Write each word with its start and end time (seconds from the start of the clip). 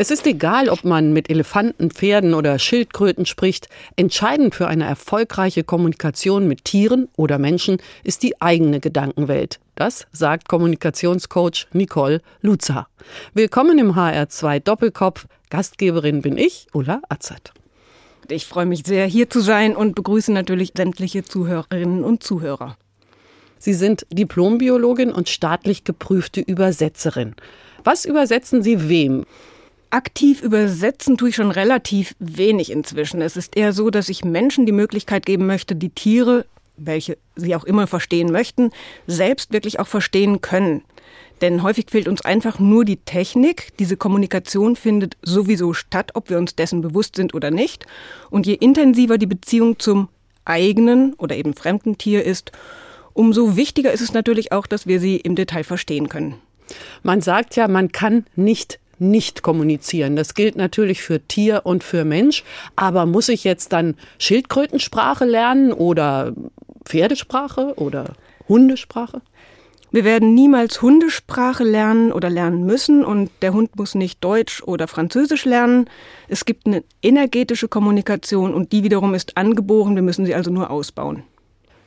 es 0.00 0.10
ist 0.10 0.26
egal, 0.26 0.70
ob 0.70 0.82
man 0.82 1.12
mit 1.12 1.28
Elefanten, 1.28 1.90
Pferden 1.90 2.32
oder 2.32 2.58
Schildkröten 2.58 3.26
spricht. 3.26 3.68
Entscheidend 3.96 4.54
für 4.54 4.66
eine 4.66 4.86
erfolgreiche 4.86 5.62
Kommunikation 5.62 6.48
mit 6.48 6.64
Tieren 6.64 7.08
oder 7.16 7.36
Menschen 7.36 7.76
ist 8.02 8.22
die 8.22 8.40
eigene 8.40 8.80
Gedankenwelt. 8.80 9.60
Das 9.74 10.06
sagt 10.10 10.48
Kommunikationscoach 10.48 11.66
Nicole 11.74 12.22
Luzer. 12.40 12.88
Willkommen 13.34 13.78
im 13.78 13.94
HR2 13.94 14.60
Doppelkopf. 14.60 15.26
Gastgeberin 15.50 16.22
bin 16.22 16.38
ich, 16.38 16.66
Ulla 16.72 17.02
Azad. 17.10 17.52
Ich 18.30 18.46
freue 18.46 18.64
mich 18.64 18.84
sehr, 18.86 19.04
hier 19.04 19.28
zu 19.28 19.40
sein 19.40 19.76
und 19.76 19.96
begrüße 19.96 20.32
natürlich 20.32 20.72
sämtliche 20.74 21.24
Zuhörerinnen 21.24 22.04
und 22.04 22.22
Zuhörer. 22.22 22.78
Sie 23.58 23.74
sind 23.74 24.06
Diplombiologin 24.10 25.12
und 25.12 25.28
staatlich 25.28 25.84
geprüfte 25.84 26.40
Übersetzerin. 26.40 27.34
Was 27.84 28.06
übersetzen 28.06 28.62
Sie 28.62 28.88
wem? 28.88 29.26
Aktiv 29.90 30.42
übersetzen 30.42 31.16
tue 31.16 31.30
ich 31.30 31.36
schon 31.36 31.50
relativ 31.50 32.14
wenig 32.20 32.70
inzwischen. 32.70 33.20
Es 33.20 33.36
ist 33.36 33.56
eher 33.56 33.72
so, 33.72 33.90
dass 33.90 34.08
ich 34.08 34.24
Menschen 34.24 34.64
die 34.64 34.72
Möglichkeit 34.72 35.26
geben 35.26 35.46
möchte, 35.46 35.74
die 35.74 35.90
Tiere, 35.90 36.46
welche 36.76 37.18
sie 37.34 37.56
auch 37.56 37.64
immer 37.64 37.88
verstehen 37.88 38.30
möchten, 38.30 38.70
selbst 39.08 39.52
wirklich 39.52 39.80
auch 39.80 39.88
verstehen 39.88 40.40
können. 40.40 40.82
Denn 41.40 41.62
häufig 41.62 41.86
fehlt 41.90 42.06
uns 42.06 42.24
einfach 42.24 42.58
nur 42.58 42.84
die 42.84 42.98
Technik. 42.98 43.76
Diese 43.78 43.96
Kommunikation 43.96 44.76
findet 44.76 45.16
sowieso 45.22 45.72
statt, 45.72 46.12
ob 46.14 46.30
wir 46.30 46.38
uns 46.38 46.54
dessen 46.54 46.82
bewusst 46.82 47.16
sind 47.16 47.34
oder 47.34 47.50
nicht. 47.50 47.86
Und 48.30 48.46
je 48.46 48.54
intensiver 48.54 49.18
die 49.18 49.26
Beziehung 49.26 49.78
zum 49.78 50.08
eigenen 50.44 51.14
oder 51.14 51.36
eben 51.36 51.54
fremden 51.54 51.98
Tier 51.98 52.24
ist, 52.24 52.52
umso 53.12 53.56
wichtiger 53.56 53.92
ist 53.92 54.02
es 54.02 54.12
natürlich 54.12 54.52
auch, 54.52 54.66
dass 54.66 54.86
wir 54.86 55.00
sie 55.00 55.16
im 55.16 55.34
Detail 55.34 55.64
verstehen 55.64 56.08
können. 56.08 56.34
Man 57.02 57.20
sagt 57.20 57.56
ja, 57.56 57.66
man 57.68 57.90
kann 57.90 58.26
nicht 58.36 58.78
nicht 59.00 59.42
kommunizieren. 59.42 60.16
Das 60.16 60.34
gilt 60.34 60.56
natürlich 60.56 61.02
für 61.02 61.20
Tier 61.20 61.62
und 61.64 61.82
für 61.84 62.04
Mensch. 62.04 62.44
Aber 62.76 63.06
muss 63.06 63.28
ich 63.28 63.44
jetzt 63.44 63.72
dann 63.72 63.96
Schildkrötensprache 64.18 65.24
lernen 65.24 65.72
oder 65.72 66.32
Pferdesprache 66.84 67.74
oder 67.76 68.14
Hundesprache? 68.48 69.22
Wir 69.92 70.04
werden 70.04 70.34
niemals 70.34 70.82
Hundesprache 70.82 71.64
lernen 71.64 72.12
oder 72.12 72.30
lernen 72.30 72.64
müssen 72.64 73.04
und 73.04 73.28
der 73.42 73.52
Hund 73.52 73.74
muss 73.76 73.96
nicht 73.96 74.22
Deutsch 74.22 74.62
oder 74.62 74.86
Französisch 74.86 75.44
lernen. 75.44 75.90
Es 76.28 76.44
gibt 76.44 76.66
eine 76.66 76.84
energetische 77.02 77.66
Kommunikation 77.66 78.54
und 78.54 78.70
die 78.70 78.84
wiederum 78.84 79.14
ist 79.14 79.36
angeboren, 79.36 79.96
wir 79.96 80.02
müssen 80.02 80.26
sie 80.26 80.34
also 80.34 80.52
nur 80.52 80.70
ausbauen. 80.70 81.24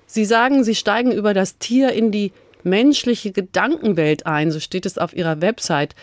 Sie 0.05 0.25
sagen, 0.25 0.65
Sie 0.65 0.75
steigen 0.75 1.11
über 1.11 1.33
das 1.33 1.57
Tier 1.59 1.93
in 1.93 2.11
die 2.11 2.33
menschliche 2.63 3.31
Gedankenwelt 3.31 4.25
ein, 4.25 4.51
so 4.51 4.59
steht 4.59 4.85
es 4.85 4.97
auf 4.97 5.15
Ihrer 5.15 5.41
Website. 5.41 5.95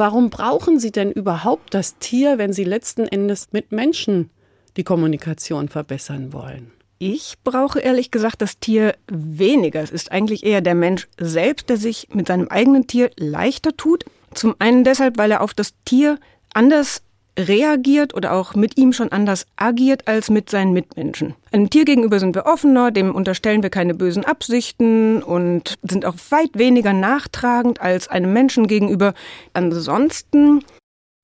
Warum 0.00 0.30
brauchen 0.30 0.80
Sie 0.80 0.92
denn 0.92 1.12
überhaupt 1.12 1.74
das 1.74 1.98
Tier, 1.98 2.38
wenn 2.38 2.54
Sie 2.54 2.64
letzten 2.64 3.06
Endes 3.06 3.48
mit 3.52 3.70
Menschen 3.70 4.30
die 4.78 4.82
Kommunikation 4.82 5.68
verbessern 5.68 6.32
wollen? 6.32 6.72
Ich 6.98 7.34
brauche 7.44 7.80
ehrlich 7.80 8.10
gesagt 8.10 8.40
das 8.40 8.58
Tier 8.58 8.94
weniger. 9.12 9.82
Es 9.82 9.90
ist 9.90 10.10
eigentlich 10.10 10.42
eher 10.42 10.62
der 10.62 10.74
Mensch 10.74 11.06
selbst, 11.18 11.68
der 11.68 11.76
sich 11.76 12.08
mit 12.14 12.28
seinem 12.28 12.48
eigenen 12.48 12.86
Tier 12.86 13.10
leichter 13.18 13.76
tut. 13.76 14.06
Zum 14.32 14.54
einen 14.58 14.84
deshalb, 14.84 15.18
weil 15.18 15.32
er 15.32 15.42
auf 15.42 15.52
das 15.52 15.74
Tier 15.84 16.18
anders 16.54 17.02
reagiert 17.48 18.14
oder 18.14 18.32
auch 18.32 18.54
mit 18.54 18.76
ihm 18.76 18.92
schon 18.92 19.12
anders 19.12 19.46
agiert 19.56 20.06
als 20.08 20.30
mit 20.30 20.50
seinen 20.50 20.72
Mitmenschen. 20.72 21.34
Einem 21.52 21.70
Tier 21.70 21.84
gegenüber 21.84 22.18
sind 22.20 22.34
wir 22.34 22.46
offener, 22.46 22.90
dem 22.90 23.14
unterstellen 23.14 23.62
wir 23.62 23.70
keine 23.70 23.94
bösen 23.94 24.24
Absichten 24.24 25.22
und 25.22 25.78
sind 25.82 26.04
auch 26.04 26.16
weit 26.30 26.50
weniger 26.54 26.92
nachtragend 26.92 27.80
als 27.80 28.08
einem 28.08 28.32
Menschen 28.32 28.66
gegenüber. 28.66 29.14
Ansonsten 29.52 30.64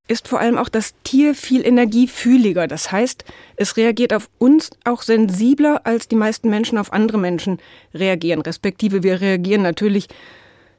ist 0.09 0.29
vor 0.29 0.39
allem 0.41 0.57
auch 0.57 0.69
das 0.69 0.95
Tier 1.03 1.35
viel 1.35 1.67
energiefühliger. 1.67 2.67
Das 2.67 2.93
heißt, 2.93 3.25
es 3.57 3.77
reagiert 3.77 4.13
auf 4.13 4.29
uns 4.39 4.71
auch 4.85 5.03
sensibler, 5.03 5.81
als 5.85 6.09
die 6.09 6.17
meisten 6.17 6.49
Menschen 6.49 6.79
auf 6.79 6.93
andere 6.93 7.19
Menschen 7.19 7.59
reagieren. 7.93 8.41
Respektive 8.41 9.03
wir 9.03 9.21
reagieren 9.21 9.63
natürlich 9.63 10.07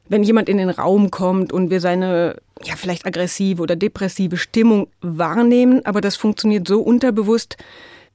wenn 0.08 0.22
jemand 0.22 0.48
in 0.48 0.58
den 0.58 0.70
Raum 0.70 1.10
kommt 1.10 1.52
und 1.52 1.70
wir 1.70 1.80
seine 1.80 2.36
ja 2.62 2.74
vielleicht 2.76 3.06
aggressive 3.06 3.62
oder 3.62 3.76
depressive 3.76 4.36
Stimmung 4.36 4.88
wahrnehmen, 5.00 5.84
aber 5.84 6.00
das 6.00 6.16
funktioniert 6.16 6.66
so 6.66 6.80
unterbewusst, 6.80 7.56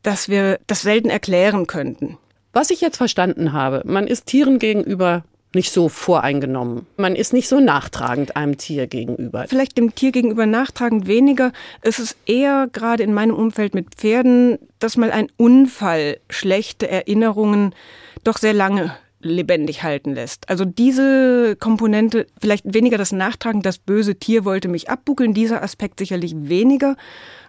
dass 0.02 0.28
wir 0.28 0.60
das 0.68 0.82
selten 0.82 1.10
erklären 1.10 1.68
könnten. 1.68 2.18
Was 2.52 2.70
ich 2.70 2.82
jetzt 2.82 2.98
verstanden 2.98 3.54
habe, 3.54 3.82
man 3.86 4.06
ist 4.06 4.26
Tieren 4.26 4.60
gegenüber 4.60 5.24
nicht 5.56 5.72
so 5.72 5.88
voreingenommen. 5.88 6.88
Man 6.98 7.16
ist 7.16 7.32
nicht 7.32 7.48
so 7.48 7.60
nachtragend 7.60 8.36
einem 8.36 8.58
Tier 8.58 8.88
gegenüber. 8.88 9.46
Vielleicht 9.48 9.78
dem 9.78 9.94
Tier 9.94 10.12
gegenüber 10.12 10.46
nachtragend 10.46 11.08
weniger. 11.08 11.52
Es 11.82 12.00
ist 12.00 12.18
eher 12.26 12.68
gerade 12.72 13.04
in 13.04 13.14
meinem 13.14 13.36
Umfeld 13.36 13.76
mit 13.76 13.94
Pferden, 13.96 14.58
dass 14.80 14.98
mal 14.98 15.12
ein 15.12 15.28
Unfall 15.38 16.18
schlechte 16.30 16.90
Erinnerungen 16.90 17.76
doch 18.24 18.38
sehr 18.38 18.54
lange 18.54 18.96
lebendig 19.24 19.84
halten 19.84 20.14
lässt. 20.14 20.50
Also 20.50 20.66
diese 20.66 21.56
Komponente, 21.56 22.28
vielleicht 22.40 22.74
weniger 22.74 22.98
das 22.98 23.12
Nachtragen, 23.12 23.62
das 23.62 23.78
böse 23.78 24.16
Tier 24.16 24.46
wollte 24.46 24.68
mich 24.68 24.90
abbuckeln, 24.90 25.34
dieser 25.34 25.64
Aspekt 25.64 26.00
sicherlich 26.00 26.34
weniger, 26.36 26.96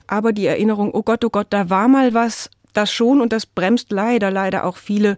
aber 0.07 0.33
die 0.33 0.47
Erinnerung, 0.47 0.93
oh 0.93 1.03
Gott, 1.03 1.25
oh 1.25 1.31
Gott, 1.31 1.49
da 1.51 1.71
war 1.71 1.89
mal 1.89 2.15
was, 2.15 2.51
das 2.73 2.93
schon 2.93 3.21
und 3.21 3.33
das 3.33 3.47
bremst 3.47 3.91
leider, 3.91 4.31
leider 4.31 4.65
auch 4.65 4.77
viele 4.77 5.17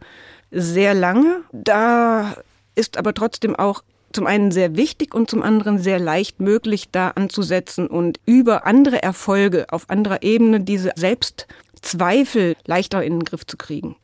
sehr 0.50 0.94
lange. 0.94 1.42
Da 1.52 2.36
ist 2.74 2.96
aber 2.98 3.14
trotzdem 3.14 3.56
auch 3.56 3.82
zum 4.12 4.26
einen 4.26 4.50
sehr 4.50 4.76
wichtig 4.76 5.14
und 5.14 5.28
zum 5.28 5.42
anderen 5.42 5.78
sehr 5.78 5.98
leicht 5.98 6.40
möglich, 6.40 6.88
da 6.90 7.10
anzusetzen 7.10 7.86
und 7.86 8.18
über 8.24 8.66
andere 8.66 9.02
Erfolge 9.02 9.66
auf 9.70 9.90
anderer 9.90 10.22
Ebene 10.22 10.60
diese 10.60 10.92
Selbstzweifel 10.96 12.56
leichter 12.66 13.02
in 13.02 13.14
den 13.14 13.24
Griff 13.24 13.46
zu 13.46 13.56
kriegen. 13.56 13.96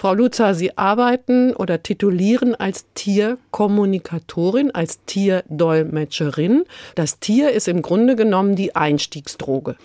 Frau 0.00 0.14
Luzer, 0.14 0.54
Sie 0.54 0.78
arbeiten 0.78 1.52
oder 1.52 1.82
titulieren 1.82 2.54
als 2.54 2.86
Tierkommunikatorin, 2.94 4.70
als 4.70 5.04
Tierdolmetscherin. 5.04 6.64
Das 6.94 7.18
Tier 7.18 7.50
ist 7.50 7.68
im 7.68 7.82
Grunde 7.82 8.16
genommen 8.16 8.56
die 8.56 8.74
Einstiegsdroge. 8.74 9.76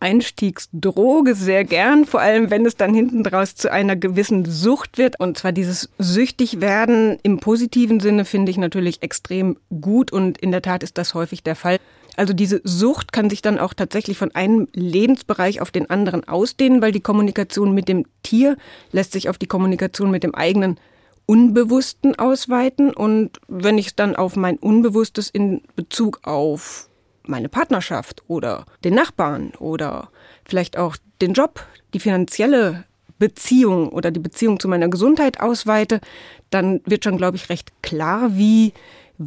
Einstiegsdroge 0.00 1.36
sehr 1.36 1.62
gern, 1.62 2.06
vor 2.06 2.20
allem 2.20 2.50
wenn 2.50 2.66
es 2.66 2.76
dann 2.76 2.92
hinten 2.92 3.22
draus 3.22 3.54
zu 3.54 3.70
einer 3.70 3.94
gewissen 3.94 4.46
Sucht 4.46 4.98
wird. 4.98 5.20
Und 5.20 5.38
zwar 5.38 5.52
dieses 5.52 5.90
Süchtigwerden 5.96 7.18
im 7.22 7.38
positiven 7.38 8.00
Sinne 8.00 8.24
finde 8.24 8.50
ich 8.50 8.58
natürlich 8.58 9.00
extrem 9.04 9.58
gut 9.80 10.12
und 10.12 10.38
in 10.38 10.50
der 10.50 10.62
Tat 10.62 10.82
ist 10.82 10.98
das 10.98 11.14
häufig 11.14 11.44
der 11.44 11.54
Fall. 11.54 11.78
Also 12.16 12.34
diese 12.34 12.60
Sucht 12.64 13.12
kann 13.12 13.30
sich 13.30 13.40
dann 13.40 13.58
auch 13.58 13.74
tatsächlich 13.74 14.18
von 14.18 14.34
einem 14.34 14.68
Lebensbereich 14.74 15.60
auf 15.60 15.70
den 15.70 15.88
anderen 15.88 16.28
ausdehnen, 16.28 16.82
weil 16.82 16.92
die 16.92 17.00
Kommunikation 17.00 17.72
mit 17.72 17.88
dem 17.88 18.04
Tier 18.22 18.56
lässt 18.90 19.12
sich 19.12 19.28
auf 19.28 19.38
die 19.38 19.46
Kommunikation 19.46 20.10
mit 20.10 20.22
dem 20.22 20.34
eigenen 20.34 20.78
Unbewussten 21.26 22.18
ausweiten. 22.18 22.92
Und 22.92 23.40
wenn 23.48 23.78
ich 23.78 23.88
es 23.88 23.96
dann 23.96 24.14
auf 24.14 24.36
mein 24.36 24.58
Unbewusstes 24.58 25.30
in 25.30 25.62
Bezug 25.74 26.20
auf 26.24 26.88
meine 27.24 27.48
Partnerschaft 27.48 28.22
oder 28.28 28.66
den 28.84 28.94
Nachbarn 28.94 29.52
oder 29.58 30.10
vielleicht 30.44 30.76
auch 30.76 30.96
den 31.20 31.32
Job, 31.32 31.64
die 31.94 32.00
finanzielle 32.00 32.84
Beziehung 33.18 33.88
oder 33.90 34.10
die 34.10 34.20
Beziehung 34.20 34.58
zu 34.58 34.68
meiner 34.68 34.88
Gesundheit 34.88 35.40
ausweite, 35.40 36.00
dann 36.50 36.80
wird 36.84 37.04
schon, 37.04 37.16
glaube 37.16 37.36
ich, 37.36 37.48
recht 37.48 37.70
klar, 37.82 38.36
wie 38.36 38.72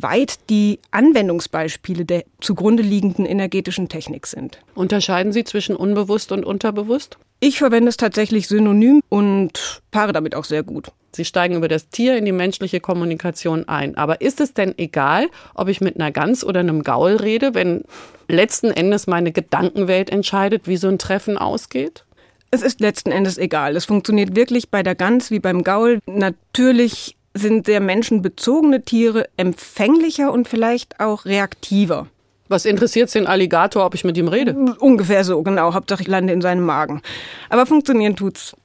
weit 0.01 0.50
die 0.50 0.79
Anwendungsbeispiele 0.91 2.06
der 2.06 2.23
zugrunde 2.41 2.84
liegenden 2.84 3.25
energetischen 3.25 3.90
Technik 3.90 4.28
sind. 4.28 4.59
Unterscheiden 4.75 5.31
Sie 5.31 5.43
zwischen 5.43 5.75
unbewusst 5.75 6.31
und 6.31 6.46
unterbewusst? 6.46 7.17
Ich 7.40 7.59
verwende 7.59 7.90
es 7.90 7.97
tatsächlich 7.97 8.47
synonym 8.47 9.02
und 9.09 9.81
paare 9.91 10.14
damit 10.14 10.35
auch 10.35 10.46
sehr 10.46 10.64
gut. 10.64 10.91
Sie 11.16 11.25
steigen 11.25 11.55
über 11.55 11.67
das 11.67 11.90
Tier 11.90 12.17
in 12.17 12.25
die 12.25 12.31
menschliche 12.31 12.79
Kommunikation 12.79 13.67
ein. 13.67 13.97
Aber 13.97 14.22
ist 14.22 14.41
es 14.41 14.53
denn 14.53 14.73
egal, 14.78 15.28
ob 15.53 15.67
ich 15.67 15.81
mit 15.81 15.96
einer 15.96 16.11
Gans 16.11 16.43
oder 16.43 16.59
einem 16.59 16.84
Gaul 16.84 17.16
rede, 17.16 17.53
wenn 17.53 17.84
letzten 18.28 18.72
Endes 18.72 19.08
meine 19.08 19.31
Gedankenwelt 19.31 20.09
entscheidet, 20.09 20.67
wie 20.67 20.78
so 20.78 20.87
ein 20.87 20.97
Treffen 20.97 21.37
ausgeht? 21.37 22.05
Es 22.52 22.61
ist 22.61 22.79
letzten 22.79 23.11
Endes 23.11 23.37
egal. 23.37 23.75
Es 23.75 23.85
funktioniert 23.85 24.35
wirklich 24.35 24.70
bei 24.70 24.84
der 24.84 24.96
Gans 24.96 25.31
wie 25.31 25.40
beim 25.40 25.64
Gaul. 25.64 25.99
Natürlich 26.05 27.16
sind 27.35 27.66
sehr 27.66 27.82
menschenbezogene 27.82 28.82
Tiere 28.84 29.28
empfänglicher 29.37 30.32
und 30.32 30.47
vielleicht 30.47 30.99
auch 30.99 31.26
reaktiver. 31.26 32.08
Was 32.47 32.66
interessiert 32.66 33.14
den 33.14 33.28
Alligator, 33.28 33.85
ob 33.85 33.93
ich 33.93 34.03
mit 34.03 34.17
ihm 34.17 34.28
rede? 34.28 34.53
Ungefähr 34.79 35.23
so, 35.23 35.41
genau. 35.43 35.73
Hauptsache 35.73 36.02
ich 36.02 36.08
lande 36.08 36.32
in 36.32 36.41
seinem 36.41 36.64
Magen. 36.64 37.02
Aber 37.49 37.66
funktionieren 37.66 38.16
tut's 38.16 38.55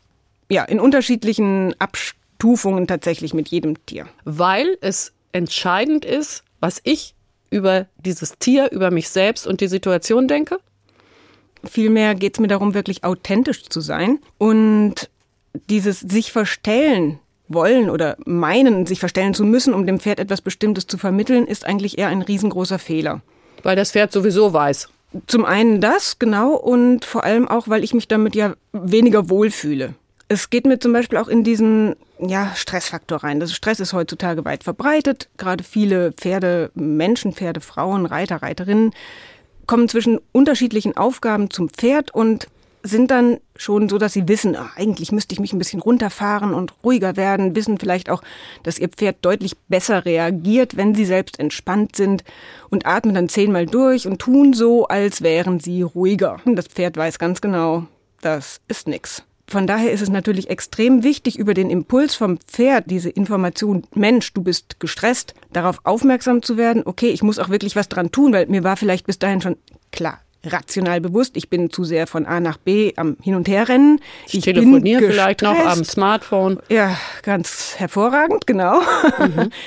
ja 0.51 0.65
in 0.65 0.81
unterschiedlichen 0.81 1.75
Abstufungen 1.79 2.87
tatsächlich 2.87 3.35
mit 3.35 3.49
jedem 3.49 3.85
Tier. 3.87 4.07
Weil 4.25 4.77
es 4.81 5.13
entscheidend 5.33 6.05
ist, 6.05 6.45
was 6.61 6.81
ich 6.85 7.15
über 7.51 7.87
dieses 7.97 8.39
Tier, 8.39 8.71
über 8.71 8.91
mich 8.91 9.09
selbst 9.09 9.47
und 9.47 9.61
die 9.61 9.69
Situation 9.69 10.29
denke? 10.29 10.59
Vielmehr 11.65 12.15
geht 12.15 12.35
es 12.35 12.41
mir 12.41 12.49
darum, 12.49 12.75
wirklich 12.75 13.03
authentisch 13.03 13.65
zu 13.65 13.81
sein. 13.81 14.19
Und 14.39 15.11
dieses 15.69 16.01
sich 16.01 16.33
verstellen 16.33 17.19
wollen 17.51 17.91
oder 17.91 18.17
meinen, 18.25 18.87
sich 18.87 19.01
verstellen 19.01 19.35
zu 19.35 19.45
müssen, 19.45 19.75
um 19.75 19.85
dem 19.85 20.01
Pferd 20.01 20.21
etwas 20.21 20.41
Bestimmtes 20.41 20.87
zu 20.87 20.97
vermitteln, 20.97 21.47
ist 21.47 21.67
eigentlich 21.67 21.99
eher 21.99 22.09
ein 22.09 22.23
riesengroßer 22.23 22.79
Fehler. 22.79 23.21
Weil 23.63 23.77
das 23.77 23.93
Pferd 23.93 24.13
sowieso 24.13 24.53
weiß. 24.53 24.89
Zum 25.27 25.45
einen 25.45 25.81
das, 25.81 26.19
genau, 26.19 26.55
und 26.55 27.05
vor 27.05 27.25
allem 27.25 27.49
auch, 27.49 27.69
weil 27.69 27.85
ich 27.85 27.93
mich 27.93 28.09
damit 28.09 28.37
ja 28.37 28.55
weniger 28.73 29.29
wohlfühle. 29.29 29.95
Es 30.29 30.49
geht 30.49 30.65
mir 30.65 30.79
zum 30.79 30.93
Beispiel 30.93 31.19
auch 31.19 31.27
in 31.27 31.43
diesen 31.43 31.97
ja, 32.21 32.53
Stressfaktor 32.55 33.25
rein. 33.25 33.41
Das 33.41 33.53
Stress 33.53 33.81
ist 33.81 33.93
heutzutage 33.93 34.45
weit 34.45 34.63
verbreitet. 34.63 35.29
Gerade 35.37 35.65
viele 35.65 36.13
Pferde, 36.13 36.71
Menschen, 36.75 37.33
Pferde, 37.33 37.61
Frauen, 37.61 38.07
Reiter, 38.07 38.37
Reiterinnen 38.37 38.93
kommen 39.67 39.89
zwischen 39.89 40.21
unterschiedlichen 40.33 40.97
Aufgaben 40.97 41.51
zum 41.51 41.69
Pferd 41.69 42.15
und 42.15 42.47
sind 42.83 43.11
dann 43.11 43.39
schon 43.57 43.89
so, 43.89 43.99
dass 43.99 44.13
sie 44.13 44.29
wissen, 44.29 44.57
ach, 44.57 44.77
eigentlich 44.77 45.13
müsste 45.13 45.35
ich 45.35 45.41
mich 45.41 45.53
ein 45.53 45.59
bisschen 45.59 45.81
runterfahren 45.81 46.55
und 46.55 46.73
ruhiger 46.85 47.17
werden, 47.17 47.55
wissen 47.55 47.79
vielleicht 47.79 48.11
auch, 48.11 48.23
dass 48.63 48.79
ihr 48.79 48.89
Pferd 48.89 49.19
deutlich 49.23 49.57
besser 49.69 50.05
reagiert, 50.05 50.77
wenn 50.77 50.95
sie 50.95 51.05
selbst 51.05 51.39
entspannt 51.39 51.97
sind 51.97 52.25
und 52.71 52.87
atmen 52.87 53.15
dann 53.15 53.29
zehnmal 53.29 53.67
durch 53.67 54.07
und 54.07 54.19
tun 54.19 54.53
so, 54.53 54.87
als 54.87 55.23
wären 55.23 55.61
sie 55.61 55.83
ruhiger. 55.83 56.41
Das 56.47 56.69
Pferd 56.69 56.97
weiß 56.97 57.19
ganz 57.19 57.41
genau, 57.41 57.87
das 58.21 58.61
ist 58.69 58.89
nix. 58.89 59.25
Von 59.51 59.67
daher 59.67 59.91
ist 59.91 60.01
es 60.01 60.11
natürlich 60.11 60.49
extrem 60.49 61.03
wichtig, 61.03 61.37
über 61.37 61.55
den 61.55 61.71
Impuls 61.71 62.15
vom 62.15 62.39
Pferd, 62.39 62.85
diese 62.87 63.11
Information, 63.11 63.83
Mensch, 63.97 64.33
du 64.33 64.43
bist 64.43 64.79
gestresst, 64.79 65.35
darauf 65.53 65.81
aufmerksam 65.83 66.41
zu 66.41 66.57
werden, 66.57 66.83
okay, 66.85 67.09
ich 67.09 67.25
muss 67.25 67.41
auch 67.41 67.49
wirklich 67.49 67.75
was 67.75 67.89
dran 67.89 68.13
tun, 68.13 68.33
weil 68.33 68.47
mir 68.47 68.63
war 68.63 68.77
vielleicht 68.77 69.07
bis 69.09 69.19
dahin 69.19 69.41
schon 69.41 69.57
klar, 69.91 70.21
rational 70.45 71.01
bewusst. 71.01 71.37
Ich 71.37 71.51
bin 71.51 71.71
zu 71.71 71.85
sehr 71.85 72.07
von 72.07 72.27
A 72.27 72.41
nach 72.41 72.57
B 72.57 72.93
am 72.97 73.17
Hin- 73.23 73.35
und 73.35 73.49
Herrennen. 73.49 74.01
Ich, 74.27 74.35
ich 74.35 74.45
telefoniere 74.45 75.03
vielleicht 75.03 75.43
noch 75.43 75.59
am 75.59 75.85
Smartphone. 75.85 76.59
Ja, 76.69 76.97
ganz 77.23 77.75
hervorragend, 77.77 78.47
genau. 78.47 78.81
Mhm. 79.19 79.51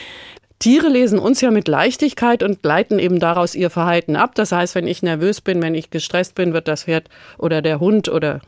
Tiere 0.59 0.87
lesen 0.87 1.19
uns 1.19 1.41
ja 1.41 1.51
mit 1.51 1.67
Leichtigkeit 1.67 2.41
und 2.41 2.63
leiten 2.63 2.97
eben 2.97 3.19
daraus 3.19 3.53
ihr 3.53 3.69
Verhalten 3.69 4.15
ab. 4.15 4.33
Das 4.35 4.53
heißt, 4.53 4.75
wenn 4.75 4.87
ich 4.87 5.03
nervös 5.03 5.41
bin, 5.41 5.61
wenn 5.61 5.75
ich 5.75 5.89
gestresst 5.89 6.35
bin, 6.35 6.53
wird 6.53 6.69
das 6.69 6.85
Pferd 6.85 7.09
oder 7.37 7.61
der 7.61 7.81
Hund 7.81 8.07
oder 8.07 8.39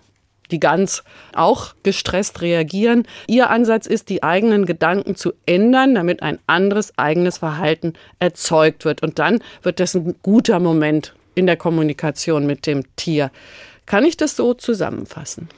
die 0.50 0.62
Gans 0.62 1.04
auch 1.34 1.74
gestresst 1.84 2.42
reagieren. 2.42 3.06
Ihr 3.28 3.50
Ansatz 3.50 3.86
ist, 3.86 4.08
die 4.10 4.24
eigenen 4.24 4.66
Gedanken 4.66 5.16
zu 5.16 5.34
ändern, 5.46 5.96
damit 5.96 6.24
ein 6.24 6.40
anderes 6.48 6.98
eigenes 6.98 7.40
Verhalten 7.40 7.94
erzeugt 8.20 8.86
wird. 8.86 9.04
Und 9.04 9.20
dann 9.20 9.40
wird 9.62 9.82
das 9.82 9.96
ein 9.96 10.16
guter 10.22 10.60
Moment 10.60 11.16
in 11.36 11.46
der 11.46 11.58
Kommunikation 11.58 12.48
mit 12.48 12.66
dem 12.66 12.84
Tier. 12.96 13.32
Kann 13.86 14.04
ich 14.04 14.18
das 14.18 14.36
so 14.36 14.54
zusammenfassen? 14.54 15.50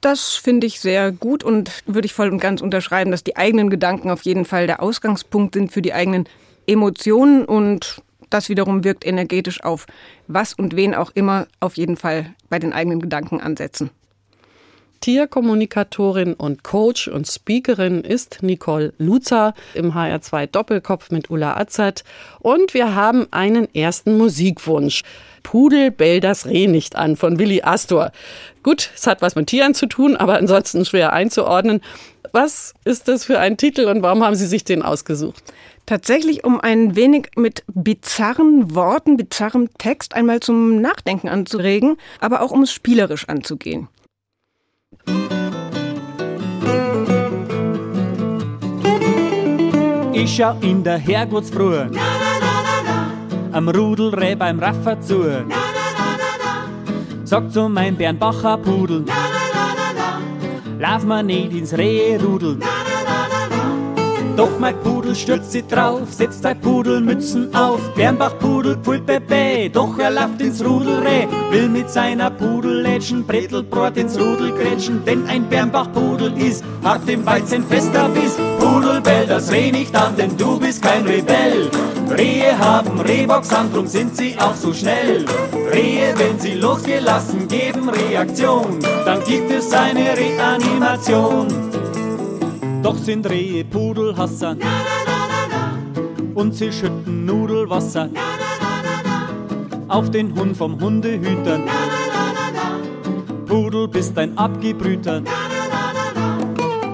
Das 0.00 0.34
finde 0.34 0.66
ich 0.66 0.80
sehr 0.80 1.12
gut 1.12 1.44
und 1.44 1.70
würde 1.86 2.06
ich 2.06 2.14
voll 2.14 2.30
und 2.30 2.40
ganz 2.40 2.60
unterschreiben, 2.60 3.10
dass 3.10 3.24
die 3.24 3.36
eigenen 3.36 3.68
Gedanken 3.68 4.10
auf 4.10 4.22
jeden 4.22 4.44
Fall 4.44 4.66
der 4.66 4.82
Ausgangspunkt 4.82 5.54
sind 5.54 5.72
für 5.72 5.82
die 5.82 5.92
eigenen 5.92 6.26
Emotionen 6.66 7.44
und 7.44 8.02
das 8.30 8.48
wiederum 8.48 8.84
wirkt 8.84 9.04
energetisch 9.04 9.62
auf 9.62 9.86
was 10.26 10.54
und 10.54 10.76
wen 10.76 10.94
auch 10.94 11.10
immer 11.14 11.48
auf 11.58 11.76
jeden 11.76 11.96
Fall 11.96 12.34
bei 12.48 12.58
den 12.58 12.72
eigenen 12.72 13.00
Gedanken 13.00 13.40
ansetzen. 13.40 13.90
Tierkommunikatorin 15.00 16.34
und 16.34 16.62
Coach 16.62 17.08
und 17.08 17.26
Speakerin 17.26 18.04
ist 18.04 18.42
Nicole 18.42 18.92
Luzer 18.98 19.54
im 19.72 19.94
HR2 19.94 20.46
Doppelkopf 20.46 21.10
mit 21.10 21.30
Ulla 21.30 21.56
Azad. 21.56 22.04
Und 22.38 22.74
wir 22.74 22.94
haben 22.94 23.26
einen 23.30 23.74
ersten 23.74 24.18
Musikwunsch. 24.18 25.02
Pudel 25.42 25.90
bell 25.90 26.20
das 26.20 26.46
Reh 26.46 26.66
nicht 26.66 26.96
an 26.96 27.16
von 27.16 27.38
Willi 27.38 27.62
Astor. 27.62 28.12
Gut, 28.62 28.90
es 28.94 29.06
hat 29.06 29.22
was 29.22 29.36
mit 29.36 29.46
Tieren 29.46 29.74
zu 29.74 29.86
tun, 29.86 30.16
aber 30.16 30.36
ansonsten 30.36 30.84
schwer 30.84 31.14
einzuordnen. 31.14 31.80
Was 32.32 32.74
ist 32.84 33.08
das 33.08 33.24
für 33.24 33.38
ein 33.38 33.56
Titel 33.56 33.86
und 33.86 34.02
warum 34.02 34.22
haben 34.22 34.36
Sie 34.36 34.46
sich 34.46 34.64
den 34.64 34.82
ausgesucht? 34.82 35.42
Tatsächlich, 35.86 36.44
um 36.44 36.60
ein 36.60 36.94
wenig 36.94 37.30
mit 37.36 37.64
bizarren 37.68 38.74
Worten, 38.74 39.16
bizarrem 39.16 39.70
Text 39.78 40.14
einmal 40.14 40.40
zum 40.40 40.80
Nachdenken 40.80 41.28
anzuregen, 41.28 41.96
aber 42.20 42.42
auch 42.42 42.50
um 42.50 42.62
es 42.62 42.72
spielerisch 42.72 43.28
anzugehen. 43.28 43.88
Ich 50.12 50.36
schau 50.36 50.56
in 50.60 50.82
der 50.84 50.98
Herrgottsfrüh 50.98 51.86
am 53.52 53.68
Rudelreh 53.68 54.34
beim 54.34 54.58
Raffer 54.58 55.00
zu. 55.00 55.44
Sag 57.24 57.52
zu 57.52 57.68
mein 57.68 57.96
Bernbacher 57.96 58.58
Pudel, 58.58 59.04
lauf 60.78 61.04
mal 61.04 61.22
nicht 61.22 61.52
ins 61.52 61.72
Rehrudel. 61.72 62.58
Doch 64.36 64.58
mein 64.58 64.78
Pudel 64.80 64.99
stürzt 65.14 65.52
sich 65.52 65.66
drauf, 65.66 66.12
setzt 66.12 66.42
sein 66.42 66.60
Pudelmützen 66.60 67.54
auf. 67.54 67.80
Bernbach-Pudel 67.94 68.76
pfui 68.82 68.98
Pepe, 69.00 69.70
doch 69.70 69.98
er 69.98 70.10
läuft 70.10 70.40
ins 70.40 70.64
Rudelreh. 70.64 71.26
Will 71.50 71.68
mit 71.68 71.90
seiner 71.90 72.30
Pudellätschen 72.30 73.26
Bretelbrot 73.26 73.96
ins 73.96 74.18
Rudel 74.18 74.52
grätschen, 74.52 75.04
denn 75.04 75.26
ein 75.26 75.48
Bernbach-Pudel 75.48 76.36
ist 76.40 76.64
hart 76.82 77.08
im 77.08 77.24
Weizen 77.26 77.64
fester 77.64 78.08
Biss. 78.08 78.36
Pudel 78.58 79.00
bell 79.00 79.26
das 79.26 79.50
Reh 79.52 79.70
nicht 79.70 79.94
an, 79.96 80.16
denn 80.16 80.36
du 80.36 80.58
bist 80.58 80.82
kein 80.82 81.04
Rebell. 81.04 81.70
Rehe 82.10 82.58
haben 82.58 83.00
Rehbox 83.00 83.52
an, 83.52 83.72
drum 83.72 83.86
sind 83.86 84.16
sie 84.16 84.36
auch 84.38 84.54
so 84.54 84.72
schnell. 84.72 85.24
Rehe, 85.72 86.12
wenn 86.16 86.38
sie 86.40 86.54
losgelassen 86.54 87.46
geben 87.46 87.88
Reaktion, 87.88 88.80
dann 89.04 89.22
gibt 89.24 89.50
es 89.50 89.72
eine 89.72 90.16
Reanimation. 90.16 91.46
Doch 92.82 92.96
sind 92.96 93.28
Rehe 93.28 93.64
Pudelhasser 93.64 94.56
und 96.40 96.54
sie 96.54 96.72
schütten 96.72 97.26
Nudelwasser 97.26 98.08
auf 99.88 100.10
den 100.10 100.34
Hund 100.34 100.56
vom 100.56 100.80
Hundehüter. 100.80 101.60
Pudel 103.44 103.86
bist 103.86 104.16
ein 104.16 104.38
Abgebrüter. 104.38 105.22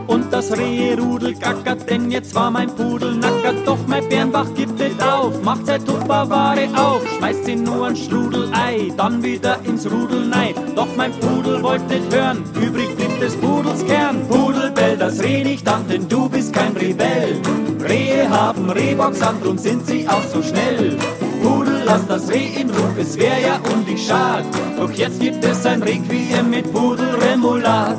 Und 0.08 0.32
das 0.32 0.50
Rehrudel 0.50 1.34
gackert, 1.34 1.88
denn 1.88 2.10
jetzt 2.10 2.34
war 2.34 2.50
mein 2.50 2.74
Pudel 2.74 3.14
nackert. 3.14 3.64
Doch 3.64 3.78
mein 3.86 4.08
Bernbach 4.08 4.52
gibt 4.56 4.80
nicht 4.80 5.00
auf, 5.00 5.40
macht 5.42 5.66
sein 5.66 5.84
Tupperware 5.84 6.66
auf, 6.74 7.06
schmeißt 7.16 7.44
sie 7.44 7.56
nur 7.56 7.86
ein 7.86 7.96
Strudelei, 7.96 8.92
dann 8.96 9.22
wieder 9.22 9.60
ins 9.64 9.88
Rudel 9.88 10.26
nein. 10.26 10.54
Doch 10.74 10.88
mein 10.96 11.12
Pudel 11.20 11.62
wollte 11.62 11.84
nicht 11.94 12.12
hören, 12.12 12.42
übrig 12.60 12.96
blieb 12.96 13.20
des 13.20 13.36
Pudels 13.36 13.86
Kern. 13.86 14.26
Pudel 14.28 14.72
bell 14.72 14.96
das 14.96 15.22
Reh 15.22 15.44
nicht 15.44 15.68
an, 15.68 15.86
denn 15.88 16.08
du 16.08 16.28
bist 16.28 16.52
kein 16.52 16.76
Rebell. 16.76 17.40
Rehe 17.82 18.28
haben 18.28 18.70
Rehbox 18.70 19.22
an, 19.22 19.36
drum 19.42 19.58
sind 19.58 19.86
sie 19.86 20.08
auch 20.08 20.22
so 20.22 20.42
schnell. 20.42 20.96
Pudel, 21.42 21.82
lass 21.84 22.06
das 22.06 22.28
Reh 22.30 22.60
in 22.60 22.70
Ruhe, 22.70 22.94
es 22.98 23.16
wär 23.18 23.38
ja 23.38 23.60
um 23.72 23.84
dich 23.84 24.06
schad. 24.06 24.44
Doch 24.78 24.90
jetzt 24.92 25.20
gibt 25.20 25.44
es 25.44 25.64
ein 25.66 25.82
Requiem 25.82 26.50
mit 26.50 26.72
Pudelremulat. 26.72 27.98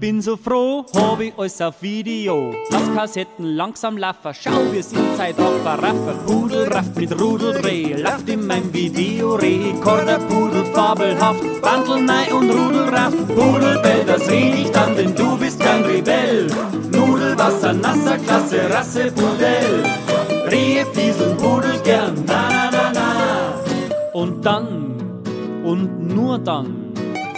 Bin 0.00 0.22
so 0.22 0.36
froh, 0.36 0.84
hab 0.94 1.20
ich 1.20 1.32
alles 1.36 1.60
auf 1.60 1.82
Video. 1.82 2.54
Lass 2.70 2.94
Kassetten 2.94 3.44
langsam 3.56 3.96
laufen, 3.96 4.32
schau, 4.32 4.72
wir 4.72 4.82
sind 4.82 5.16
Zeitraffer, 5.16 5.82
Raffer, 5.82 6.14
Pudel, 6.26 6.68
rafft 6.68 6.96
mit 6.96 7.20
Rudeldreh, 7.20 7.94
lacht 7.94 8.28
in 8.28 8.46
mein 8.46 8.72
Video, 8.72 9.34
Reh, 9.34 9.72
Korder, 9.80 10.18
Pudel, 10.18 10.64
fabelhaft, 10.66 11.42
Bandel, 11.62 12.02
Nei 12.02 12.32
und 12.32 12.50
Rudelraff, 12.50 13.14
Pudel, 13.26 13.80
bell 13.82 14.04
das 14.06 14.30
Reh 14.30 14.50
nicht 14.50 14.76
an, 14.76 14.94
denn 14.96 15.14
du 15.14 15.36
bist 15.36 15.58
kein 15.60 15.84
Rebell. 15.84 16.46
Nudelwasser, 16.92 17.72
nasser, 17.72 18.18
klasse, 18.18 18.70
Rasse, 18.70 19.12
Pudel, 19.12 19.84
Rehe, 20.50 20.86
Fiesel, 20.92 21.34
Pudel, 21.34 21.78
gern, 21.82 22.14
na, 22.26 22.48
na, 22.48 22.70
na, 22.70 22.92
na. 22.94 24.10
Und 24.12 24.44
dann, 24.44 24.96
und 25.64 26.14
nur 26.14 26.38
dann, 26.38 26.92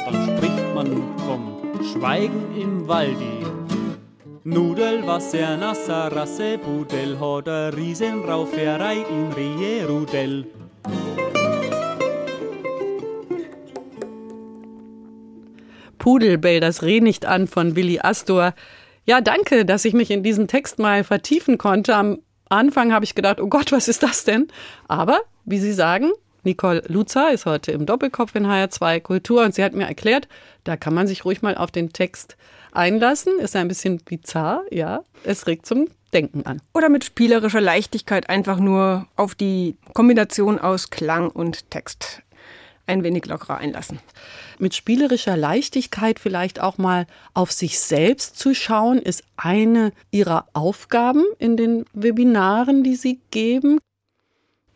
dann 0.05 0.37
spricht 0.37 0.75
man 0.75 1.20
Schweigen 1.93 2.57
im 2.57 2.87
Waldi. 2.87 3.45
Nudelwasser, 4.45 5.57
nasser 5.57 6.15
Rasse, 6.15 6.61
hat 7.21 7.49
a 7.49 7.69
Riesenrauferei 7.71 9.05
in 9.11 9.33
Rierudel. 9.33 10.47
Pudel 15.99 16.39
bell 16.39 16.61
das 16.61 16.83
Reh 16.83 17.01
nicht 17.01 17.27
an 17.27 17.49
von 17.49 17.75
Willi 17.75 17.99
Astor. 17.99 18.55
Ja, 19.05 19.21
danke, 19.21 19.65
dass 19.65 19.85
ich 19.85 19.93
mich 19.93 20.13
in 20.13 20.23
diesen 20.23 20.47
Text 20.47 20.79
mal 20.79 21.03
vertiefen 21.03 21.59
konnte. 21.59 21.97
Am 21.97 22.21
Anfang 22.49 22.93
habe 22.93 23.05
ich 23.05 23.17
gedacht, 23.17 23.41
oh 23.41 23.49
Gott, 23.49 23.73
was 23.73 23.89
ist 23.89 24.05
das 24.05 24.25
denn? 24.25 24.47
Aber, 24.87 25.21
wie 25.45 25.59
Sie 25.59 25.73
sagen, 25.73 26.13
Nicole 26.43 26.83
Luzer 26.89 27.33
ist 27.33 27.47
heute 27.47 27.73
im 27.73 27.87
Doppelkopf 27.87 28.35
in 28.35 28.47
HR2 28.47 29.01
Kultur 29.01 29.45
und 29.45 29.55
sie 29.55 29.65
hat 29.65 29.75
mir 29.75 29.87
erklärt, 29.87 30.29
da 30.65 30.77
kann 30.77 30.95
man 30.95 31.07
sich 31.07 31.25
ruhig 31.25 31.43
mal 31.43 31.57
auf 31.57 31.71
den 31.71 31.93
Text 31.93 32.37
einlassen. 32.73 33.39
Ist 33.39 33.57
ein 33.57 33.69
bisschen 33.69 33.99
bizarr, 33.99 34.63
ja. 34.71 35.03
Es 35.25 35.47
regt 35.47 35.67
zum 35.67 35.89
Denken 36.13 36.45
an. 36.47 36.61
Oder 36.75 36.89
mit 36.89 37.05
spielerischer 37.05 37.61
Leichtigkeit 37.61 38.29
einfach 38.29 38.59
nur 38.59 39.07
auf 39.17 39.35
die 39.35 39.77
Kombination 39.95 40.59
aus 40.59 40.91
Klang 40.91 41.31
und 41.31 41.71
Text 41.71 42.23
ein 42.91 43.05
wenig 43.05 43.27
lockerer 43.27 43.59
einlassen. 43.59 44.01
Mit 44.59 44.75
spielerischer 44.75 45.37
Leichtigkeit 45.37 46.19
vielleicht 46.19 46.61
auch 46.61 46.77
mal 46.77 47.07
auf 47.35 47.53
sich 47.53 47.79
selbst 47.79 48.39
zu 48.39 48.55
schauen, 48.55 48.99
ist 48.99 49.23
eine 49.37 49.93
Ihrer 50.11 50.47
Aufgaben 50.53 51.25
in 51.39 51.57
den 51.57 51.85
Webinaren, 51.93 52.83
die 52.83 52.97
Sie 52.97 53.21
geben. 53.31 53.79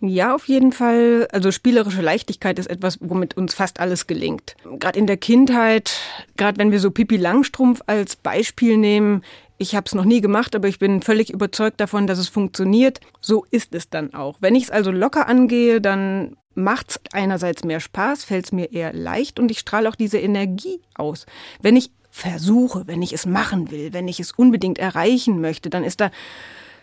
Ja, 0.06 0.34
auf 0.34 0.48
jeden 0.48 0.72
Fall. 0.72 1.28
Also 1.32 1.50
spielerische 1.50 2.02
Leichtigkeit 2.02 2.58
ist 2.58 2.66
etwas, 2.66 2.98
womit 3.00 3.38
uns 3.38 3.54
fast 3.54 3.80
alles 3.80 4.06
gelingt. 4.06 4.54
Gerade 4.78 4.98
in 4.98 5.06
der 5.06 5.16
Kindheit, 5.16 5.98
gerade 6.36 6.58
wenn 6.58 6.72
wir 6.72 6.80
so 6.80 6.90
Pipi 6.90 7.16
Langstrumpf 7.16 7.80
als 7.86 8.14
Beispiel 8.14 8.76
nehmen, 8.76 9.22
ich 9.56 9.74
habe 9.74 9.86
es 9.86 9.94
noch 9.94 10.04
nie 10.04 10.20
gemacht, 10.20 10.54
aber 10.54 10.68
ich 10.68 10.78
bin 10.78 11.00
völlig 11.00 11.30
überzeugt 11.30 11.80
davon, 11.80 12.06
dass 12.06 12.18
es 12.18 12.28
funktioniert. 12.28 13.00
So 13.22 13.46
ist 13.50 13.74
es 13.74 13.88
dann 13.88 14.12
auch. 14.12 14.36
Wenn 14.40 14.54
ich 14.54 14.64
es 14.64 14.70
also 14.70 14.90
locker 14.90 15.26
angehe, 15.26 15.80
dann 15.80 16.36
macht 16.54 16.90
es 16.90 17.00
einerseits 17.12 17.64
mehr 17.64 17.80
Spaß, 17.80 18.24
fällt 18.24 18.44
es 18.44 18.52
mir 18.52 18.72
eher 18.72 18.92
leicht 18.92 19.38
und 19.40 19.50
ich 19.50 19.60
strahle 19.60 19.88
auch 19.88 19.96
diese 19.96 20.18
Energie 20.18 20.80
aus. 20.96 21.24
Wenn 21.62 21.76
ich 21.76 21.90
versuche, 22.10 22.86
wenn 22.86 23.00
ich 23.00 23.14
es 23.14 23.24
machen 23.24 23.70
will, 23.70 23.92
wenn 23.94 24.06
ich 24.06 24.20
es 24.20 24.32
unbedingt 24.32 24.78
erreichen 24.78 25.40
möchte, 25.40 25.70
dann 25.70 25.82
ist 25.82 26.00
da 26.00 26.10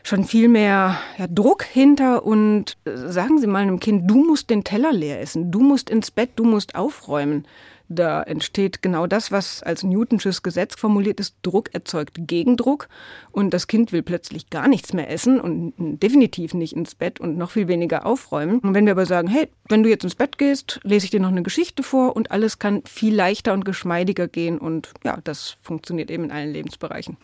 schon 0.04 0.24
viel 0.24 0.48
mehr 0.48 0.98
ja, 1.18 1.28
Druck 1.28 1.64
hinter 1.64 2.26
und 2.26 2.78
äh, 2.86 2.96
sagen 2.96 3.40
Sie 3.40 3.48
mal 3.48 3.62
einem 3.62 3.80
Kind, 3.80 4.10
du 4.10 4.24
musst 4.24 4.50
den 4.50 4.64
Teller 4.64 4.92
leer 4.92 5.22
essen, 5.22 5.52
du 5.52 5.60
musst 5.62 5.90
ins 5.90 6.12
Bett, 6.12 6.32
du 6.36 6.44
musst 6.44 6.76
aufräumen. 6.76 7.46
Da 7.94 8.24
entsteht 8.24 8.82
genau 8.82 9.06
das, 9.06 9.34
was 9.34 9.64
als 9.64 9.84
Newtonsches 9.84 10.44
Gesetz 10.44 10.76
formuliert 10.76 11.20
ist, 11.20 11.36
Druck 11.42 11.74
erzeugt 11.74 12.20
Gegendruck 12.26 12.88
und 13.34 13.54
das 13.54 13.68
Kind 13.68 13.92
will 13.92 14.02
plötzlich 14.02 14.50
gar 14.50 14.70
nichts 14.70 14.94
mehr 14.94 15.10
essen 15.10 15.42
und 15.42 15.74
definitiv 16.02 16.54
nicht 16.54 16.74
ins 16.74 16.96
Bett 16.96 17.20
und 17.20 17.38
noch 17.38 17.52
viel 17.52 17.68
weniger 17.68 18.06
aufräumen. 18.06 18.60
Und 18.60 18.74
wenn 18.74 18.86
wir 18.86 18.94
aber 18.94 19.06
sagen, 19.06 19.28
hey, 19.28 19.50
wenn 19.68 19.84
du 19.84 19.90
jetzt 19.90 20.06
ins 20.06 20.16
Bett 20.16 20.38
gehst, 20.38 20.80
lese 20.84 21.04
ich 21.04 21.12
dir 21.12 21.20
noch 21.20 21.28
eine 21.28 21.44
Geschichte 21.44 21.84
vor 21.84 22.16
und 22.16 22.32
alles 22.32 22.60
kann 22.60 22.82
viel 22.86 23.14
leichter 23.14 23.52
und 23.52 23.66
geschmeidiger 23.66 24.30
gehen 24.30 24.58
und 24.58 24.92
ja, 25.04 25.18
das 25.26 25.58
funktioniert 25.62 26.10
eben 26.10 26.24
in 26.24 26.32
allen 26.32 26.54
Lebensbereichen. 26.54 27.18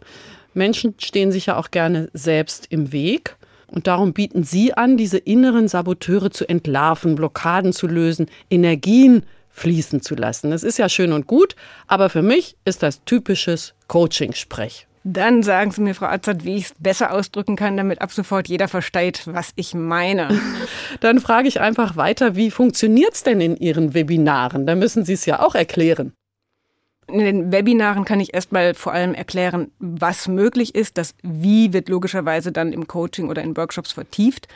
Menschen 0.53 0.95
stehen 0.97 1.31
sich 1.31 1.45
ja 1.45 1.55
auch 1.55 1.71
gerne 1.71 2.09
selbst 2.11 2.67
im 2.71 2.91
Weg. 2.91 3.37
Und 3.69 3.87
darum 3.87 4.13
bieten 4.13 4.43
Sie 4.43 4.73
an, 4.73 4.95
diese 4.95 5.17
inneren 5.17 5.67
Saboteure 5.67 6.31
zu 6.31 6.47
entlarven, 6.47 7.15
Blockaden 7.15 7.73
zu 7.73 7.87
lösen, 7.87 8.27
Energien 8.49 9.23
fließen 9.57 10.01
zu 10.01 10.15
lassen. 10.15 10.51
Das 10.51 10.63
ist 10.63 10.77
ja 10.77 10.87
schön 10.87 11.11
und 11.11 11.27
gut, 11.27 11.55
aber 11.87 12.09
für 12.09 12.21
mich 12.21 12.55
ist 12.63 12.83
das 12.83 13.03
typisches 13.03 13.73
Coaching-Sprech. 13.87 14.87
Dann 15.03 15.41
sagen 15.41 15.71
Sie 15.71 15.81
mir, 15.81 15.95
Frau 15.95 16.07
Azad, 16.07 16.43
wie 16.43 16.57
ich 16.57 16.65
es 16.65 16.73
besser 16.77 17.13
ausdrücken 17.13 17.55
kann, 17.55 17.77
damit 17.77 18.01
ab 18.01 18.11
sofort 18.11 18.49
jeder 18.49 18.67
versteht, 18.67 19.21
was 19.25 19.53
ich 19.55 19.73
meine. 19.73 20.27
Dann 20.99 21.21
frage 21.21 21.47
ich 21.47 21.61
einfach 21.61 21.95
weiter, 21.95 22.35
wie 22.35 22.51
funktioniert 22.51 23.13
es 23.13 23.23
denn 23.23 23.39
in 23.39 23.55
Ihren 23.55 23.93
Webinaren? 23.93 24.65
Da 24.65 24.75
müssen 24.75 25.05
Sie 25.05 25.13
es 25.13 25.25
ja 25.25 25.39
auch 25.39 25.55
erklären. 25.55 26.11
In 27.09 27.19
den 27.19 27.51
Webinaren 27.53 28.03
kann 28.03 28.19
ich 28.19 28.33
erstmal 28.33 28.73
vor 28.73 28.91
allem 28.91 29.13
erklären, 29.13 29.71
was 29.79 30.27
möglich 30.27 30.75
ist. 30.75 30.97
Das 30.97 31.15
Wie 31.23 31.71
wird 31.71 31.87
logischerweise 31.87 32.51
dann 32.51 32.73
im 32.73 32.87
Coaching 32.87 33.29
oder 33.29 33.41
in 33.41 33.55
Workshops 33.55 33.93
vertieft. 33.93 34.49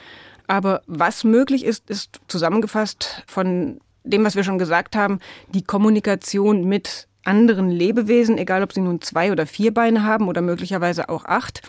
Aber 0.47 0.81
was 0.85 1.23
möglich 1.23 1.63
ist, 1.63 1.89
ist 1.89 2.19
zusammengefasst 2.27 3.23
von 3.25 3.79
dem, 4.03 4.23
was 4.23 4.35
wir 4.35 4.43
schon 4.43 4.59
gesagt 4.59 4.95
haben, 4.95 5.19
die 5.53 5.63
Kommunikation 5.63 6.65
mit 6.65 7.07
anderen 7.23 7.69
Lebewesen, 7.69 8.37
egal 8.37 8.63
ob 8.63 8.73
sie 8.73 8.81
nun 8.81 9.01
zwei 9.01 9.31
oder 9.31 9.45
vier 9.45 9.73
Beine 9.73 10.03
haben 10.03 10.27
oder 10.27 10.41
möglicherweise 10.41 11.09
auch 11.09 11.25
acht. 11.25 11.61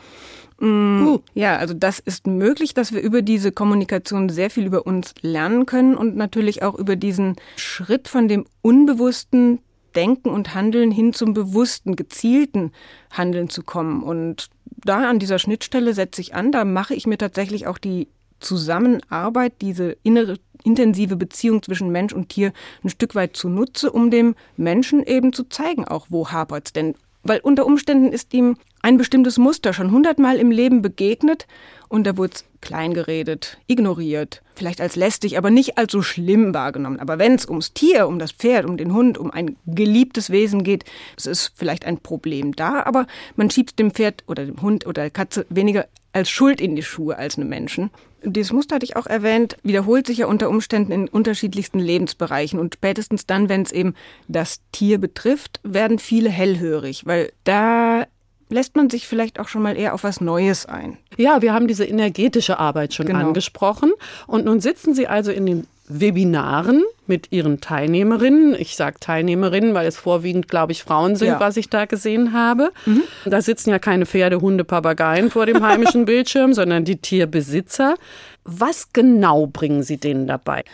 Uh. 0.60 1.18
Ja, 1.34 1.56
also 1.56 1.74
das 1.74 1.98
ist 1.98 2.26
möglich, 2.26 2.72
dass 2.72 2.92
wir 2.92 3.00
über 3.00 3.22
diese 3.22 3.50
Kommunikation 3.52 4.28
sehr 4.28 4.48
viel 4.48 4.66
über 4.66 4.86
uns 4.86 5.14
lernen 5.20 5.66
können 5.66 5.96
und 5.96 6.16
natürlich 6.16 6.62
auch 6.62 6.74
über 6.74 6.94
diesen 6.94 7.36
Schritt 7.56 8.08
von 8.08 8.28
dem 8.28 8.46
Unbewussten 8.62 9.58
Denken 9.94 10.30
und 10.30 10.54
Handeln 10.54 10.90
hin 10.90 11.12
zum 11.12 11.34
bewussten, 11.34 11.96
gezielten 11.96 12.72
Handeln 13.10 13.50
zu 13.50 13.62
kommen. 13.62 14.02
Und 14.02 14.48
da 14.84 15.08
an 15.08 15.18
dieser 15.18 15.38
Schnittstelle 15.38 15.94
setze 15.94 16.20
ich 16.20 16.34
an, 16.34 16.52
da 16.52 16.64
mache 16.64 16.94
ich 16.94 17.06
mir 17.06 17.18
tatsächlich 17.18 17.66
auch 17.66 17.78
die 17.78 18.08
Zusammenarbeit, 18.42 19.54
diese 19.61 19.96
innere 20.02 20.38
intensive 20.64 21.16
Beziehung 21.16 21.62
zwischen 21.62 21.90
Mensch 21.90 22.12
und 22.12 22.28
Tier 22.28 22.52
ein 22.84 22.88
Stück 22.88 23.14
weit 23.14 23.37
zunutze, 23.37 23.90
um 23.90 24.11
dem 24.11 24.34
Menschen 24.56 25.02
eben 25.02 25.32
zu 25.32 25.44
zeigen, 25.49 25.87
auch 25.87 26.06
wo 26.11 26.30
hapert's 26.30 26.72
denn. 26.72 26.94
Weil 27.25 27.40
unter 27.40 27.66
Umständen 27.66 28.12
ist 28.12 28.34
ihm 28.34 28.56
ein 28.80 28.99
bestimmtes 28.99 29.38
Muster 29.38 29.72
schon 29.72 29.92
hundertmal 29.92 30.38
im 30.38 30.50
Leben 30.50 30.82
begegnet 30.82 31.46
und 31.88 32.04
da 32.04 32.16
wurde 32.16 32.32
es 32.34 32.44
klein 32.61 32.94
geredet, 32.94 33.58
ignoriert, 33.68 34.42
vielleicht 34.56 34.80
als 34.80 34.96
lästig, 34.96 35.38
aber 35.38 35.50
nicht 35.50 35.78
als 35.78 35.92
so 35.92 36.02
schlimm 36.02 36.52
wahrgenommen. 36.52 36.99
Aber 36.99 37.18
wenn 37.18 37.34
es 37.34 37.46
ums 37.46 37.72
Tier, 37.75 38.08
um 38.08 38.18
das 38.18 38.32
Pferd, 38.32 38.64
um 38.64 38.76
den 38.76 38.92
Hund, 38.92 39.18
um 39.18 39.30
ein 39.30 39.56
geliebtes 39.66 40.30
Wesen 40.30 40.64
geht, 40.64 40.84
es 41.16 41.26
ist 41.26 41.52
vielleicht 41.54 41.84
ein 41.84 41.99
Problem 41.99 42.56
da, 42.56 42.82
aber 42.82 43.06
man 43.37 43.50
schiebt 43.50 43.78
dem 43.78 43.92
Pferd 43.92 44.25
oder 44.26 44.44
dem 44.44 44.61
Hund 44.61 44.87
oder 44.87 45.02
der 45.02 45.11
Katze 45.11 45.46
weniger 45.49 45.87
als 46.12 46.28
Schuld 46.28 46.61
in 46.61 46.75
die 46.75 46.82
Schuhe 46.82 47.16
als 47.16 47.37
einem 47.38 47.49
Menschen. 47.49 47.90
Dieses 48.25 48.52
Muster 48.52 48.76
hatte 48.76 48.85
ich 48.85 48.97
auch 48.97 49.07
erwähnt, 49.07 49.57
wiederholt 49.62 50.07
sich 50.07 50.19
ja 50.19 50.26
unter 50.26 50.49
Umständen 50.49 50.93
in 50.93 51.09
unterschiedlichsten 51.09 51.79
Lebensbereichen. 51.79 52.59
Und 52.59 52.75
spätestens 52.75 53.26
dann, 53.26 53.49
wenn 53.49 53.62
es 53.62 53.73
eben 53.73 53.95
das 54.29 54.61
Tier 54.71 54.99
betrifft, 54.99 55.61
werden 55.64 55.99
viele 55.99 56.31
hellhörig, 56.31 57.07
weil 57.07 57.33
da 57.45 58.07
lässt 58.52 58.76
man 58.76 58.90
sich 58.90 59.06
vielleicht 59.06 59.40
auch 59.40 59.49
schon 59.49 59.62
mal 59.62 59.76
eher 59.76 59.94
auf 59.94 60.04
was 60.04 60.21
Neues 60.21 60.66
ein. 60.66 60.99
Ja, 61.16 61.42
wir 61.42 61.52
haben 61.52 61.66
diese 61.66 61.85
energetische 61.85 62.59
Arbeit 62.59 62.94
schon 62.94 63.06
genau. 63.06 63.26
angesprochen. 63.26 63.92
Und 64.26 64.44
nun 64.44 64.61
sitzen 64.61 64.94
Sie 64.94 65.06
also 65.06 65.32
in 65.32 65.47
den 65.47 65.66
Webinaren 65.88 66.85
mit 67.06 67.32
Ihren 67.32 67.61
Teilnehmerinnen. 67.61 68.54
Ich 68.54 68.76
sage 68.76 68.97
Teilnehmerinnen, 69.00 69.75
weil 69.75 69.87
es 69.87 69.97
vorwiegend, 69.97 70.49
glaube 70.49 70.73
ich, 70.73 70.82
Frauen 70.82 71.16
sind, 71.16 71.28
ja. 71.28 71.40
was 71.40 71.56
ich 71.56 71.68
da 71.68 71.85
gesehen 71.85 72.32
habe. 72.32 72.71
Mhm. 72.87 73.02
Da 73.25 73.42
sitzen 73.42 73.71
ja 73.71 73.78
keine 73.78 74.06
Pferde, 74.06 74.40
Hunde, 74.40 74.64
Papageien 74.64 75.30
vor 75.30 75.47
dem 75.47 75.62
heimischen 75.62 76.04
Bildschirm, 76.06 76.54
sondern 76.54 76.85
die 76.85 76.97
Tierbesitzer. 76.97 77.97
Was 78.44 78.92
genau 78.92 79.47
bringen 79.47 79.82
Sie 79.82 79.99
denen 79.99 80.26
dabei? 80.26 80.64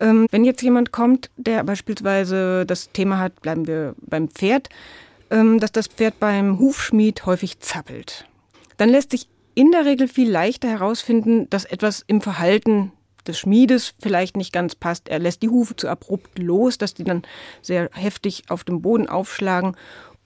Ähm, 0.00 0.26
wenn 0.30 0.44
jetzt 0.44 0.62
jemand 0.62 0.92
kommt, 0.92 1.30
der 1.36 1.64
beispielsweise 1.64 2.66
das 2.66 2.90
Thema 2.92 3.18
hat, 3.18 3.40
bleiben 3.40 3.66
wir 3.66 3.94
beim 4.00 4.28
Pferd, 4.28 4.68
dass 5.28 5.72
das 5.72 5.88
Pferd 5.88 6.20
beim 6.20 6.58
Hufschmied 6.58 7.26
häufig 7.26 7.60
zappelt. 7.60 8.26
Dann 8.76 8.90
lässt 8.90 9.10
sich 9.10 9.28
in 9.54 9.72
der 9.72 9.84
Regel 9.84 10.06
viel 10.06 10.30
leichter 10.30 10.68
herausfinden, 10.68 11.48
dass 11.50 11.64
etwas 11.64 12.04
im 12.06 12.20
Verhalten 12.20 12.92
des 13.26 13.38
Schmiedes 13.38 13.94
vielleicht 13.98 14.36
nicht 14.36 14.52
ganz 14.52 14.74
passt. 14.74 15.08
Er 15.08 15.18
lässt 15.18 15.42
die 15.42 15.48
Hufe 15.48 15.74
zu 15.76 15.88
abrupt 15.88 16.38
los, 16.38 16.78
dass 16.78 16.94
die 16.94 17.04
dann 17.04 17.22
sehr 17.62 17.90
heftig 17.92 18.44
auf 18.48 18.64
dem 18.64 18.82
Boden 18.82 19.08
aufschlagen 19.08 19.76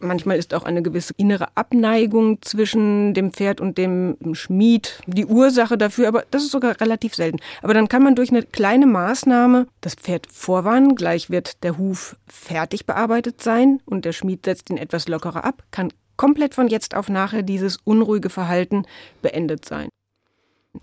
Manchmal 0.00 0.38
ist 0.38 0.54
auch 0.54 0.64
eine 0.64 0.82
gewisse 0.82 1.12
innere 1.18 1.48
Abneigung 1.56 2.40
zwischen 2.40 3.12
dem 3.12 3.32
Pferd 3.32 3.60
und 3.60 3.76
dem 3.76 4.16
Schmied 4.32 5.00
die 5.06 5.26
Ursache 5.26 5.76
dafür, 5.76 6.08
aber 6.08 6.24
das 6.30 6.42
ist 6.42 6.52
sogar 6.52 6.80
relativ 6.80 7.14
selten. 7.14 7.38
Aber 7.62 7.74
dann 7.74 7.88
kann 7.88 8.02
man 8.02 8.14
durch 8.14 8.30
eine 8.30 8.42
kleine 8.42 8.86
Maßnahme 8.86 9.66
das 9.82 9.94
Pferd 9.94 10.26
vorwarnen, 10.32 10.96
gleich 10.96 11.28
wird 11.28 11.62
der 11.62 11.76
Huf 11.76 12.16
fertig 12.26 12.86
bearbeitet 12.86 13.42
sein 13.42 13.80
und 13.84 14.06
der 14.06 14.12
Schmied 14.12 14.46
setzt 14.46 14.70
ihn 14.70 14.78
etwas 14.78 15.06
lockerer 15.06 15.44
ab, 15.44 15.62
kann 15.70 15.92
komplett 16.16 16.54
von 16.54 16.68
jetzt 16.68 16.94
auf 16.94 17.08
nachher 17.08 17.42
dieses 17.42 17.76
unruhige 17.84 18.30
Verhalten 18.30 18.86
beendet 19.22 19.66
sein. 19.66 19.88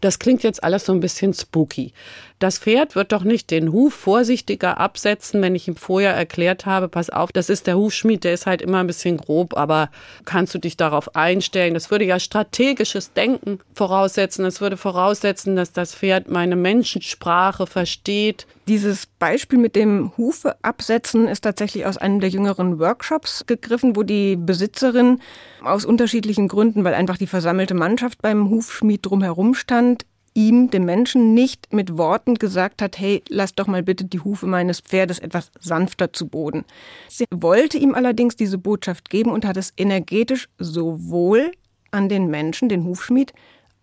Das 0.01 0.19
klingt 0.19 0.43
jetzt 0.43 0.63
alles 0.65 0.85
so 0.85 0.91
ein 0.91 0.99
bisschen 0.99 1.33
spooky. 1.33 1.93
Das 2.39 2.59
Pferd 2.59 2.95
wird 2.95 3.13
doch 3.13 3.23
nicht 3.23 3.49
den 3.49 3.71
Huf 3.71 3.93
vorsichtiger 3.93 4.79
absetzen, 4.79 5.41
wenn 5.41 5.55
ich 5.55 5.67
ihm 5.69 5.77
vorher 5.77 6.13
erklärt 6.13 6.65
habe, 6.65 6.89
pass 6.89 7.09
auf, 7.09 7.31
das 7.31 7.49
ist 7.49 7.67
der 7.67 7.77
Hufschmied, 7.77 8.25
der 8.25 8.33
ist 8.33 8.45
halt 8.45 8.61
immer 8.61 8.79
ein 8.79 8.87
bisschen 8.87 9.15
grob, 9.15 9.55
aber 9.55 9.89
kannst 10.25 10.53
du 10.53 10.59
dich 10.59 10.75
darauf 10.75 11.15
einstellen? 11.15 11.73
Das 11.73 11.89
würde 11.89 12.03
ja 12.03 12.19
strategisches 12.19 13.13
Denken 13.13 13.59
voraussetzen. 13.73 14.43
Das 14.43 14.59
würde 14.59 14.75
voraussetzen, 14.75 15.55
dass 15.55 15.71
das 15.71 15.95
Pferd 15.95 16.29
meine 16.29 16.57
Menschensprache 16.57 17.65
versteht, 17.65 18.45
dieses 18.67 19.05
Beispiel 19.05 19.59
mit 19.59 19.75
dem 19.75 20.11
Hufe 20.17 20.55
absetzen 20.61 21.27
ist 21.27 21.41
tatsächlich 21.41 21.85
aus 21.85 21.97
einem 21.97 22.19
der 22.19 22.29
jüngeren 22.29 22.79
Workshops 22.79 23.45
gegriffen, 23.47 23.95
wo 23.95 24.03
die 24.03 24.35
Besitzerin 24.35 25.19
aus 25.63 25.85
unterschiedlichen 25.85 26.47
Gründen, 26.47 26.83
weil 26.83 26.93
einfach 26.93 27.17
die 27.17 27.27
versammelte 27.27 27.73
Mannschaft 27.73 28.21
beim 28.21 28.49
Hufschmied 28.49 29.05
drumherum 29.05 29.53
stand, 29.53 30.05
ihm, 30.33 30.69
dem 30.69 30.85
Menschen, 30.85 31.33
nicht 31.33 31.73
mit 31.73 31.97
Worten 31.97 32.35
gesagt 32.35 32.81
hat, 32.81 32.99
hey, 32.99 33.23
lass 33.27 33.55
doch 33.55 33.67
mal 33.67 33.81
bitte 33.81 34.05
die 34.05 34.19
Hufe 34.19 34.45
meines 34.45 34.81
Pferdes 34.81 35.17
etwas 35.17 35.51
sanfter 35.59 36.13
zu 36.13 36.27
Boden. 36.27 36.63
Sie 37.09 37.25
wollte 37.33 37.77
ihm 37.77 37.95
allerdings 37.95 38.35
diese 38.35 38.59
Botschaft 38.59 39.09
geben 39.09 39.31
und 39.31 39.45
hat 39.45 39.57
es 39.57 39.73
energetisch 39.77 40.47
sowohl 40.59 41.51
an 41.91 42.09
den 42.09 42.27
Menschen, 42.27 42.69
den 42.69 42.83
Hufschmied, 42.83 43.33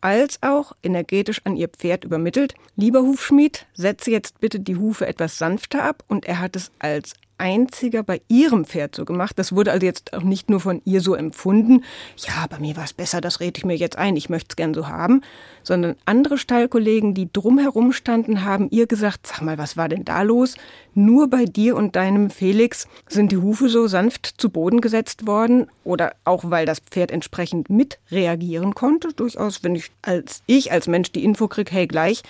als 0.05 0.43
auch 0.43 0.73
energetisch 0.83 1.41
an 1.45 1.57
ihr 1.57 1.69
Pferd 1.69 2.05
übermittelt. 2.05 2.55
Lieber 2.77 3.01
Hufschmied, 3.01 3.67
setze 3.73 4.11
jetzt 4.11 4.39
bitte 4.39 4.61
die 4.61 4.77
Hufe 4.77 5.07
etwas 5.07 5.39
sanfter 5.39 5.83
ab 5.83 6.05
und 6.09 6.27
er 6.27 6.41
hat 6.41 6.57
es 6.57 6.71
als 6.79 7.15
einziger 7.38 8.03
bei 8.03 8.21
ihrem 8.29 8.64
Pferd 8.64 8.95
so 8.95 9.05
gemacht. 9.05 9.38
Das 9.38 9.55
wurde 9.55 9.73
also 9.73 9.85
jetzt 9.85 10.12
auch 10.12 10.23
nicht 10.23 10.50
nur 10.50 10.61
von 10.61 10.81
ihr 10.85 11.00
so 11.00 11.14
empfunden. 11.14 11.85
Ja, 12.17 12.47
bei 12.49 12.59
mir 12.59 12.76
war 12.76 12.85
es 12.85 12.93
besser, 12.93 13.21
das 13.21 13.41
rede 13.41 13.59
ich 13.59 13.64
mir 13.64 13.76
jetzt 13.76 13.99
ein, 13.99 14.17
ich 14.17 14.29
möchte 14.29 14.49
es 14.50 14.57
gern 14.57 14.75
so 14.75 14.88
haben. 14.88 15.23
Sondern 15.62 15.97
andere 16.05 16.38
Stallkollegen, 16.38 17.14
die 17.14 17.33
drumherum 17.33 17.93
standen, 17.93 18.45
haben 18.45 18.69
ihr 18.71 18.87
gesagt, 18.87 19.26
sag 19.26 19.43
mal, 19.43 19.59
was 19.59 19.76
war 19.76 19.88
denn 19.88 20.05
da 20.05 20.23
los? 20.23 20.57
Nur 20.95 21.29
bei 21.29 21.45
dir 21.45 21.76
und 21.76 21.97
deinem 21.97 22.31
Felix 22.31 22.87
sind 23.09 23.33
die 23.33 23.37
Hufe 23.37 23.69
so 23.69 23.87
sanft 23.87 24.35
zu 24.38 24.50
Boden 24.50 24.81
gesetzt 24.81 25.26
worden 25.26 25.67
oder 25.83 26.14
auch 26.25 26.50
weil 26.50 26.67
das 26.67 26.81
Pferd 26.81 27.11
entsprechend 27.11 27.71
mit 27.71 27.99
reagieren 28.11 28.75
konnte. 28.75 29.12
Durchaus, 29.12 29.64
wenn 29.64 29.75
ich 29.75 29.91
als 30.03 30.43
ich 30.47 30.71
als 30.71 30.87
Mensch 30.87 31.12
die 31.12 31.25
Info 31.25 31.49
kriege, 31.49 31.73
hey 31.73 31.87
gleich, 31.87 32.23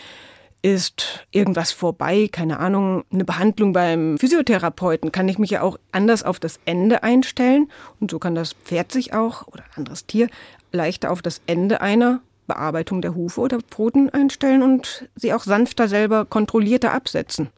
ist 0.65 1.27
irgendwas 1.31 1.73
vorbei, 1.73 2.27
keine 2.33 2.59
Ahnung, 2.59 3.05
eine 3.13 3.27
Behandlung 3.27 3.75
beim 3.75 4.17
Physiotherapeuten, 4.17 5.13
kann 5.13 5.29
ich 5.29 5.39
mich 5.39 5.51
ja 5.51 5.61
auch 5.61 5.79
anders 5.93 6.23
auf 6.23 6.41
das 6.41 6.59
Ende 6.65 7.03
einstellen. 7.03 7.71
Und 8.01 8.11
so 8.11 8.19
kann 8.19 8.35
das 8.35 8.55
Pferd 8.55 8.91
sich 8.91 9.13
auch 9.13 9.47
oder 9.47 9.63
ein 9.63 9.77
anderes 9.77 10.07
Tier 10.07 10.29
leichter 10.73 11.11
auf 11.11 11.21
das 11.21 11.43
Ende 11.47 11.83
einer 11.83 12.23
Bearbeitung 12.47 13.03
der 13.03 13.15
Hufe 13.15 13.43
oder 13.43 13.61
Pfoten 13.61 14.09
einstellen 14.09 14.63
und 14.63 15.07
sie 15.15 15.35
auch 15.35 15.45
sanfter 15.45 15.87
selber 15.87 16.25
kontrollierter 16.25 16.93
absetzen. 16.93 17.51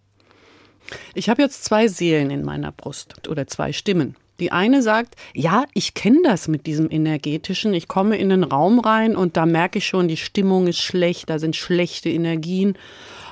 Ich 1.14 1.28
habe 1.28 1.42
jetzt 1.42 1.64
zwei 1.64 1.86
Seelen 1.86 2.30
in 2.30 2.44
meiner 2.44 2.72
Brust 2.72 3.28
oder 3.28 3.46
zwei 3.46 3.72
Stimmen. 3.72 4.16
Die 4.40 4.52
eine 4.52 4.82
sagt, 4.82 5.14
ja, 5.34 5.64
ich 5.74 5.94
kenne 5.94 6.20
das 6.24 6.48
mit 6.48 6.66
diesem 6.66 6.90
energetischen. 6.90 7.72
Ich 7.74 7.88
komme 7.88 8.16
in 8.16 8.28
den 8.28 8.44
Raum 8.44 8.78
rein 8.78 9.16
und 9.16 9.36
da 9.36 9.46
merke 9.46 9.78
ich 9.78 9.86
schon, 9.86 10.08
die 10.08 10.16
Stimmung 10.16 10.66
ist 10.66 10.80
schlecht, 10.80 11.30
da 11.30 11.38
sind 11.38 11.56
schlechte 11.56 12.08
Energien. 12.08 12.76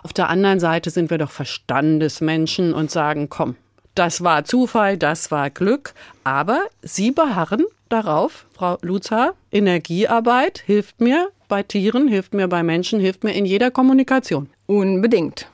Auf 0.02 0.12
der 0.12 0.28
anderen 0.28 0.60
Seite 0.60 0.90
sind 0.90 1.10
wir 1.10 1.18
doch 1.18 1.30
Verstandesmenschen 1.30 2.72
und 2.72 2.90
sagen, 2.90 3.28
komm, 3.28 3.56
das 3.94 4.24
war 4.24 4.44
Zufall, 4.44 4.96
das 4.96 5.30
war 5.30 5.50
Glück. 5.50 5.94
Aber 6.24 6.66
Sie 6.82 7.10
beharren 7.10 7.64
darauf, 7.88 8.46
Frau 8.52 8.78
Luzar, 8.82 9.34
Energiearbeit 9.52 10.62
hilft 10.66 11.00
mir 11.00 11.28
bei 11.48 11.62
Tieren, 11.62 12.08
hilft 12.08 12.34
mir 12.34 12.48
bei 12.48 12.62
Menschen, 12.62 12.98
hilft 12.98 13.24
mir 13.24 13.32
in 13.32 13.46
jeder 13.46 13.70
Kommunikation. 13.70 14.48
Unbedingt. 14.66 15.48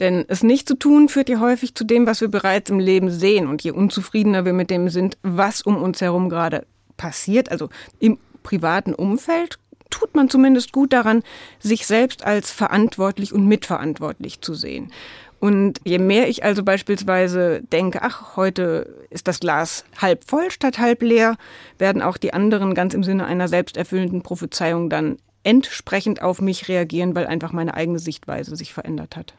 Denn 0.00 0.24
es 0.28 0.42
nicht 0.42 0.68
zu 0.68 0.76
tun 0.76 1.08
führt 1.08 1.28
ja 1.28 1.40
häufig 1.40 1.74
zu 1.74 1.84
dem, 1.84 2.06
was 2.06 2.20
wir 2.20 2.28
bereits 2.28 2.70
im 2.70 2.78
Leben 2.78 3.10
sehen. 3.10 3.48
Und 3.48 3.62
je 3.62 3.72
unzufriedener 3.72 4.44
wir 4.44 4.52
mit 4.52 4.70
dem 4.70 4.88
sind, 4.88 5.18
was 5.22 5.62
um 5.62 5.76
uns 5.76 6.00
herum 6.00 6.28
gerade 6.28 6.66
passiert, 6.96 7.50
also 7.50 7.68
im 7.98 8.18
privaten 8.42 8.94
Umfeld, 8.94 9.58
tut 9.90 10.14
man 10.14 10.28
zumindest 10.28 10.72
gut 10.72 10.92
daran, 10.92 11.22
sich 11.58 11.86
selbst 11.86 12.24
als 12.24 12.50
verantwortlich 12.50 13.32
und 13.32 13.46
mitverantwortlich 13.46 14.40
zu 14.40 14.54
sehen. 14.54 14.92
Und 15.40 15.80
je 15.84 15.98
mehr 15.98 16.28
ich 16.28 16.44
also 16.44 16.64
beispielsweise 16.64 17.62
denke, 17.62 18.02
ach, 18.02 18.36
heute 18.36 19.06
ist 19.10 19.28
das 19.28 19.38
Glas 19.38 19.84
halb 19.96 20.24
voll 20.24 20.50
statt 20.50 20.78
halb 20.78 21.02
leer, 21.02 21.36
werden 21.78 22.02
auch 22.02 22.16
die 22.16 22.34
anderen 22.34 22.74
ganz 22.74 22.92
im 22.92 23.04
Sinne 23.04 23.24
einer 23.24 23.46
selbsterfüllenden 23.46 24.22
Prophezeiung 24.22 24.90
dann 24.90 25.16
entsprechend 25.44 26.22
auf 26.22 26.40
mich 26.40 26.68
reagieren, 26.68 27.14
weil 27.14 27.26
einfach 27.26 27.52
meine 27.52 27.74
eigene 27.74 28.00
Sichtweise 28.00 28.56
sich 28.56 28.74
verändert 28.74 29.16
hat. 29.16 29.34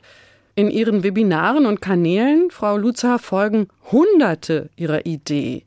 In 0.60 0.70
Ihren 0.70 1.04
Webinaren 1.04 1.66
und 1.66 1.80
Kanälen, 1.80 2.52
Frau 2.52 2.76
Luzer, 2.76 3.18
folgen 3.18 3.70
Hunderte 3.94 4.70
Ihrer 4.76 5.06
Idee. 5.06 5.64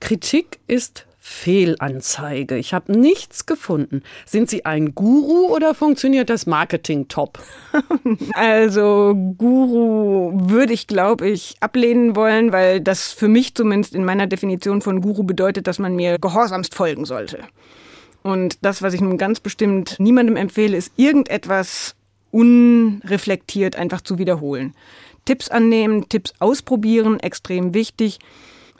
Kritik 0.00 0.60
ist 0.66 1.04
Fehlanzeige. 1.18 2.56
Ich 2.56 2.72
habe 2.72 2.98
nichts 2.98 3.44
gefunden. 3.44 4.02
Sind 4.24 4.48
Sie 4.48 4.64
ein 4.64 4.94
Guru 4.94 5.54
oder 5.54 5.74
funktioniert 5.74 6.30
das 6.30 6.46
Marketing 6.46 7.08
top? 7.08 7.38
Also 8.32 9.14
Guru 9.36 10.32
würde 10.48 10.72
ich, 10.72 10.86
glaube 10.86 11.28
ich, 11.28 11.56
ablehnen 11.60 12.16
wollen, 12.16 12.50
weil 12.50 12.80
das 12.80 13.12
für 13.12 13.28
mich 13.28 13.54
zumindest 13.54 13.94
in 13.94 14.06
meiner 14.06 14.26
Definition 14.26 14.80
von 14.80 15.02
Guru 15.02 15.24
bedeutet, 15.24 15.66
dass 15.66 15.78
man 15.78 15.96
mir 15.96 16.18
gehorsamst 16.18 16.74
folgen 16.74 17.04
sollte. 17.04 17.40
Und 18.22 18.64
das, 18.64 18.80
was 18.80 18.94
ich 18.94 19.02
nun 19.02 19.18
ganz 19.18 19.40
bestimmt 19.40 19.96
niemandem 19.98 20.36
empfehle, 20.36 20.78
ist 20.78 20.94
irgendetwas 20.96 21.94
unreflektiert 22.34 23.76
einfach 23.76 24.00
zu 24.00 24.18
wiederholen. 24.18 24.74
Tipps 25.24 25.48
annehmen, 25.48 26.08
Tipps 26.08 26.34
ausprobieren, 26.40 27.20
extrem 27.20 27.74
wichtig. 27.74 28.18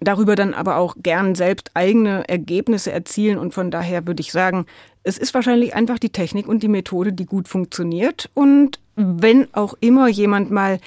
Darüber 0.00 0.34
dann 0.34 0.54
aber 0.54 0.76
auch 0.76 0.96
gern 1.00 1.36
selbst 1.36 1.70
eigene 1.74 2.28
Ergebnisse 2.28 2.90
erzielen. 2.90 3.38
Und 3.38 3.54
von 3.54 3.70
daher 3.70 4.06
würde 4.08 4.20
ich 4.20 4.32
sagen, 4.32 4.66
es 5.04 5.18
ist 5.18 5.32
wahrscheinlich 5.34 5.74
einfach 5.74 6.00
die 6.00 6.10
Technik 6.10 6.48
und 6.48 6.64
die 6.64 6.68
Methode, 6.68 7.12
die 7.12 7.26
gut 7.26 7.46
funktioniert. 7.46 8.28
Und 8.34 8.80
wenn 8.96 9.46
auch 9.54 9.74
immer 9.80 10.08
jemand 10.08 10.50
mal 10.50 10.80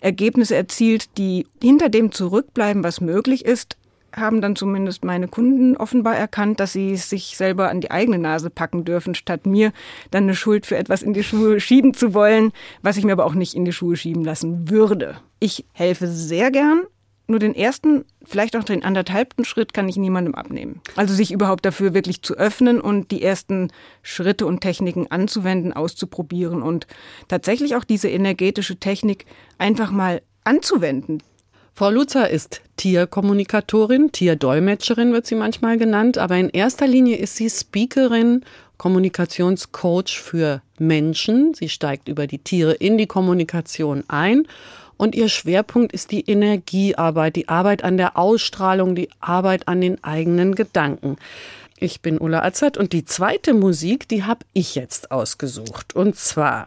Ergebnisse 0.00 0.56
erzielt, 0.56 1.16
die 1.16 1.46
hinter 1.62 1.88
dem 1.88 2.12
zurückbleiben, 2.12 2.84
was 2.84 3.00
möglich 3.00 3.46
ist, 3.46 3.76
haben 4.14 4.40
dann 4.40 4.56
zumindest 4.56 5.04
meine 5.04 5.28
Kunden 5.28 5.76
offenbar 5.76 6.16
erkannt, 6.16 6.60
dass 6.60 6.72
sie 6.72 6.96
sich 6.96 7.36
selber 7.36 7.70
an 7.70 7.80
die 7.80 7.90
eigene 7.90 8.18
Nase 8.18 8.50
packen 8.50 8.84
dürfen, 8.84 9.14
statt 9.14 9.46
mir 9.46 9.72
dann 10.10 10.24
eine 10.24 10.34
Schuld 10.34 10.66
für 10.66 10.76
etwas 10.76 11.02
in 11.02 11.12
die 11.12 11.22
Schuhe 11.22 11.60
schieben 11.60 11.94
zu 11.94 12.14
wollen, 12.14 12.52
was 12.82 12.96
ich 12.96 13.04
mir 13.04 13.12
aber 13.12 13.26
auch 13.26 13.34
nicht 13.34 13.54
in 13.54 13.64
die 13.64 13.72
Schuhe 13.72 13.96
schieben 13.96 14.24
lassen 14.24 14.70
würde. 14.70 15.16
Ich 15.38 15.64
helfe 15.72 16.06
sehr 16.06 16.50
gern, 16.50 16.82
nur 17.30 17.38
den 17.38 17.54
ersten, 17.54 18.04
vielleicht 18.24 18.56
auch 18.56 18.64
den 18.64 18.82
anderthalbten 18.82 19.44
Schritt 19.44 19.72
kann 19.72 19.88
ich 19.88 19.96
niemandem 19.96 20.34
abnehmen. 20.34 20.80
Also 20.96 21.14
sich 21.14 21.30
überhaupt 21.30 21.64
dafür 21.64 21.94
wirklich 21.94 22.22
zu 22.22 22.34
öffnen 22.34 22.80
und 22.80 23.12
die 23.12 23.22
ersten 23.22 23.70
Schritte 24.02 24.46
und 24.46 24.60
Techniken 24.60 25.06
anzuwenden, 25.10 25.72
auszuprobieren 25.72 26.60
und 26.60 26.88
tatsächlich 27.28 27.76
auch 27.76 27.84
diese 27.84 28.08
energetische 28.08 28.76
Technik 28.76 29.26
einfach 29.58 29.92
mal 29.92 30.22
anzuwenden. 30.42 31.22
Frau 31.72 31.90
Lutzer 31.90 32.28
ist 32.28 32.62
Tierkommunikatorin, 32.80 34.10
Tierdolmetscherin 34.10 35.12
wird 35.12 35.26
sie 35.26 35.34
manchmal 35.34 35.76
genannt, 35.76 36.16
aber 36.16 36.38
in 36.38 36.48
erster 36.48 36.86
Linie 36.86 37.18
ist 37.18 37.36
sie 37.36 37.50
Speakerin, 37.50 38.42
Kommunikationscoach 38.78 40.18
für 40.18 40.62
Menschen. 40.78 41.52
Sie 41.52 41.68
steigt 41.68 42.08
über 42.08 42.26
die 42.26 42.38
Tiere 42.38 42.72
in 42.72 42.96
die 42.96 43.06
Kommunikation 43.06 44.02
ein 44.08 44.48
und 44.96 45.14
ihr 45.14 45.28
Schwerpunkt 45.28 45.92
ist 45.92 46.10
die 46.10 46.22
Energiearbeit, 46.22 47.36
die 47.36 47.50
Arbeit 47.50 47.84
an 47.84 47.98
der 47.98 48.16
Ausstrahlung, 48.16 48.94
die 48.94 49.10
Arbeit 49.20 49.68
an 49.68 49.82
den 49.82 50.02
eigenen 50.02 50.54
Gedanken. 50.54 51.18
Ich 51.78 52.00
bin 52.00 52.18
Ulla 52.18 52.42
Azad 52.42 52.78
und 52.78 52.94
die 52.94 53.04
zweite 53.04 53.52
Musik, 53.52 54.08
die 54.08 54.24
habe 54.24 54.46
ich 54.54 54.74
jetzt 54.74 55.10
ausgesucht. 55.10 55.94
Und 55.94 56.16
zwar 56.16 56.66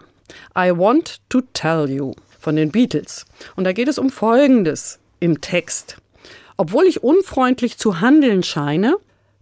I 0.56 0.70
Want 0.78 1.22
to 1.30 1.42
Tell 1.54 1.90
You 1.90 2.14
von 2.40 2.56
den 2.56 2.72
Beatles. 2.72 3.26
Und 3.56 3.64
da 3.64 3.74
geht 3.74 3.88
es 3.88 3.98
um 3.98 4.12
Folgendes 4.12 5.00
im 5.20 5.42
Text. 5.42 5.98
Obwohl 6.58 6.86
ich 6.86 7.04
unfreundlich 7.04 7.78
zu 7.78 8.02
handeln 8.02 8.44
scheine, 8.44 8.98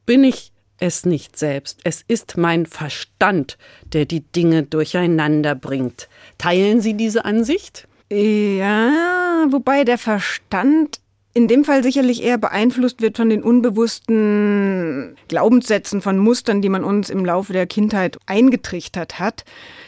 bin 0.06 0.24
ich 0.24 0.52
es 0.78 1.06
nicht 1.06 1.38
selbst. 1.38 1.80
Es 1.84 2.04
ist 2.08 2.38
mein 2.38 2.66
Verstand, 2.66 3.58
der 3.94 4.06
die 4.06 4.22
Dinge 4.22 4.64
durcheinander 4.64 5.56
bringt. 5.56 6.10
Teilen 6.38 6.82
Sie 6.82 6.96
diese 6.96 7.24
Ansicht? 7.24 7.88
Ja, 8.12 9.46
wobei 9.50 9.84
der 9.84 9.98
Verstand 9.98 11.00
in 11.34 11.48
dem 11.48 11.64
Fall 11.64 11.82
sicherlich 11.82 12.24
eher 12.24 12.38
beeinflusst 12.38 13.02
wird 13.02 13.16
von 13.16 13.30
den 13.30 13.42
unbewussten 13.42 15.16
Glaubenssätzen, 15.30 16.02
von 16.02 16.18
Mustern, 16.18 16.62
die 16.62 16.68
man 16.68 16.84
uns 16.84 17.10
im 17.10 17.24
Laufe 17.24 17.54
der 17.54 17.68
Kindheit 17.68 18.18
eingetrichtert 18.26 19.20
hat. 19.20 19.46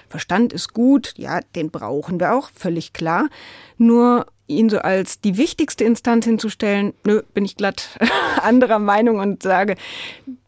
Verstand 0.07 0.53
ist 0.53 0.73
gut, 0.73 1.13
ja, 1.17 1.41
den 1.55 1.69
brauchen 1.69 2.19
wir 2.19 2.33
auch, 2.33 2.49
völlig 2.55 2.93
klar. 2.93 3.27
Nur 3.77 4.25
ihn 4.47 4.69
so 4.69 4.79
als 4.79 5.21
die 5.21 5.37
wichtigste 5.37 5.83
Instanz 5.83 6.25
hinzustellen, 6.25 6.93
nö, 7.05 7.21
bin 7.33 7.45
ich 7.45 7.55
glatt 7.55 7.97
anderer 8.41 8.79
Meinung 8.79 9.19
und 9.19 9.43
sage, 9.43 9.75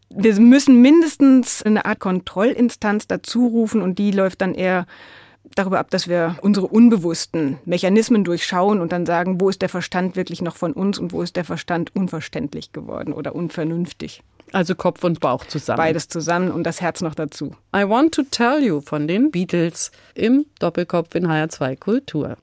wir 0.10 0.40
müssen 0.40 0.82
mindestens 0.82 1.62
eine 1.64 1.86
Art 1.86 2.00
Kontrollinstanz 2.00 3.08
dazu 3.08 3.48
rufen 3.48 3.82
und 3.82 4.00
die 4.00 4.12
läuft 4.12 4.42
dann 4.42 4.54
eher 4.54 4.86
darüber 5.56 5.80
ab, 5.80 5.90
dass 5.90 6.08
wir 6.08 6.38
unsere 6.42 6.68
unbewussten 6.68 7.60
Mechanismen 7.66 8.24
durchschauen 8.24 8.80
und 8.82 8.92
dann 8.92 9.06
sagen, 9.06 9.40
wo 9.40 9.50
ist 9.50 9.62
der 9.62 9.70
Verstand 9.70 10.16
wirklich 10.16 10.42
noch 10.42 10.56
von 10.56 10.74
uns 10.74 10.98
und 10.98 11.14
wo 11.14 11.22
ist 11.22 11.36
der 11.36 11.46
Verstand 11.46 11.96
unverständlich 11.96 12.72
geworden 12.72 13.14
oder 13.14 13.36
unvernünftig. 13.36 14.22
Also 14.52 14.76
Kopf 14.76 15.04
und 15.04 15.20
Bauch 15.20 15.46
zusammen. 15.46 15.78
Beides 15.78 16.08
zusammen 16.08 16.52
und 16.52 16.64
das 16.64 16.82
Herz 16.82 17.02
noch 17.02 17.16
dazu. 17.16 17.56
I 17.76 17.88
Want 17.88 18.14
to 18.14 18.24
Tell 18.24 18.64
You 18.64 18.82
von 18.82 19.08
den 19.08 19.32
Beatles 19.32 19.92
im 20.14 20.46
Doppelkopf 20.60 21.14
in 21.16 21.28
HR2 21.28 21.78
Kultur. 21.78 22.38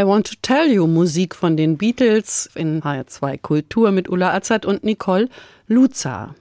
I 0.00 0.06
Want 0.06 0.28
to 0.28 0.34
Tell 0.40 0.72
You 0.72 0.86
Musik 0.86 1.34
von 1.34 1.58
den 1.58 1.76
Beatles 1.76 2.48
in 2.54 2.80
HR2 2.80 3.36
Kultur 3.36 3.90
mit 3.90 4.08
Ulla 4.08 4.32
Azad 4.32 4.64
und 4.64 4.82
Nicole 4.82 5.28
Luza. 5.66 6.34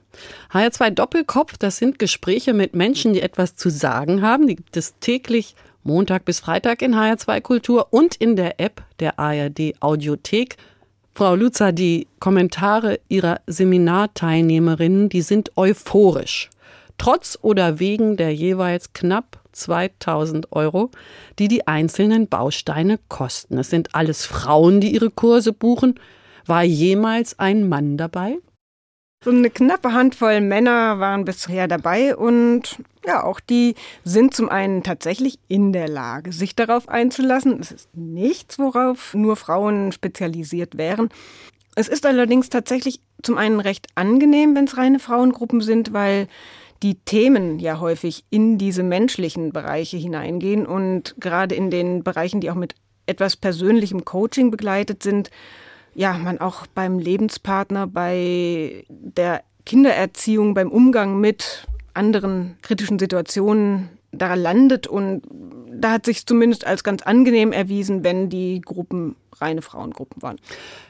HR2 0.54 0.91
Doppelkopf, 0.91 1.58
das 1.58 1.76
sind 1.76 2.00
Gespräche 2.00 2.54
mit 2.54 2.74
Menschen, 2.74 3.12
die 3.12 3.22
etwas 3.22 3.58
zu 3.58 3.69
sagen 3.69 4.22
haben. 4.22 4.48
Die 4.48 4.56
gibt 4.56 4.78
es 4.78 4.93
täglich 5.02 5.56
Montag 5.84 6.24
bis 6.24 6.39
Freitag 6.39 6.82
in 6.82 6.95
HR2 6.95 7.41
Kultur 7.41 7.88
und 7.91 8.15
in 8.15 8.38
der 8.38 8.62
App 8.62 8.82
der 9.02 9.19
ARD 9.19 9.74
Audiothek. 9.82 10.56
Frau 11.13 11.36
Luza, 11.36 11.74
die 11.74 12.08
Kommentare 12.22 13.02
Ihrer 13.10 13.41
Seminarteilnehmerinnen, 13.45 15.10
die 15.10 15.22
sind 15.22 15.52
euphorisch. 15.58 16.50
Trotz 16.98 17.38
oder 17.41 17.80
wegen 17.80 18.15
der 18.15 18.34
jeweils 18.34 18.93
knapp 18.93 19.41
2000 19.51 20.51
Euro, 20.51 20.91
die 21.38 21.47
die 21.47 21.67
einzelnen 21.67 22.27
Bausteine 22.27 22.99
kosten. 23.09 23.57
Es 23.57 23.69
sind 23.69 23.95
alles 23.95 24.25
Frauen, 24.25 24.81
die 24.81 24.93
ihre 24.93 25.09
Kurse 25.09 25.53
buchen. 25.53 25.99
War 26.45 26.63
jemals 26.63 27.38
ein 27.39 27.67
Mann 27.67 27.97
dabei? 27.97 28.38
So 29.21 29.31
eine 29.31 29.49
knappe 29.49 29.91
Handvoll 29.91 30.39
Männer 30.39 30.99
waren 30.99 31.25
bisher 31.25 31.67
dabei 31.67 32.15
und 32.15 32.77
ja, 33.05 33.21
auch 33.23 33.41
die 33.41 33.75
sind 34.05 34.33
zum 34.33 34.47
einen 34.47 34.81
tatsächlich 34.81 35.39
in 35.49 35.73
der 35.73 35.89
Lage, 35.89 36.31
sich 36.31 36.55
darauf 36.55 36.88
einzulassen. 36.88 37.59
Es 37.59 37.71
ist 37.71 37.89
nichts, 37.93 38.59
worauf 38.59 39.13
nur 39.13 39.35
Frauen 39.35 39.91
spezialisiert 39.91 40.77
wären. 40.77 41.09
Es 41.75 41.89
ist 41.89 42.05
allerdings 42.05 42.47
tatsächlich 42.47 43.01
zum 43.21 43.38
einen 43.38 43.59
recht 43.59 43.88
angenehm, 43.95 44.55
wenn 44.55 44.65
es 44.65 44.77
reine 44.77 44.99
Frauengruppen 44.99 45.59
sind, 45.59 45.91
weil 45.91 46.27
die 46.83 46.95
Themen 46.95 47.59
ja 47.59 47.79
häufig 47.79 48.25
in 48.29 48.57
diese 48.57 48.83
menschlichen 48.83 49.51
Bereiche 49.51 49.97
hineingehen 49.97 50.65
und 50.65 51.15
gerade 51.19 51.55
in 51.55 51.69
den 51.69 52.03
Bereichen, 52.03 52.41
die 52.41 52.49
auch 52.49 52.55
mit 52.55 52.75
etwas 53.05 53.35
persönlichem 53.35 54.05
Coaching 54.05 54.51
begleitet 54.51 55.03
sind, 55.03 55.29
ja, 55.95 56.13
man 56.13 56.39
auch 56.39 56.67
beim 56.67 56.99
Lebenspartner, 56.99 57.87
bei 57.87 58.85
der 58.87 59.43
Kindererziehung, 59.65 60.53
beim 60.53 60.71
Umgang 60.71 61.19
mit 61.19 61.67
anderen 61.93 62.57
kritischen 62.61 62.99
Situationen 62.99 63.89
da 64.11 64.35
landet 64.35 64.87
und 64.87 65.23
da 65.79 65.91
hat 65.91 66.05
sich 66.05 66.25
zumindest 66.25 66.65
als 66.65 66.83
ganz 66.83 67.01
angenehm 67.01 67.51
erwiesen, 67.51 68.03
wenn 68.03 68.29
die 68.29 68.61
Gruppen 68.61 69.15
reine 69.41 69.61
Frauengruppen 69.61 70.21
waren. 70.21 70.37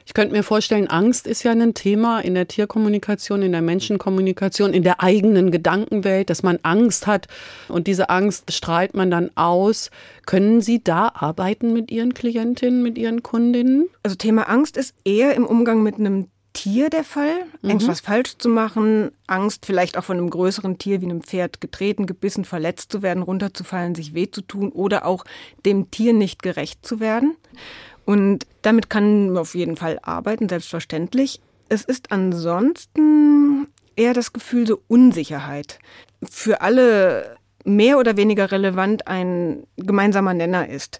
Ich 0.05 0.13
könnte 0.13 0.35
mir 0.35 0.43
vorstellen, 0.43 0.87
Angst 0.87 1.27
ist 1.27 1.43
ja 1.43 1.51
ein 1.51 1.73
Thema 1.73 2.19
in 2.19 2.33
der 2.33 2.47
Tierkommunikation, 2.47 3.41
in 3.41 3.51
der 3.51 3.61
Menschenkommunikation, 3.61 4.73
in 4.73 4.83
der 4.83 5.01
eigenen 5.01 5.51
Gedankenwelt, 5.51 6.29
dass 6.29 6.43
man 6.43 6.57
Angst 6.63 7.05
hat 7.05 7.27
und 7.67 7.87
diese 7.87 8.09
Angst 8.09 8.51
strahlt 8.51 8.95
man 8.95 9.11
dann 9.11 9.29
aus. 9.35 9.91
Können 10.25 10.61
Sie 10.61 10.83
da 10.83 11.11
arbeiten 11.13 11.73
mit 11.73 11.91
Ihren 11.91 12.13
Klientinnen, 12.13 12.81
mit 12.81 12.97
Ihren 12.97 13.23
Kundinnen? 13.23 13.87
Also 14.03 14.15
Thema 14.15 14.49
Angst 14.49 14.77
ist 14.77 14.95
eher 15.05 15.35
im 15.35 15.45
Umgang 15.45 15.83
mit 15.83 15.95
einem 15.95 16.27
Tier 16.59 16.89
der 16.89 17.05
Fall. 17.05 17.45
Angst, 17.63 17.87
mhm. 17.87 17.91
was 17.91 18.01
falsch 18.01 18.37
zu 18.37 18.49
machen, 18.49 19.11
Angst, 19.27 19.65
vielleicht 19.65 19.97
auch 19.97 20.03
von 20.03 20.17
einem 20.17 20.29
größeren 20.29 20.77
Tier 20.77 20.99
wie 20.99 21.05
einem 21.05 21.21
Pferd 21.21 21.61
getreten, 21.61 22.05
gebissen, 22.05 22.43
verletzt 22.43 22.91
zu 22.91 23.01
werden, 23.01 23.23
runterzufallen, 23.23 23.95
sich 23.95 24.13
weh 24.13 24.29
zu 24.29 24.41
tun 24.41 24.69
oder 24.69 25.05
auch 25.05 25.23
dem 25.65 25.89
Tier 25.89 26.11
nicht 26.11 26.43
gerecht 26.43 26.85
zu 26.85 26.99
werden. 26.99 27.37
Und 28.03 28.45
damit 28.61 28.89
kann 28.89 29.27
man 29.27 29.37
auf 29.37 29.55
jeden 29.55 29.77
Fall 29.77 29.99
arbeiten, 30.01 30.49
selbstverständlich. 30.49 31.39
Es 31.69 31.85
ist 31.85 32.11
ansonsten 32.11 33.67
eher 33.95 34.13
das 34.13 34.33
Gefühl 34.33 34.67
so 34.67 34.81
Unsicherheit. 34.89 35.79
Für 36.29 36.59
alle 36.59 37.37
mehr 37.63 37.99
oder 37.99 38.17
weniger 38.17 38.51
relevant 38.51 39.07
ein 39.07 39.63
gemeinsamer 39.77 40.33
Nenner 40.33 40.67
ist. 40.67 40.99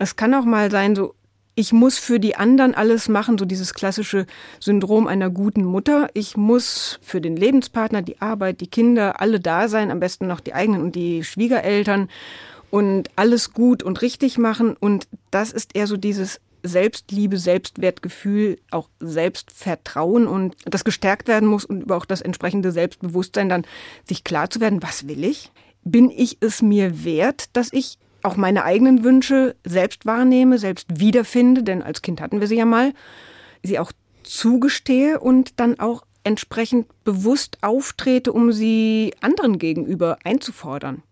Es 0.00 0.16
kann 0.16 0.34
auch 0.34 0.44
mal 0.44 0.72
sein, 0.72 0.96
so 0.96 1.14
ich 1.58 1.72
muss 1.72 1.98
für 1.98 2.20
die 2.20 2.36
anderen 2.36 2.72
alles 2.76 3.08
machen, 3.08 3.36
so 3.36 3.44
dieses 3.44 3.74
klassische 3.74 4.26
Syndrom 4.60 5.08
einer 5.08 5.28
guten 5.28 5.64
Mutter. 5.64 6.08
Ich 6.14 6.36
muss 6.36 7.00
für 7.02 7.20
den 7.20 7.36
Lebenspartner, 7.36 8.00
die 8.00 8.20
Arbeit, 8.20 8.60
die 8.60 8.68
Kinder, 8.68 9.20
alle 9.20 9.40
da 9.40 9.66
sein, 9.66 9.90
am 9.90 9.98
besten 9.98 10.28
noch 10.28 10.38
die 10.38 10.54
eigenen 10.54 10.82
und 10.82 10.94
die 10.94 11.24
Schwiegereltern 11.24 12.10
und 12.70 13.10
alles 13.16 13.54
gut 13.54 13.82
und 13.82 14.02
richtig 14.02 14.38
machen. 14.38 14.76
Und 14.78 15.08
das 15.32 15.50
ist 15.50 15.74
eher 15.74 15.88
so 15.88 15.96
dieses 15.96 16.40
Selbstliebe, 16.62 17.38
Selbstwertgefühl, 17.38 18.60
auch 18.70 18.88
Selbstvertrauen 19.00 20.28
und 20.28 20.54
das 20.64 20.84
gestärkt 20.84 21.26
werden 21.26 21.48
muss 21.48 21.64
und 21.64 21.82
über 21.82 21.96
auch 21.96 22.06
das 22.06 22.20
entsprechende 22.20 22.70
Selbstbewusstsein 22.70 23.48
dann 23.48 23.64
sich 24.04 24.22
klar 24.22 24.48
zu 24.48 24.60
werden, 24.60 24.80
was 24.80 25.08
will 25.08 25.24
ich? 25.24 25.50
Bin 25.82 26.08
ich 26.08 26.38
es 26.38 26.62
mir 26.62 27.04
wert, 27.04 27.46
dass 27.54 27.72
ich 27.72 27.98
auch 28.22 28.36
meine 28.36 28.64
eigenen 28.64 29.04
Wünsche 29.04 29.54
selbst 29.64 30.06
wahrnehme, 30.06 30.58
selbst 30.58 31.00
wiederfinde, 31.00 31.62
denn 31.62 31.82
als 31.82 32.02
Kind 32.02 32.20
hatten 32.20 32.40
wir 32.40 32.48
sie 32.48 32.56
ja 32.56 32.64
mal, 32.64 32.92
sie 33.62 33.78
auch 33.78 33.92
zugestehe 34.22 35.20
und 35.20 35.60
dann 35.60 35.78
auch 35.78 36.02
entsprechend 36.24 36.86
bewusst 37.04 37.58
auftrete, 37.62 38.32
um 38.32 38.52
sie 38.52 39.14
anderen 39.20 39.58
gegenüber 39.58 40.18
einzufordern. 40.24 41.02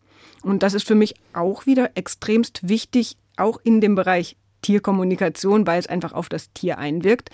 Und 0.42 0.62
das 0.62 0.74
ist 0.74 0.86
für 0.86 0.94
mich 0.94 1.14
auch 1.32 1.66
wieder 1.66 1.90
extremst 1.96 2.68
wichtig, 2.68 3.16
auch 3.36 3.58
in 3.62 3.80
dem 3.80 3.94
Bereich 3.94 4.36
Tierkommunikation, 4.62 5.66
weil 5.66 5.78
es 5.78 5.86
einfach 5.86 6.12
auf 6.12 6.28
das 6.28 6.52
Tier 6.52 6.78
einwirkt, 6.78 7.30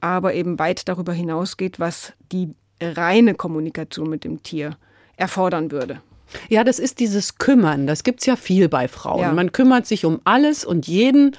aber 0.00 0.34
eben 0.34 0.58
weit 0.58 0.88
darüber 0.88 1.12
hinausgeht, 1.12 1.78
was 1.78 2.14
die 2.32 2.54
reine 2.80 3.34
Kommunikation 3.34 4.08
mit 4.08 4.24
dem 4.24 4.42
Tier 4.42 4.76
erfordern 5.16 5.70
würde. 5.70 6.00
Ja, 6.48 6.64
das 6.64 6.78
ist 6.78 7.00
dieses 7.00 7.38
Kümmern. 7.38 7.86
Das 7.86 8.04
gibt's 8.04 8.26
ja 8.26 8.36
viel 8.36 8.68
bei 8.68 8.88
Frauen. 8.88 9.20
Ja. 9.20 9.32
Man 9.32 9.52
kümmert 9.52 9.86
sich 9.86 10.04
um 10.04 10.20
alles 10.24 10.64
und 10.64 10.86
jeden 10.86 11.36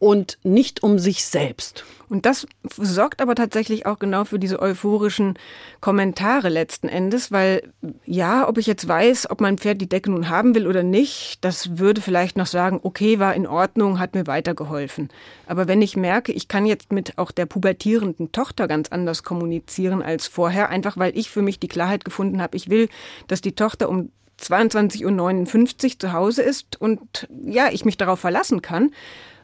und 0.00 0.38
nicht 0.42 0.82
um 0.82 0.98
sich 0.98 1.24
selbst. 1.24 1.84
Und 2.08 2.26
das 2.26 2.46
sorgt 2.76 3.20
aber 3.20 3.36
tatsächlich 3.36 3.86
auch 3.86 4.00
genau 4.00 4.24
für 4.24 4.40
diese 4.40 4.60
euphorischen 4.60 5.38
Kommentare 5.80 6.48
letzten 6.48 6.88
Endes, 6.88 7.30
weil 7.30 7.70
ja, 8.04 8.48
ob 8.48 8.58
ich 8.58 8.66
jetzt 8.66 8.88
weiß, 8.88 9.30
ob 9.30 9.40
mein 9.40 9.58
Pferd 9.58 9.80
die 9.80 9.88
Decke 9.88 10.10
nun 10.10 10.28
haben 10.28 10.56
will 10.56 10.66
oder 10.66 10.82
nicht, 10.82 11.44
das 11.44 11.78
würde 11.78 12.00
vielleicht 12.00 12.36
noch 12.36 12.46
sagen, 12.46 12.80
okay, 12.82 13.20
war 13.20 13.34
in 13.34 13.46
Ordnung, 13.46 14.00
hat 14.00 14.14
mir 14.14 14.26
weitergeholfen. 14.26 15.08
Aber 15.46 15.68
wenn 15.68 15.82
ich 15.82 15.96
merke, 15.96 16.32
ich 16.32 16.48
kann 16.48 16.66
jetzt 16.66 16.92
mit 16.92 17.16
auch 17.16 17.30
der 17.30 17.46
pubertierenden 17.46 18.32
Tochter 18.32 18.66
ganz 18.66 18.88
anders 18.88 19.22
kommunizieren 19.22 20.02
als 20.02 20.26
vorher, 20.26 20.70
einfach 20.70 20.96
weil 20.96 21.16
ich 21.16 21.30
für 21.30 21.42
mich 21.42 21.60
die 21.60 21.68
Klarheit 21.68 22.04
gefunden 22.04 22.42
habe, 22.42 22.56
ich 22.56 22.70
will, 22.70 22.88
dass 23.28 23.40
die 23.40 23.54
Tochter 23.54 23.88
um 23.88 24.10
22.59 24.40 25.84
Uhr 25.94 25.98
zu 25.98 26.12
Hause 26.12 26.42
ist 26.42 26.80
und 26.80 27.28
ja, 27.44 27.68
ich 27.70 27.84
mich 27.84 27.96
darauf 27.96 28.20
verlassen 28.20 28.62
kann. 28.62 28.92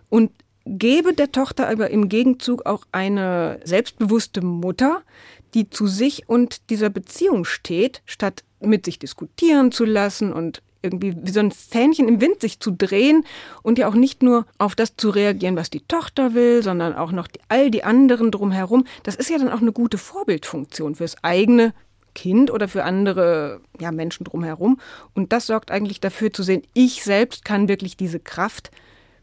Und 0.08 0.30
gebe 0.66 1.12
der 1.14 1.32
Tochter 1.32 1.68
aber 1.68 1.90
im 1.90 2.08
Gegenzug 2.08 2.66
auch 2.66 2.84
eine 2.92 3.60
selbstbewusste 3.64 4.40
Mutter, 4.40 5.02
die 5.54 5.70
zu 5.70 5.86
sich 5.86 6.28
und 6.28 6.70
dieser 6.70 6.90
Beziehung 6.90 7.44
steht, 7.44 8.02
statt 8.04 8.44
mit 8.60 8.84
sich 8.84 8.98
diskutieren 8.98 9.70
zu 9.70 9.84
lassen 9.84 10.32
und 10.32 10.62
irgendwie 10.82 11.14
wie 11.16 11.30
so 11.30 11.40
ein 11.40 11.50
Fähnchen 11.50 12.08
im 12.08 12.20
Wind 12.20 12.40
sich 12.40 12.60
zu 12.60 12.70
drehen 12.70 13.24
und 13.62 13.78
ja 13.78 13.88
auch 13.88 13.94
nicht 13.94 14.22
nur 14.22 14.46
auf 14.58 14.74
das 14.74 14.96
zu 14.96 15.10
reagieren, 15.10 15.56
was 15.56 15.70
die 15.70 15.80
Tochter 15.80 16.34
will, 16.34 16.62
sondern 16.62 16.94
auch 16.94 17.12
noch 17.12 17.26
die, 17.26 17.40
all 17.48 17.70
die 17.70 17.84
anderen 17.84 18.30
drumherum. 18.30 18.84
Das 19.02 19.16
ist 19.16 19.30
ja 19.30 19.38
dann 19.38 19.50
auch 19.50 19.60
eine 19.60 19.72
gute 19.72 19.98
Vorbildfunktion 19.98 20.94
fürs 20.94 21.16
eigene 21.22 21.74
Kind 22.16 22.50
oder 22.50 22.66
für 22.66 22.82
andere 22.82 23.60
ja, 23.78 23.92
Menschen 23.92 24.24
drumherum. 24.24 24.80
Und 25.14 25.32
das 25.32 25.46
sorgt 25.46 25.70
eigentlich 25.70 26.00
dafür 26.00 26.32
zu 26.32 26.42
sehen, 26.42 26.62
ich 26.72 27.04
selbst 27.04 27.44
kann 27.44 27.68
wirklich 27.68 27.96
diese 27.96 28.18
Kraft 28.18 28.70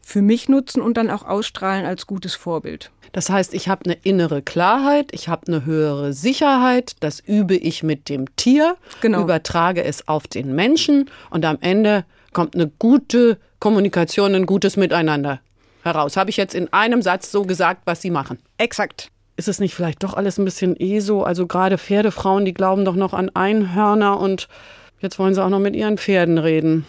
für 0.00 0.22
mich 0.22 0.48
nutzen 0.48 0.80
und 0.80 0.96
dann 0.96 1.10
auch 1.10 1.24
ausstrahlen 1.24 1.84
als 1.84 2.06
gutes 2.06 2.34
Vorbild. 2.34 2.90
Das 3.12 3.30
heißt, 3.30 3.52
ich 3.52 3.68
habe 3.68 3.86
eine 3.86 3.94
innere 4.02 4.42
Klarheit, 4.42 5.08
ich 5.12 5.28
habe 5.28 5.46
eine 5.48 5.64
höhere 5.64 6.12
Sicherheit, 6.12 6.94
das 7.00 7.20
übe 7.20 7.56
ich 7.56 7.82
mit 7.82 8.08
dem 8.08 8.34
Tier, 8.36 8.76
genau. 9.00 9.22
übertrage 9.22 9.82
es 9.82 10.06
auf 10.06 10.26
den 10.26 10.54
Menschen 10.54 11.10
und 11.30 11.44
am 11.44 11.58
Ende 11.60 12.04
kommt 12.32 12.54
eine 12.54 12.68
gute 12.78 13.38
Kommunikation, 13.58 14.34
ein 14.34 14.46
gutes 14.46 14.76
Miteinander 14.76 15.40
heraus. 15.82 16.16
Habe 16.16 16.30
ich 16.30 16.36
jetzt 16.36 16.54
in 16.54 16.72
einem 16.72 17.02
Satz 17.02 17.32
so 17.32 17.44
gesagt, 17.44 17.82
was 17.86 18.02
Sie 18.02 18.10
machen? 18.10 18.38
Exakt. 18.58 19.10
Ist 19.36 19.48
es 19.48 19.58
nicht 19.58 19.74
vielleicht 19.74 20.02
doch 20.04 20.14
alles 20.14 20.38
ein 20.38 20.44
bisschen 20.44 20.76
eh 20.78 21.00
so? 21.00 21.24
Also 21.24 21.46
gerade 21.46 21.78
Pferdefrauen, 21.78 22.44
die 22.44 22.54
glauben 22.54 22.84
doch 22.84 22.94
noch 22.94 23.14
an 23.14 23.30
Einhörner 23.34 24.18
und 24.20 24.48
jetzt 25.00 25.18
wollen 25.18 25.34
sie 25.34 25.44
auch 25.44 25.48
noch 25.48 25.58
mit 25.58 25.74
ihren 25.74 25.98
Pferden 25.98 26.38
reden. 26.38 26.86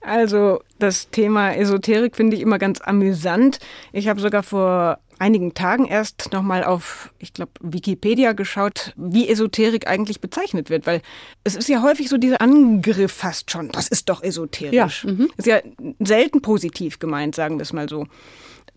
Also 0.00 0.60
das 0.78 1.10
Thema 1.10 1.54
Esoterik 1.54 2.16
finde 2.16 2.36
ich 2.36 2.42
immer 2.42 2.58
ganz 2.58 2.80
amüsant. 2.80 3.58
Ich 3.92 4.08
habe 4.08 4.20
sogar 4.20 4.42
vor 4.42 4.98
einigen 5.18 5.52
Tagen 5.52 5.86
erst 5.86 6.32
nochmal 6.32 6.64
auf, 6.64 7.12
ich 7.18 7.34
glaube, 7.34 7.52
Wikipedia 7.60 8.32
geschaut, 8.32 8.94
wie 8.96 9.28
Esoterik 9.28 9.86
eigentlich 9.86 10.20
bezeichnet 10.20 10.70
wird, 10.70 10.86
weil 10.86 11.02
es 11.44 11.56
ist 11.56 11.68
ja 11.68 11.82
häufig 11.82 12.08
so 12.08 12.16
dieser 12.16 12.40
Angriff 12.40 13.12
fast 13.12 13.50
schon, 13.50 13.68
das 13.68 13.88
ist 13.88 14.08
doch 14.08 14.22
esoterisch. 14.22 15.04
Ja, 15.04 15.10
mhm. 15.10 15.30
Ist 15.36 15.46
ja 15.46 15.60
selten 15.98 16.40
positiv 16.40 16.98
gemeint, 16.98 17.34
sagen 17.34 17.58
wir 17.58 17.62
es 17.62 17.74
mal 17.74 17.88
so. 17.88 18.06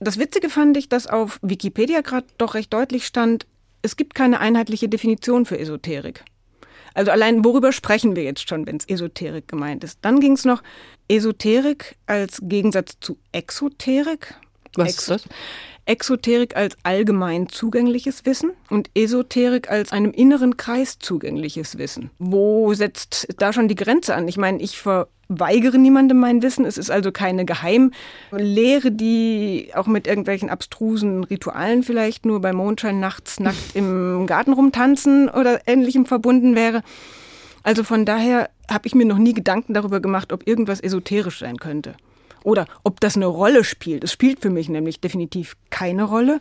Das 0.04 0.20
Witzige 0.20 0.50
fand 0.50 0.76
ich, 0.76 0.90
dass 0.90 1.08
auf 1.08 1.40
Wikipedia 1.42 2.02
gerade 2.02 2.28
doch 2.38 2.56
recht 2.56 2.74
deutlich 2.74 3.06
stand, 3.06 3.48
es 3.82 3.96
gibt 3.96 4.16
keine 4.16 4.40
einheitliche 4.40 4.90
Definition 4.90 5.46
für 5.46 5.58
Esoterik. 5.58 6.26
Also 6.94 7.12
allein 7.12 7.44
worüber 7.44 7.72
sprechen 7.72 8.16
wir 8.16 8.24
jetzt 8.24 8.48
schon, 8.48 8.68
wenn 8.68 8.78
es 8.78 8.88
Esoterik 8.88 9.48
gemeint 9.48 9.84
ist? 9.84 10.00
Dann 10.02 10.20
ging 10.20 10.34
es 10.34 10.46
noch 10.46 10.62
Esoterik 11.08 11.96
als 12.06 12.40
Gegensatz 12.44 12.98
zu 13.00 13.18
Exoterik. 13.32 14.36
Was 14.76 14.90
Ex 14.90 15.00
ist 15.00 15.10
das? 15.10 15.24
Exoterik 15.86 16.56
als 16.56 16.78
allgemein 16.84 17.50
zugängliches 17.50 18.26
Wissen 18.26 18.52
und 18.70 18.90
Esoterik 18.96 19.70
als 19.70 19.92
einem 19.92 20.12
inneren 20.12 20.56
Kreis 20.56 20.98
zugängliches 20.98 21.78
Wissen. 21.78 22.10
Wo 22.20 22.74
setzt 22.74 23.28
da 23.38 23.52
schon 23.52 23.68
die 23.68 23.76
Grenze 23.76 24.16
an? 24.16 24.28
Ich 24.30 24.38
meine, 24.38 24.62
ich 24.62 24.78
verweigere 24.78 25.78
niemandem 25.78 26.20
mein 26.20 26.42
Wissen. 26.42 26.64
Es 26.64 26.78
ist 26.78 26.90
also 26.90 27.12
keine 27.12 27.44
Geheimlehre, 27.44 28.92
die 28.92 29.72
auch 29.74 29.88
mit 29.88 30.08
irgendwelchen 30.08 30.50
abstrusen 30.50 31.26
Ritualen 31.26 31.84
vielleicht 31.84 32.26
nur 32.26 32.40
bei 32.40 32.54
Mondschein 32.54 33.02
nachts 33.02 33.42
nackt 33.42 33.76
im 33.76 34.26
Garten 34.28 34.54
rumtanzen 34.54 35.30
oder 35.30 35.68
ähnlichem 35.68 36.06
verbunden 36.06 36.56
wäre. 36.56 36.82
Also 37.62 37.84
von 37.84 38.06
daher 38.06 38.50
habe 38.70 38.88
ich 38.88 38.96
mir 38.96 39.06
noch 39.06 39.18
nie 39.18 39.34
Gedanken 39.34 39.74
darüber 39.74 40.00
gemacht, 40.00 40.32
ob 40.32 40.48
irgendwas 40.48 40.80
esoterisch 40.80 41.40
sein 41.40 41.58
könnte. 41.58 41.96
Oder 42.44 42.66
ob 42.84 43.00
das 43.00 43.16
eine 43.16 43.26
Rolle 43.26 43.64
spielt. 43.64 44.04
Es 44.04 44.12
spielt 44.12 44.42
für 44.42 44.50
mich 44.50 44.70
nämlich 44.70 45.00
definitiv 45.00 45.56
keine 45.70 46.04
Rolle. 46.04 46.40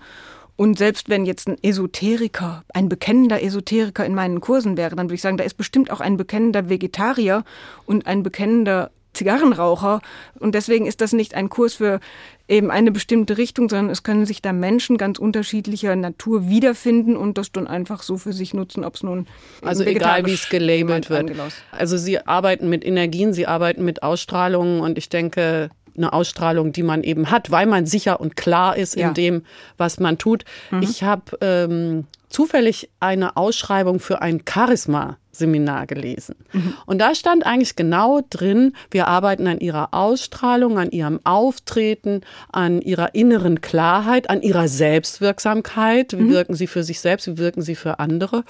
Und 0.56 0.78
selbst 0.78 1.08
wenn 1.08 1.24
jetzt 1.24 1.48
ein 1.48 1.56
Esoteriker, 1.62 2.62
ein 2.74 2.88
bekennender 2.88 3.42
Esoteriker 3.42 4.04
in 4.04 4.14
meinen 4.14 4.40
Kursen 4.40 4.76
wäre, 4.76 4.94
dann 4.94 5.06
würde 5.06 5.14
ich 5.14 5.22
sagen, 5.22 5.38
da 5.38 5.44
ist 5.44 5.56
bestimmt 5.56 5.90
auch 5.90 6.00
ein 6.00 6.16
bekennender 6.16 6.68
Vegetarier 6.68 7.44
und 7.86 8.06
ein 8.06 8.22
bekennender 8.22 8.90
Zigarrenraucher. 9.12 10.00
Und 10.38 10.54
deswegen 10.54 10.86
ist 10.86 11.00
das 11.00 11.12
nicht 11.12 11.34
ein 11.34 11.48
Kurs 11.48 11.74
für 11.74 12.00
eben 12.48 12.70
eine 12.70 12.90
bestimmte 12.90 13.38
Richtung, 13.38 13.68
sondern 13.68 13.90
es 13.90 14.02
können 14.02 14.26
sich 14.26 14.42
da 14.42 14.52
Menschen 14.52 14.98
ganz 14.98 15.18
unterschiedlicher 15.18 15.96
Natur 15.96 16.48
wiederfinden 16.48 17.16
und 17.16 17.38
das 17.38 17.52
dann 17.52 17.66
einfach 17.66 18.02
so 18.02 18.16
für 18.16 18.32
sich 18.32 18.54
nutzen, 18.54 18.84
ob 18.84 18.96
es 18.96 19.02
nun. 19.02 19.26
Also 19.62 19.84
egal, 19.84 20.26
wie 20.26 20.34
es 20.34 20.48
gelabelt 20.48 21.10
wird. 21.10 21.32
Also 21.70 21.96
Sie 21.96 22.18
arbeiten 22.26 22.68
mit 22.68 22.84
Energien, 22.84 23.32
Sie 23.32 23.46
arbeiten 23.46 23.84
mit 23.84 24.02
Ausstrahlungen 24.02 24.80
und 24.80 24.98
ich 24.98 25.08
denke, 25.08 25.70
eine 25.96 26.12
Ausstrahlung, 26.12 26.72
die 26.72 26.82
man 26.82 27.02
eben 27.02 27.30
hat, 27.30 27.50
weil 27.50 27.66
man 27.66 27.86
sicher 27.86 28.20
und 28.20 28.36
klar 28.36 28.76
ist 28.76 28.96
ja. 28.96 29.08
in 29.08 29.14
dem, 29.14 29.42
was 29.76 30.00
man 30.00 30.18
tut. 30.18 30.44
Mhm. 30.70 30.82
Ich 30.82 31.02
habe 31.02 31.38
ähm, 31.40 32.06
zufällig 32.28 32.90
eine 32.98 33.36
Ausschreibung 33.36 34.00
für 34.00 34.22
ein 34.22 34.42
Charisma-Seminar 34.48 35.86
gelesen. 35.86 36.36
Mhm. 36.52 36.74
Und 36.86 36.98
da 36.98 37.14
stand 37.14 37.46
eigentlich 37.46 37.76
genau 37.76 38.22
drin, 38.28 38.74
wir 38.90 39.06
arbeiten 39.06 39.46
an 39.46 39.60
ihrer 39.60 39.92
Ausstrahlung, 39.92 40.78
an 40.78 40.90
ihrem 40.90 41.20
Auftreten, 41.24 42.22
an 42.50 42.80
ihrer 42.80 43.14
inneren 43.14 43.60
Klarheit, 43.60 44.30
an 44.30 44.42
ihrer 44.42 44.68
Selbstwirksamkeit. 44.68 46.16
Wie 46.16 46.22
mhm. 46.22 46.30
wirken 46.30 46.54
sie 46.54 46.66
für 46.66 46.82
sich 46.82 47.00
selbst, 47.00 47.26
wie 47.26 47.38
wirken 47.38 47.62
sie 47.62 47.74
für 47.74 47.98
andere? 47.98 48.44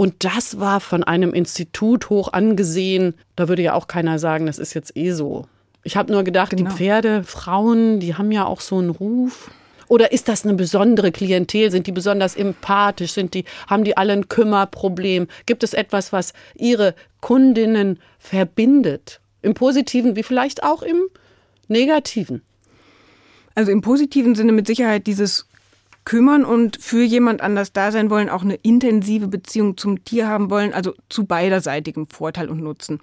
Und 0.00 0.24
das 0.24 0.58
war 0.58 0.80
von 0.80 1.04
einem 1.04 1.34
Institut 1.34 2.08
hoch 2.08 2.32
angesehen. 2.32 3.14
Da 3.36 3.48
würde 3.48 3.62
ja 3.62 3.74
auch 3.74 3.86
keiner 3.86 4.18
sagen, 4.18 4.46
das 4.46 4.58
ist 4.58 4.72
jetzt 4.72 4.96
eh 4.96 5.12
so. 5.12 5.44
Ich 5.82 5.96
habe 5.96 6.12
nur 6.12 6.24
gedacht, 6.24 6.50
genau. 6.50 6.70
die 6.70 6.76
Pferde, 6.76 7.24
Frauen, 7.24 8.00
die 8.00 8.14
haben 8.14 8.32
ja 8.32 8.44
auch 8.44 8.60
so 8.60 8.78
einen 8.78 8.90
Ruf. 8.90 9.50
Oder 9.88 10.12
ist 10.12 10.28
das 10.28 10.44
eine 10.44 10.54
besondere 10.54 11.10
Klientel? 11.10 11.70
Sind 11.70 11.86
die 11.86 11.92
besonders 11.92 12.36
empathisch? 12.36 13.12
Sind 13.12 13.34
die, 13.34 13.44
haben 13.66 13.82
die 13.82 13.96
alle 13.96 14.12
ein 14.12 14.28
Kümmerproblem? 14.28 15.26
Gibt 15.46 15.64
es 15.64 15.74
etwas, 15.74 16.12
was 16.12 16.32
ihre 16.54 16.94
Kundinnen 17.20 17.98
verbindet? 18.18 19.20
Im 19.42 19.54
Positiven 19.54 20.14
wie 20.14 20.22
vielleicht 20.22 20.62
auch 20.62 20.82
im 20.82 21.02
Negativen? 21.66 22.42
Also 23.54 23.72
im 23.72 23.80
positiven 23.80 24.34
Sinne 24.34 24.52
mit 24.52 24.66
Sicherheit 24.66 25.06
dieses 25.06 25.46
kümmern 26.04 26.44
und 26.44 26.76
für 26.80 27.02
jemand 27.02 27.40
anders 27.40 27.72
da 27.72 27.92
sein 27.92 28.10
wollen, 28.10 28.28
auch 28.28 28.42
eine 28.42 28.54
intensive 28.54 29.28
Beziehung 29.28 29.76
zum 29.76 30.04
Tier 30.04 30.28
haben 30.28 30.50
wollen, 30.50 30.72
also 30.72 30.94
zu 31.08 31.24
beiderseitigem 31.24 32.06
Vorteil 32.06 32.48
und 32.48 32.60
Nutzen. 32.60 33.00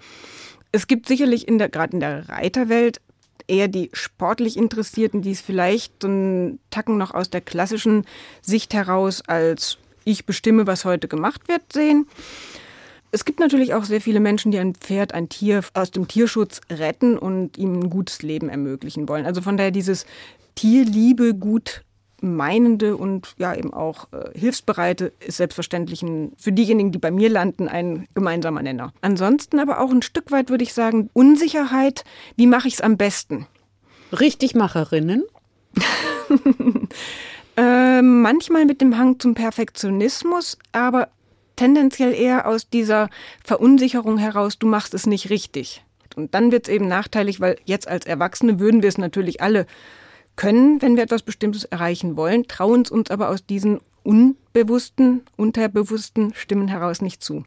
Es 0.72 0.86
gibt 0.86 1.08
sicherlich 1.08 1.48
in 1.48 1.58
der, 1.58 1.68
gerade 1.68 1.94
in 1.94 2.00
der 2.00 2.28
Reiterwelt 2.28 3.00
eher 3.46 3.68
die 3.68 3.90
sportlich 3.92 4.56
Interessierten, 4.56 5.22
die 5.22 5.32
es 5.32 5.40
vielleicht 5.40 6.02
so 6.02 6.08
einen 6.08 6.60
Tacken 6.70 6.98
noch 6.98 7.14
aus 7.14 7.30
der 7.30 7.40
klassischen 7.40 8.04
Sicht 8.42 8.74
heraus 8.74 9.22
als 9.26 9.78
ich 10.04 10.26
bestimme, 10.26 10.66
was 10.66 10.84
heute 10.84 11.08
gemacht 11.08 11.48
wird, 11.48 11.72
sehen. 11.72 12.06
Es 13.10 13.24
gibt 13.24 13.40
natürlich 13.40 13.72
auch 13.72 13.84
sehr 13.84 14.02
viele 14.02 14.20
Menschen, 14.20 14.52
die 14.52 14.58
ein 14.58 14.74
Pferd, 14.74 15.14
ein 15.14 15.30
Tier 15.30 15.62
aus 15.72 15.90
dem 15.90 16.08
Tierschutz 16.08 16.60
retten 16.70 17.16
und 17.16 17.56
ihm 17.56 17.80
ein 17.80 17.90
gutes 17.90 18.22
Leben 18.22 18.50
ermöglichen 18.50 19.08
wollen. 19.08 19.24
Also 19.24 19.40
von 19.40 19.56
daher 19.56 19.70
dieses 19.70 20.04
Tierliebe 20.54 21.34
gut 21.34 21.82
meinende 22.20 22.96
und 22.96 23.34
ja 23.38 23.54
eben 23.54 23.72
auch 23.72 24.08
äh, 24.12 24.38
hilfsbereite 24.38 25.12
ist 25.20 25.36
selbstverständlich 25.36 26.02
ein, 26.02 26.32
für 26.36 26.52
diejenigen, 26.52 26.92
die 26.92 26.98
bei 26.98 27.10
mir 27.10 27.28
landen, 27.28 27.68
ein 27.68 28.08
gemeinsamer 28.14 28.62
Nenner. 28.62 28.92
Ansonsten 29.00 29.58
aber 29.58 29.80
auch 29.80 29.90
ein 29.90 30.02
Stück 30.02 30.30
weit 30.30 30.50
würde 30.50 30.64
ich 30.64 30.74
sagen, 30.74 31.10
Unsicherheit, 31.12 32.04
wie 32.36 32.46
mache 32.46 32.68
ich 32.68 32.74
es 32.74 32.80
am 32.80 32.96
besten? 32.96 33.46
Richtigmacherinnen? 34.18 35.24
äh, 37.56 38.02
manchmal 38.02 38.64
mit 38.64 38.80
dem 38.80 38.98
Hang 38.98 39.20
zum 39.20 39.34
Perfektionismus, 39.34 40.58
aber 40.72 41.08
tendenziell 41.56 42.14
eher 42.14 42.46
aus 42.46 42.68
dieser 42.68 43.10
Verunsicherung 43.44 44.18
heraus, 44.18 44.58
du 44.58 44.66
machst 44.66 44.94
es 44.94 45.06
nicht 45.06 45.30
richtig. 45.30 45.84
Und 46.16 46.34
dann 46.34 46.50
wird 46.50 46.66
es 46.66 46.74
eben 46.74 46.88
nachteilig, 46.88 47.40
weil 47.40 47.56
jetzt 47.64 47.86
als 47.86 48.06
Erwachsene 48.06 48.58
würden 48.58 48.82
wir 48.82 48.88
es 48.88 48.98
natürlich 48.98 49.40
alle 49.40 49.66
können, 50.38 50.80
wenn 50.80 50.96
wir 50.96 51.02
etwas 51.02 51.22
Bestimmtes 51.22 51.64
erreichen 51.64 52.16
wollen, 52.16 52.48
trauen 52.48 52.82
es 52.82 52.90
uns 52.90 53.10
aber 53.10 53.28
aus 53.28 53.44
diesen 53.44 53.80
unbewussten, 54.04 55.22
unterbewussten 55.36 56.32
Stimmen 56.32 56.68
heraus 56.68 57.02
nicht 57.02 57.22
zu. 57.22 57.44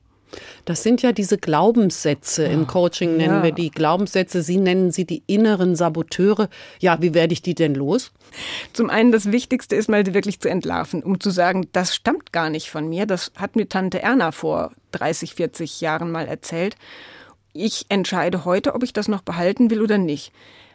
Das 0.65 0.83
sind 0.83 1.01
ja 1.01 1.11
diese 1.11 1.37
Glaubenssätze. 1.37 2.43
Im 2.43 2.67
Coaching 2.67 3.17
nennen 3.17 3.37
ja. 3.37 3.43
wir 3.43 3.51
die 3.51 3.71
Glaubenssätze. 3.71 4.41
Sie 4.41 4.57
nennen 4.57 4.91
sie 4.91 5.05
die 5.05 5.23
inneren 5.27 5.75
Saboteure. 5.75 6.49
Ja, 6.79 7.01
wie 7.01 7.13
werde 7.13 7.33
ich 7.33 7.41
die 7.41 7.55
denn 7.55 7.75
los? 7.75 8.11
Zum 8.73 8.89
einen 8.89 9.11
das 9.11 9.31
Wichtigste 9.31 9.75
ist 9.75 9.89
mal, 9.89 10.05
sie 10.05 10.13
wirklich 10.13 10.39
zu 10.39 10.49
entlarven, 10.49 11.03
um 11.03 11.19
zu 11.19 11.31
sagen, 11.31 11.67
das 11.73 11.95
stammt 11.95 12.31
gar 12.31 12.49
nicht 12.49 12.69
von 12.69 12.87
mir. 12.87 13.05
Das 13.05 13.31
hat 13.35 13.55
mir 13.55 13.67
Tante 13.67 14.01
Erna 14.01 14.31
vor 14.31 14.71
30, 14.91 15.35
40 15.35 15.81
Jahren 15.81 16.11
mal 16.11 16.27
erzählt. 16.27 16.75
Ich 17.53 17.85
entscheide 17.89 18.45
heute, 18.45 18.73
ob 18.75 18.83
ich 18.83 18.93
das 18.93 19.07
noch 19.07 19.21
behalten 19.21 19.69
will 19.69 19.81
oder 19.81 19.97
nicht. 19.97 20.31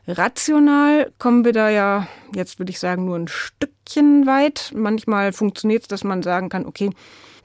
Rational 0.08 1.12
kommen 1.18 1.44
wir 1.44 1.52
da 1.52 1.68
ja, 1.68 2.06
jetzt 2.34 2.58
würde 2.58 2.70
ich 2.70 2.78
sagen, 2.78 3.04
nur 3.04 3.16
ein 3.16 3.28
Stückchen 3.28 4.26
weit. 4.26 4.72
Manchmal 4.74 5.32
funktioniert 5.32 5.82
es, 5.82 5.88
dass 5.88 6.04
man 6.04 6.22
sagen 6.22 6.48
kann, 6.48 6.66
okay, 6.66 6.90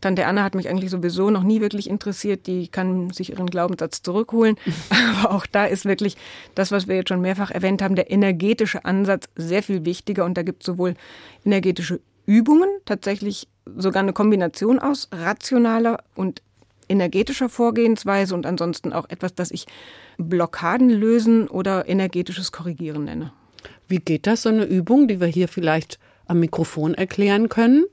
Tante 0.02 0.26
Anna 0.26 0.44
hat 0.44 0.56
mich 0.56 0.68
eigentlich 0.68 0.90
sowieso 0.90 1.30
noch 1.30 1.44
nie 1.44 1.62
wirklich 1.62 1.90
interessiert. 1.90 2.48
Die 2.48 2.68
kann 2.68 3.12
sich 3.12 3.32
ihren 3.32 3.46
Glaubenssatz 3.46 4.02
zurückholen. 4.02 4.58
Aber 4.90 5.36
auch 5.36 5.46
da 5.46 5.66
ist 5.66 5.86
wirklich 5.86 6.18
das, 6.56 6.72
was 6.72 6.88
wir 6.88 6.96
jetzt 6.96 7.10
schon 7.10 7.22
mehrfach 7.22 7.52
erwähnt 7.52 7.82
haben, 7.82 7.96
der 7.96 8.12
energetische 8.12 8.84
Ansatz 8.84 9.30
sehr 9.36 9.62
viel 9.64 9.86
wichtiger. 9.86 10.26
Und 10.26 10.38
da 10.38 10.44
gibt 10.44 10.64
es 10.64 10.66
sowohl 10.66 10.96
energetische 11.46 12.02
Übungen, 12.26 12.70
tatsächlich 12.86 13.48
sogar 13.78 14.02
eine 14.02 14.14
Kombination 14.14 14.80
aus 14.80 15.08
rationaler 15.12 16.04
und 16.16 16.42
energetischer 16.92 17.50
Vorgehensweise 17.50 18.36
und 18.36 18.46
ansonsten 18.46 18.94
auch 18.94 19.10
etwas, 19.10 19.34
das 19.34 19.50
ich 19.52 19.66
Blockaden 20.18 20.90
lösen 20.90 21.48
oder 21.48 21.88
energetisches 21.88 22.52
Korrigieren 22.52 23.06
nenne. 23.06 23.32
Wie 23.88 23.98
geht 23.98 24.28
das, 24.28 24.44
so 24.44 24.50
eine 24.50 24.66
Übung, 24.66 25.08
die 25.08 25.20
wir 25.20 25.28
hier 25.28 25.48
vielleicht 25.48 26.00
am 26.28 26.40
Mikrofon 26.40 26.94
erklären 26.94 27.50
können? 27.50 27.86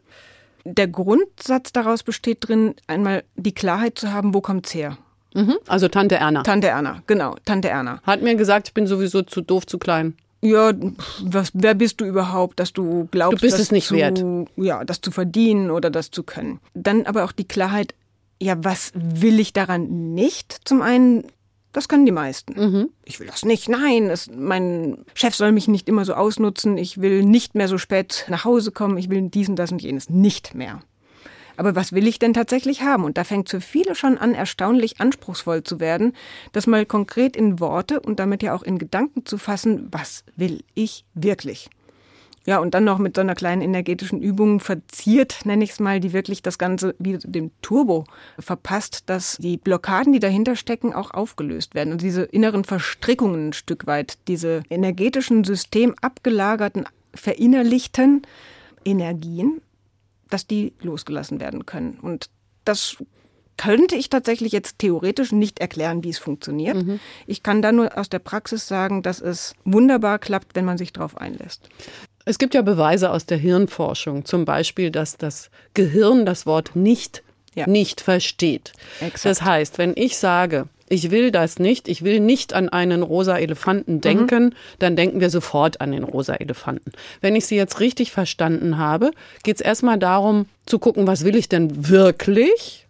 Der 0.65 0.89
Grundsatz 0.89 1.73
daraus 1.73 2.03
besteht 2.03 2.49
drin, 2.49 2.75
einmal 2.87 3.25
die 3.37 3.55
Klarheit 3.55 3.99
zu 3.99 4.13
haben, 4.13 4.35
wo 4.35 4.41
kommt's 4.41 4.75
her? 4.75 4.99
Mhm. 5.35 5.57
Also 5.67 5.89
Tante 5.89 6.17
Erna. 6.17 6.43
Tante 6.43 6.69
Erna, 6.69 7.03
genau, 7.07 7.37
Tante 7.45 7.69
Erna. 7.69 8.01
Hat 8.03 8.23
mir 8.23 8.35
gesagt, 8.35 8.69
ich 8.69 8.75
bin 8.75 8.87
sowieso 8.87 9.23
zu 9.23 9.41
doof, 9.41 9.67
zu 9.67 9.79
klein. 9.79 10.15
Ja, 10.41 10.73
was, 11.23 11.51
wer 11.53 11.75
bist 11.75 12.01
du 12.01 12.05
überhaupt, 12.05 12.61
dass 12.61 12.73
du 12.73 13.09
glaubst, 13.11 13.39
Du 13.39 13.47
bist 13.47 13.55
das 13.55 13.63
es 13.63 13.73
nicht 13.73 13.89
zu, 13.89 13.97
wert. 13.97 14.23
Ja, 14.57 14.85
das 14.85 15.01
zu 15.01 15.11
verdienen 15.11 15.71
oder 15.71 15.91
das 15.91 16.11
zu 16.11 16.23
können. 16.23 16.61
Dann 16.75 17.07
aber 17.07 17.25
auch 17.25 17.33
die 17.33 17.47
Klarheit, 17.47 17.95
ja, 18.41 18.57
was 18.63 18.93
will 18.95 19.41
ich 19.41 19.53
daran 19.53 20.15
nicht? 20.15 20.61
Zum 20.65 20.83
einen, 20.83 21.25
das 21.73 21.89
können 21.89 22.07
die 22.07 22.13
meisten. 22.13 22.55
Ich 23.05 23.21
will 23.21 23.27
das 23.27 23.45
nicht. 23.45 23.69
Nein, 23.69 24.11
es, 24.11 24.31
mein 24.31 25.05
Chef 25.15 25.35
soll 25.35 25.53
mich 25.53 25.69
nicht 25.69 25.89
immer 25.89 26.05
so 26.05 26.15
ausnutzen. 26.15 26.79
Ich 26.79 27.01
will 27.01 27.25
nicht 27.25 27.55
mehr 27.55 27.69
so 27.69 27.79
spät 27.79 28.27
nach 28.29 28.45
Hause 28.45 28.73
kommen. 28.73 28.99
Ich 28.99 29.11
will 29.11 29.29
diesen, 29.29 29.57
das 29.57 29.73
und 29.73 29.83
jenes 29.83 30.09
nicht 30.09 30.55
mehr. 30.55 30.81
Aber 31.57 31.75
was 31.75 31.93
will 31.93 32.07
ich 32.07 32.21
denn 32.21 32.35
tatsächlich 32.35 32.83
haben? 32.83 33.03
Und 33.03 33.19
da 33.19 33.25
fängt 33.25 33.49
für 33.49 33.61
viele 33.61 33.97
schon 33.97 34.17
an, 34.17 34.33
erstaunlich 34.33 35.01
anspruchsvoll 35.01 35.65
zu 35.65 35.81
werden, 35.81 36.13
das 36.53 36.69
mal 36.69 36.87
konkret 36.87 37.37
in 37.37 37.59
Worte 37.59 37.99
und 37.99 38.21
damit 38.21 38.45
ja 38.45 38.55
auch 38.55 38.63
in 38.63 38.79
Gedanken 38.79 39.27
zu 39.27 39.39
fassen, 39.39 39.89
was 39.91 40.23
will 40.37 40.63
ich 40.75 41.05
wirklich? 41.15 41.69
Ja, 42.49 42.61
und 42.61 42.73
dann 42.73 42.85
noch 42.85 42.97
mit 42.97 43.15
so 43.15 43.21
einer 43.21 43.35
kleinen 43.35 43.61
energetischen 43.61 44.23
Übung 44.23 44.61
verziert, 44.61 45.45
nenne 45.45 45.63
ich 45.65 45.73
es 45.73 45.81
mal, 45.81 46.01
die 46.01 46.15
wirklich 46.15 46.41
das 46.41 46.57
Ganze 46.57 46.95
wie 46.99 47.19
dem 47.19 47.51
Turbo 47.61 48.05
verpasst, 48.39 49.03
dass 49.05 49.37
die 49.37 49.59
Blockaden, 49.59 50.15
die 50.15 50.19
dahinter 50.19 50.57
stecken, 50.57 50.95
auch 50.95 51.11
aufgelöst 51.11 51.75
werden. 51.75 51.93
Und 51.93 52.01
diese 52.01 52.23
inneren 52.23 52.65
Verstrickungen 52.65 53.51
ein 53.51 53.53
Stück 53.53 53.87
weit, 53.87 54.17
diese 54.29 54.63
energetischen 54.71 55.45
System 55.45 55.95
abgelagerten, 56.01 56.87
verinnerlichten 57.13 58.23
Energien, 58.83 59.61
dass 60.31 60.47
die 60.47 60.73
losgelassen 60.81 61.41
werden 61.41 61.67
können. 61.67 61.99
Und 62.01 62.31
das 62.65 62.97
könnte 63.59 63.95
ich 63.95 64.09
tatsächlich 64.09 64.53
jetzt 64.53 64.79
theoretisch 64.79 65.33
nicht 65.33 65.59
erklären, 65.59 66.03
wie 66.03 66.11
es 66.11 66.19
funktioniert. 66.19 66.83
Ich 67.27 67.43
kann 67.43 67.61
da 67.61 67.73
nur 67.73 67.99
aus 67.99 68.09
der 68.09 68.21
Praxis 68.21 68.67
sagen, 68.67 69.03
dass 69.03 69.21
es 69.21 69.55
wunderbar 69.67 70.19
klappt, 70.19 70.55
wenn 70.55 70.65
man 70.65 70.79
sich 70.79 70.95
darauf 70.95 71.19
einlässt. 71.19 71.69
Es 72.29 72.39
gibt 72.39 72.53
ja 72.53 72.61
Beweise 72.61 73.11
aus 73.11 73.25
der 73.25 73.39
Hirnforschung, 73.39 74.27
zum 74.27 74.45
Beispiel, 74.45 74.91
dass 74.91 75.17
das 75.17 75.49
Gehirn 75.73 76.27
das 76.27 76.45
Wort 76.45 76.77
nicht 76.77 77.23
Ja. 77.55 77.67
nicht 77.67 78.03
versteht. 78.03 78.75
Exakt. 79.01 79.25
Das 79.25 79.43
heißt, 79.43 79.79
wenn 79.79 79.95
ich 79.97 80.19
sage, 80.19 80.67
ich 80.91 81.11
will 81.11 81.31
das 81.31 81.59
nicht, 81.59 81.89
ich 81.89 82.03
will 82.03 82.21
nicht 82.21 82.53
an 82.53 82.69
einen 82.69 83.03
rosa 83.03 83.39
Elefanten 83.39 84.03
denken, 84.03 84.55
dann 84.79 84.95
denken 84.95 85.21
wir 85.21 85.31
sofort 85.31 85.81
an 85.81 85.93
den 85.93 86.05
rosa 86.05 86.35
Elefanten. 86.35 86.93
Wenn 87.23 87.35
ich 87.35 87.47
Sie 87.47 87.57
jetzt 87.57 87.81
richtig 87.81 88.13
verstanden 88.13 88.77
habe, 88.77 89.11
geht 89.43 89.57
es 89.57 89.61
erstmal 89.63 89.99
darum 89.99 90.45
zu 90.67 90.79
gucken, 90.79 91.07
was 91.07 91.25
will 91.25 91.35
ich 91.35 91.49
denn 91.49 91.89
wirklich? 91.89 92.87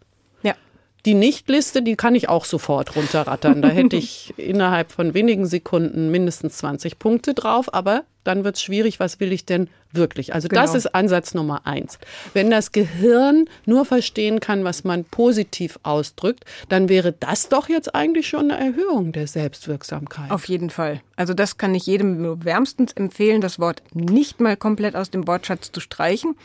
Die 1.06 1.14
Nichtliste, 1.14 1.82
die 1.82 1.96
kann 1.96 2.14
ich 2.14 2.28
auch 2.28 2.44
sofort 2.44 2.96
runterrattern. 2.96 3.62
Da 3.62 3.68
hätte 3.68 3.96
ich 3.96 4.34
innerhalb 4.36 4.90
von 4.92 5.14
wenigen 5.14 5.46
Sekunden 5.46 6.10
mindestens 6.10 6.58
20 6.58 6.98
Punkte 6.98 7.34
drauf, 7.34 7.72
aber 7.72 8.04
dann 8.24 8.44
wird 8.44 8.56
es 8.56 8.62
schwierig, 8.62 9.00
was 9.00 9.20
will 9.20 9.32
ich 9.32 9.46
denn 9.46 9.70
wirklich? 9.90 10.34
Also 10.34 10.48
das 10.48 10.72
Genau. 10.72 10.76
ist 10.76 10.94
Ansatz 10.94 11.32
Nummer 11.32 11.66
eins. 11.66 11.98
Wenn 12.34 12.50
das 12.50 12.72
Gehirn 12.72 13.46
nur 13.64 13.86
verstehen 13.86 14.40
kann, 14.40 14.64
was 14.64 14.84
man 14.84 15.04
positiv 15.04 15.78
ausdrückt, 15.82 16.44
dann 16.68 16.90
wäre 16.90 17.12
das 17.12 17.48
doch 17.48 17.70
jetzt 17.70 17.94
eigentlich 17.94 18.28
schon 18.28 18.50
eine 18.50 18.60
Erhöhung 18.60 19.12
der 19.12 19.26
Selbstwirksamkeit. 19.28 20.30
Auf 20.30 20.44
jeden 20.46 20.68
Fall. 20.68 21.00
Also 21.16 21.32
das 21.32 21.56
kann 21.56 21.74
ich 21.74 21.86
jedem 21.86 22.20
nur 22.20 22.44
wärmstens 22.44 22.92
empfehlen, 22.92 23.40
das 23.40 23.58
Wort 23.58 23.82
nicht 23.94 24.40
mal 24.40 24.58
komplett 24.58 24.94
aus 24.94 25.08
dem 25.10 25.26
Wortschatz 25.26 25.72
zu 25.72 25.80
streichen. 25.80 26.36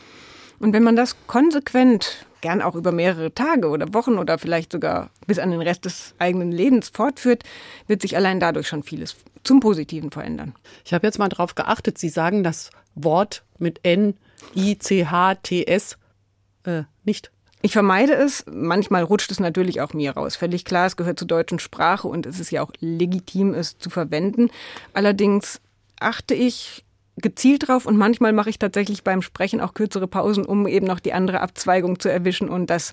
Und 0.60 0.72
wenn 0.72 0.84
man 0.84 0.96
das 0.96 1.16
konsequent, 1.26 2.24
gern 2.44 2.60
auch 2.60 2.74
über 2.74 2.92
mehrere 2.92 3.32
Tage 3.32 3.68
oder 3.68 3.94
Wochen 3.94 4.18
oder 4.18 4.36
vielleicht 4.36 4.70
sogar 4.70 5.08
bis 5.26 5.38
an 5.38 5.50
den 5.50 5.62
Rest 5.62 5.86
des 5.86 6.14
eigenen 6.18 6.52
Lebens 6.52 6.90
fortführt, 6.90 7.42
wird 7.86 8.02
sich 8.02 8.18
allein 8.18 8.38
dadurch 8.38 8.68
schon 8.68 8.82
vieles 8.82 9.16
zum 9.44 9.60
Positiven 9.60 10.10
verändern. 10.10 10.54
Ich 10.84 10.92
habe 10.92 11.06
jetzt 11.06 11.18
mal 11.18 11.30
drauf 11.30 11.54
geachtet, 11.54 11.96
Sie 11.96 12.10
sagen 12.10 12.44
das 12.44 12.68
Wort 12.94 13.44
mit 13.58 13.80
N, 13.82 14.18
I, 14.54 14.78
C, 14.78 15.06
H, 15.06 15.36
T, 15.36 15.64
S 15.64 15.96
äh, 16.64 16.82
nicht. 17.02 17.30
Ich 17.62 17.72
vermeide 17.72 18.12
es. 18.12 18.44
Manchmal 18.46 19.04
rutscht 19.04 19.30
es 19.30 19.40
natürlich 19.40 19.80
auch 19.80 19.94
mir 19.94 20.10
raus. 20.12 20.36
Völlig 20.36 20.66
klar, 20.66 20.84
es 20.84 20.98
gehört 20.98 21.18
zur 21.18 21.28
deutschen 21.28 21.58
Sprache 21.58 22.08
und 22.08 22.26
es 22.26 22.40
ist 22.40 22.50
ja 22.50 22.62
auch 22.62 22.72
legitim, 22.80 23.54
es 23.54 23.78
zu 23.78 23.88
verwenden. 23.88 24.50
Allerdings 24.92 25.62
achte 25.98 26.34
ich 26.34 26.84
gezielt 27.16 27.68
drauf 27.68 27.86
und 27.86 27.96
manchmal 27.96 28.32
mache 28.32 28.50
ich 28.50 28.58
tatsächlich 28.58 29.04
beim 29.04 29.22
Sprechen 29.22 29.60
auch 29.60 29.74
kürzere 29.74 30.08
Pausen, 30.08 30.44
um 30.44 30.66
eben 30.66 30.86
noch 30.86 31.00
die 31.00 31.12
andere 31.12 31.40
Abzweigung 31.40 31.98
zu 32.00 32.10
erwischen 32.10 32.48
und 32.48 32.70
das 32.70 32.92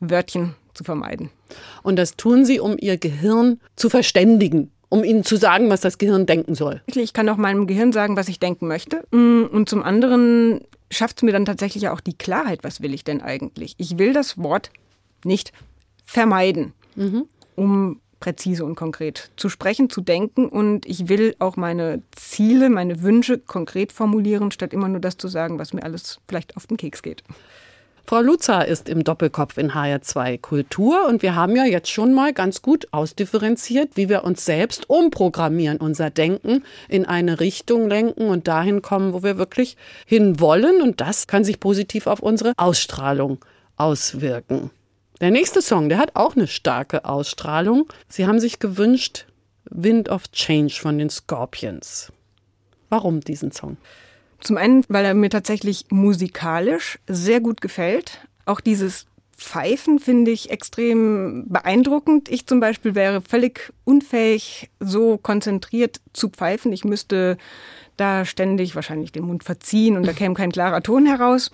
Wörtchen 0.00 0.54
zu 0.74 0.84
vermeiden. 0.84 1.30
Und 1.82 1.96
das 1.96 2.16
tun 2.16 2.44
Sie, 2.44 2.60
um 2.60 2.76
Ihr 2.78 2.96
Gehirn 2.96 3.60
zu 3.76 3.90
verständigen, 3.90 4.70
um 4.88 5.04
Ihnen 5.04 5.24
zu 5.24 5.36
sagen, 5.36 5.68
was 5.68 5.80
das 5.80 5.98
Gehirn 5.98 6.26
denken 6.26 6.54
soll. 6.54 6.80
Ich 6.86 7.12
kann 7.12 7.28
auch 7.28 7.36
meinem 7.36 7.66
Gehirn 7.66 7.92
sagen, 7.92 8.16
was 8.16 8.28
ich 8.28 8.38
denken 8.38 8.68
möchte. 8.68 9.04
Mm, 9.10 9.44
Und 9.50 9.68
zum 9.68 9.82
anderen 9.82 10.60
schafft 10.90 11.18
es 11.18 11.22
mir 11.22 11.32
dann 11.32 11.44
tatsächlich 11.44 11.88
auch 11.88 12.00
die 12.00 12.16
Klarheit, 12.16 12.60
was 12.62 12.80
will 12.80 12.94
ich 12.94 13.04
denn 13.04 13.20
eigentlich? 13.20 13.74
Ich 13.78 13.98
will 13.98 14.12
das 14.12 14.38
Wort 14.38 14.70
nicht 15.24 15.52
vermeiden, 16.04 16.72
um 17.56 18.00
präzise 18.20 18.64
und 18.64 18.76
konkret 18.76 19.30
zu 19.36 19.48
sprechen, 19.48 19.90
zu 19.90 20.00
denken. 20.00 20.48
Und 20.48 20.86
ich 20.86 21.08
will 21.08 21.34
auch 21.38 21.56
meine 21.56 22.02
Ziele, 22.12 22.70
meine 22.70 23.02
Wünsche 23.02 23.38
konkret 23.38 23.92
formulieren, 23.92 24.50
statt 24.50 24.72
immer 24.72 24.88
nur 24.88 25.00
das 25.00 25.16
zu 25.16 25.28
sagen, 25.28 25.58
was 25.58 25.72
mir 25.72 25.82
alles 25.82 26.20
vielleicht 26.28 26.56
auf 26.56 26.66
den 26.66 26.76
Keks 26.76 27.02
geht. 27.02 27.24
Frau 28.10 28.22
Luza 28.22 28.62
ist 28.62 28.88
im 28.88 29.04
Doppelkopf 29.04 29.56
in 29.56 29.70
HR2 29.70 30.40
Kultur 30.40 31.06
und 31.06 31.22
wir 31.22 31.36
haben 31.36 31.54
ja 31.54 31.64
jetzt 31.64 31.90
schon 31.90 32.12
mal 32.12 32.32
ganz 32.32 32.60
gut 32.60 32.88
ausdifferenziert, 32.90 33.90
wie 33.94 34.08
wir 34.08 34.24
uns 34.24 34.44
selbst 34.44 34.90
umprogrammieren, 34.90 35.78
unser 35.78 36.10
Denken 36.10 36.64
in 36.88 37.06
eine 37.06 37.38
Richtung 37.38 37.88
lenken 37.88 38.26
und 38.26 38.48
dahin 38.48 38.82
kommen, 38.82 39.12
wo 39.12 39.22
wir 39.22 39.38
wirklich 39.38 39.76
hin 40.06 40.40
wollen 40.40 40.82
und 40.82 41.00
das 41.00 41.28
kann 41.28 41.44
sich 41.44 41.60
positiv 41.60 42.08
auf 42.08 42.18
unsere 42.18 42.52
Ausstrahlung 42.56 43.44
auswirken. 43.76 44.70
Der 45.20 45.30
nächste 45.30 45.60
Song, 45.60 45.90
der 45.90 45.98
hat 45.98 46.16
auch 46.16 46.34
eine 46.34 46.46
starke 46.46 47.04
Ausstrahlung. 47.04 47.86
Sie 48.08 48.26
haben 48.26 48.40
sich 48.40 48.58
gewünscht 48.58 49.26
Wind 49.64 50.08
of 50.08 50.30
Change 50.32 50.72
von 50.72 50.96
den 50.96 51.10
Scorpions. 51.10 52.10
Warum 52.88 53.20
diesen 53.20 53.52
Song? 53.52 53.76
Zum 54.40 54.56
einen, 54.56 54.82
weil 54.88 55.04
er 55.04 55.12
mir 55.12 55.28
tatsächlich 55.28 55.84
musikalisch 55.90 56.98
sehr 57.06 57.40
gut 57.40 57.60
gefällt. 57.60 58.26
Auch 58.46 58.60
dieses 58.60 59.04
Pfeifen 59.36 59.98
finde 59.98 60.30
ich 60.30 60.50
extrem 60.50 61.44
beeindruckend. 61.48 62.30
Ich 62.30 62.46
zum 62.46 62.60
Beispiel 62.60 62.94
wäre 62.94 63.20
völlig 63.20 63.74
unfähig, 63.84 64.70
so 64.80 65.18
konzentriert 65.18 66.00
zu 66.14 66.30
pfeifen. 66.30 66.72
Ich 66.72 66.84
müsste 66.84 67.36
da 67.98 68.24
ständig 68.24 68.74
wahrscheinlich 68.74 69.12
den 69.12 69.24
Mund 69.24 69.44
verziehen 69.44 69.98
und 69.98 70.06
da 70.06 70.14
käme 70.14 70.34
kein 70.34 70.52
klarer 70.52 70.82
Ton 70.82 71.04
heraus. 71.04 71.50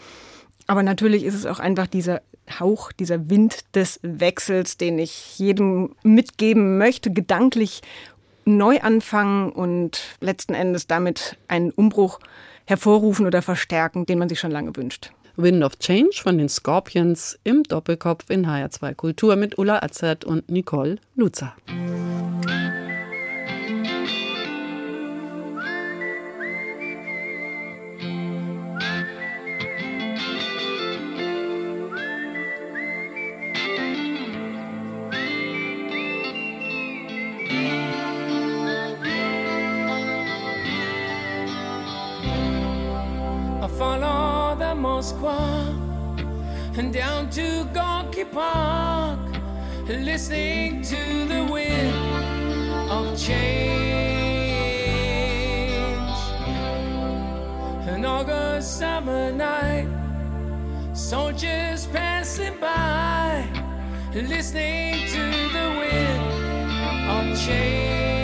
Aber 0.67 0.83
natürlich 0.83 1.25
ist 1.25 1.35
es 1.35 1.47
auch 1.47 1.59
einfach 1.59 1.87
dieser 1.87 2.23
Hauch, 2.59 2.93
dieser 2.93 3.31
Wind 3.31 3.65
des 3.75 4.01
Wechsels, 4.03 4.77
den 4.77 4.99
ich 4.99 5.39
jedem 5.39 5.95
mitgeben 6.03 6.79
möchte, 6.79 7.13
gedanklich 7.13 7.83
neu 8.45 8.81
anfangen 8.81 9.51
und 9.51 10.01
letzten 10.21 10.55
Endes 10.55 10.87
damit 10.87 11.37
einen 11.49 11.71
Umbruch 11.73 12.21
hervorrufen 12.65 13.27
oder 13.27 13.43
verstärken, 13.43 14.07
den 14.07 14.19
man 14.19 14.29
sich 14.29 14.41
schon 14.41 14.51
lange 14.51 14.77
wünscht. 14.77 15.11
Wind 15.37 15.63
of 15.63 15.79
Change 15.79 16.17
von 16.23 16.39
den 16.39 16.49
Scorpions 16.49 17.39
im 17.45 17.63
Doppelkopf 17.63 18.31
in 18.31 18.47
HR2 18.47 18.95
Kultur 18.95 19.37
mit 19.37 19.59
Ulla 19.59 19.83
Azert 19.83 20.25
und 20.25 20.49
Nicole 20.49 20.97
Luzer. 21.15 21.55
And 46.79 46.93
down 46.93 47.31
to 47.31 47.65
Gorky 47.73 48.25
Park, 48.25 49.19
listening 49.89 50.83
to 50.83 51.25
the 51.25 51.49
wind 51.51 51.95
of 52.91 53.19
change. 53.19 53.77
An 57.89 58.05
August 58.05 58.79
summer 58.79 59.33
night, 59.33 59.89
soldiers 60.93 61.87
passing 61.87 62.59
by, 62.61 63.49
listening 64.15 65.07
to 65.09 65.23
the 65.53 65.67
wind 65.79 66.21
of 67.09 67.39
change. 67.39 68.16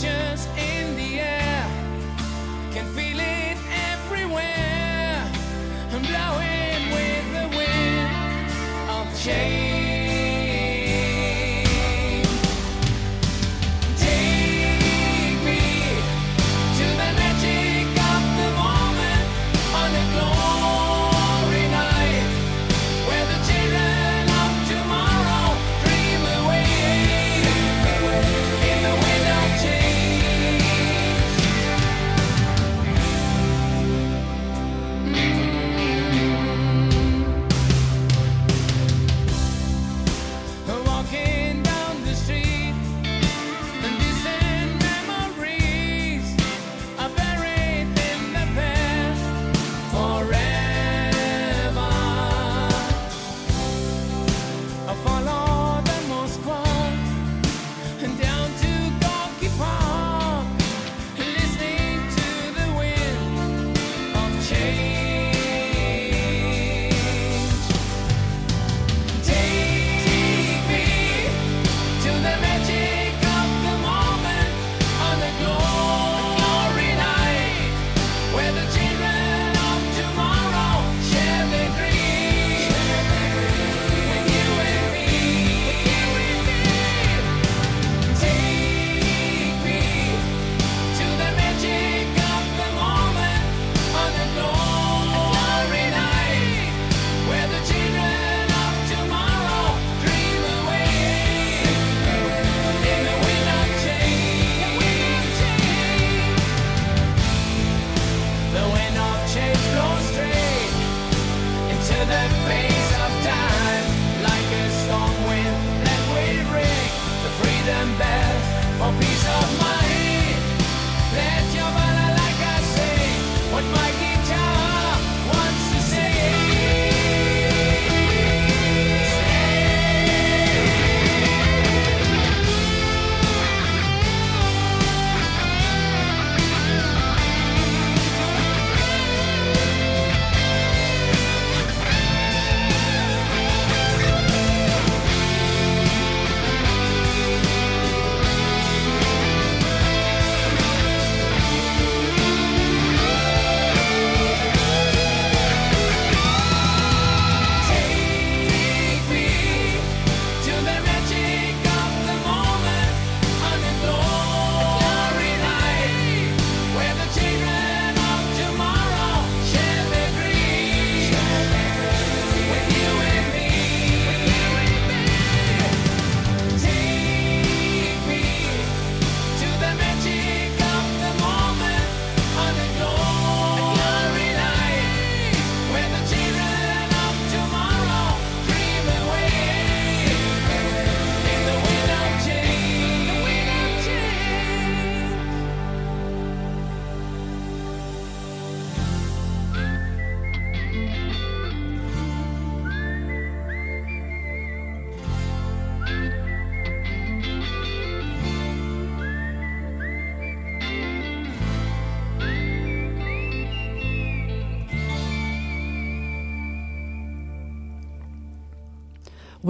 Change. 0.00 0.29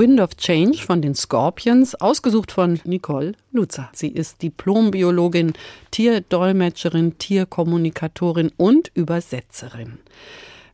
Wind 0.00 0.18
of 0.18 0.34
Change 0.38 0.78
von 0.78 1.02
den 1.02 1.14
Scorpions, 1.14 1.94
ausgesucht 1.94 2.52
von 2.52 2.80
Nicole 2.84 3.32
Lutzer. 3.52 3.90
Sie 3.92 4.08
ist 4.08 4.40
Diplombiologin, 4.40 5.52
Tierdolmetscherin, 5.90 7.18
Tierkommunikatorin 7.18 8.50
und 8.56 8.90
Übersetzerin. 8.94 9.98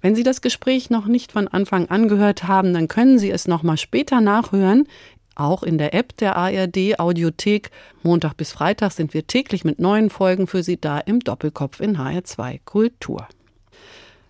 Wenn 0.00 0.14
Sie 0.14 0.22
das 0.22 0.42
Gespräch 0.42 0.90
noch 0.90 1.06
nicht 1.06 1.32
von 1.32 1.48
Anfang 1.48 1.86
an 1.86 2.06
gehört 2.06 2.44
haben, 2.44 2.72
dann 2.72 2.86
können 2.86 3.18
Sie 3.18 3.32
es 3.32 3.48
noch 3.48 3.64
mal 3.64 3.76
später 3.76 4.20
nachhören. 4.20 4.86
Auch 5.34 5.64
in 5.64 5.76
der 5.76 5.92
App 5.92 6.16
der 6.18 6.36
ARD 6.36 7.00
Audiothek. 7.00 7.72
Montag 8.04 8.36
bis 8.36 8.52
Freitag 8.52 8.92
sind 8.92 9.12
wir 9.12 9.26
täglich 9.26 9.64
mit 9.64 9.80
neuen 9.80 10.08
Folgen 10.08 10.46
für 10.46 10.62
Sie 10.62 10.80
da 10.80 11.00
im 11.00 11.18
Doppelkopf 11.18 11.80
in 11.80 11.98
HR2 11.98 12.60
Kultur. 12.64 13.26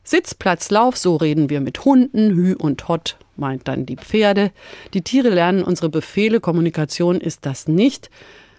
Sitzplatzlauf, 0.04 0.96
so 0.96 1.16
reden 1.16 1.50
wir 1.50 1.60
mit 1.60 1.84
Hunden, 1.84 2.30
Hü 2.30 2.54
und 2.54 2.88
Hott, 2.88 3.18
meint 3.38 3.68
dann 3.68 3.86
die 3.86 3.96
Pferde. 3.96 4.50
Die 4.94 5.02
Tiere 5.02 5.30
lernen 5.30 5.62
unsere 5.62 5.88
Befehle, 5.88 6.40
Kommunikation 6.40 7.20
ist 7.20 7.46
das 7.46 7.68
nicht. 7.68 8.10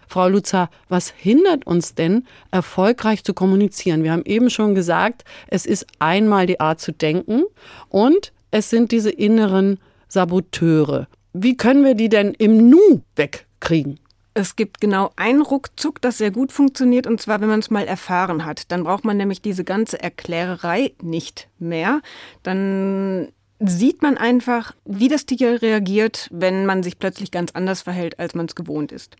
Frau 0.07 0.29
Lutzer, 0.29 0.69
was 0.87 1.13
hindert 1.15 1.67
uns 1.67 1.93
denn, 1.93 2.25
erfolgreich 2.51 3.23
zu 3.23 3.33
kommunizieren? 3.33 4.03
Wir 4.03 4.13
haben 4.13 4.25
eben 4.25 4.49
schon 4.49 4.73
gesagt, 4.73 5.25
es 5.47 5.65
ist 5.65 5.85
einmal 5.99 6.47
die 6.47 6.59
Art 6.59 6.79
zu 6.79 6.93
denken 6.93 7.43
und 7.89 8.31
es 8.51 8.69
sind 8.69 8.91
diese 8.91 9.11
inneren 9.11 9.79
Saboteure. 10.07 11.07
Wie 11.33 11.57
können 11.57 11.83
wir 11.83 11.93
die 11.93 12.09
denn 12.09 12.33
im 12.33 12.69
Nu 12.69 13.01
wegkriegen? 13.15 13.99
Es 14.33 14.55
gibt 14.55 14.79
genau 14.79 15.11
einen 15.15 15.41
Ruckzuck, 15.41 15.99
das 15.99 16.19
sehr 16.19 16.29
gut 16.29 16.51
funktioniert, 16.51 17.07
und 17.07 17.19
zwar, 17.19 17.41
wenn 17.41 17.49
man 17.49 17.59
es 17.59 17.71
mal 17.71 17.87
erfahren 17.87 18.45
hat. 18.45 18.71
Dann 18.71 18.83
braucht 18.83 19.03
man 19.03 19.17
nämlich 19.17 19.41
diese 19.41 19.63
ganze 19.63 19.99
Erklärerei 19.99 20.93
nicht 21.01 21.49
mehr. 21.57 22.01
Dann 22.43 23.29
sieht 23.59 24.01
man 24.01 24.17
einfach, 24.17 24.75
wie 24.85 25.07
das 25.07 25.25
Tier 25.25 25.61
reagiert, 25.61 26.29
wenn 26.31 26.65
man 26.65 26.83
sich 26.83 26.99
plötzlich 26.99 27.31
ganz 27.31 27.51
anders 27.51 27.81
verhält, 27.81 28.19
als 28.19 28.35
man 28.35 28.45
es 28.45 28.55
gewohnt 28.55 28.91
ist. 28.91 29.15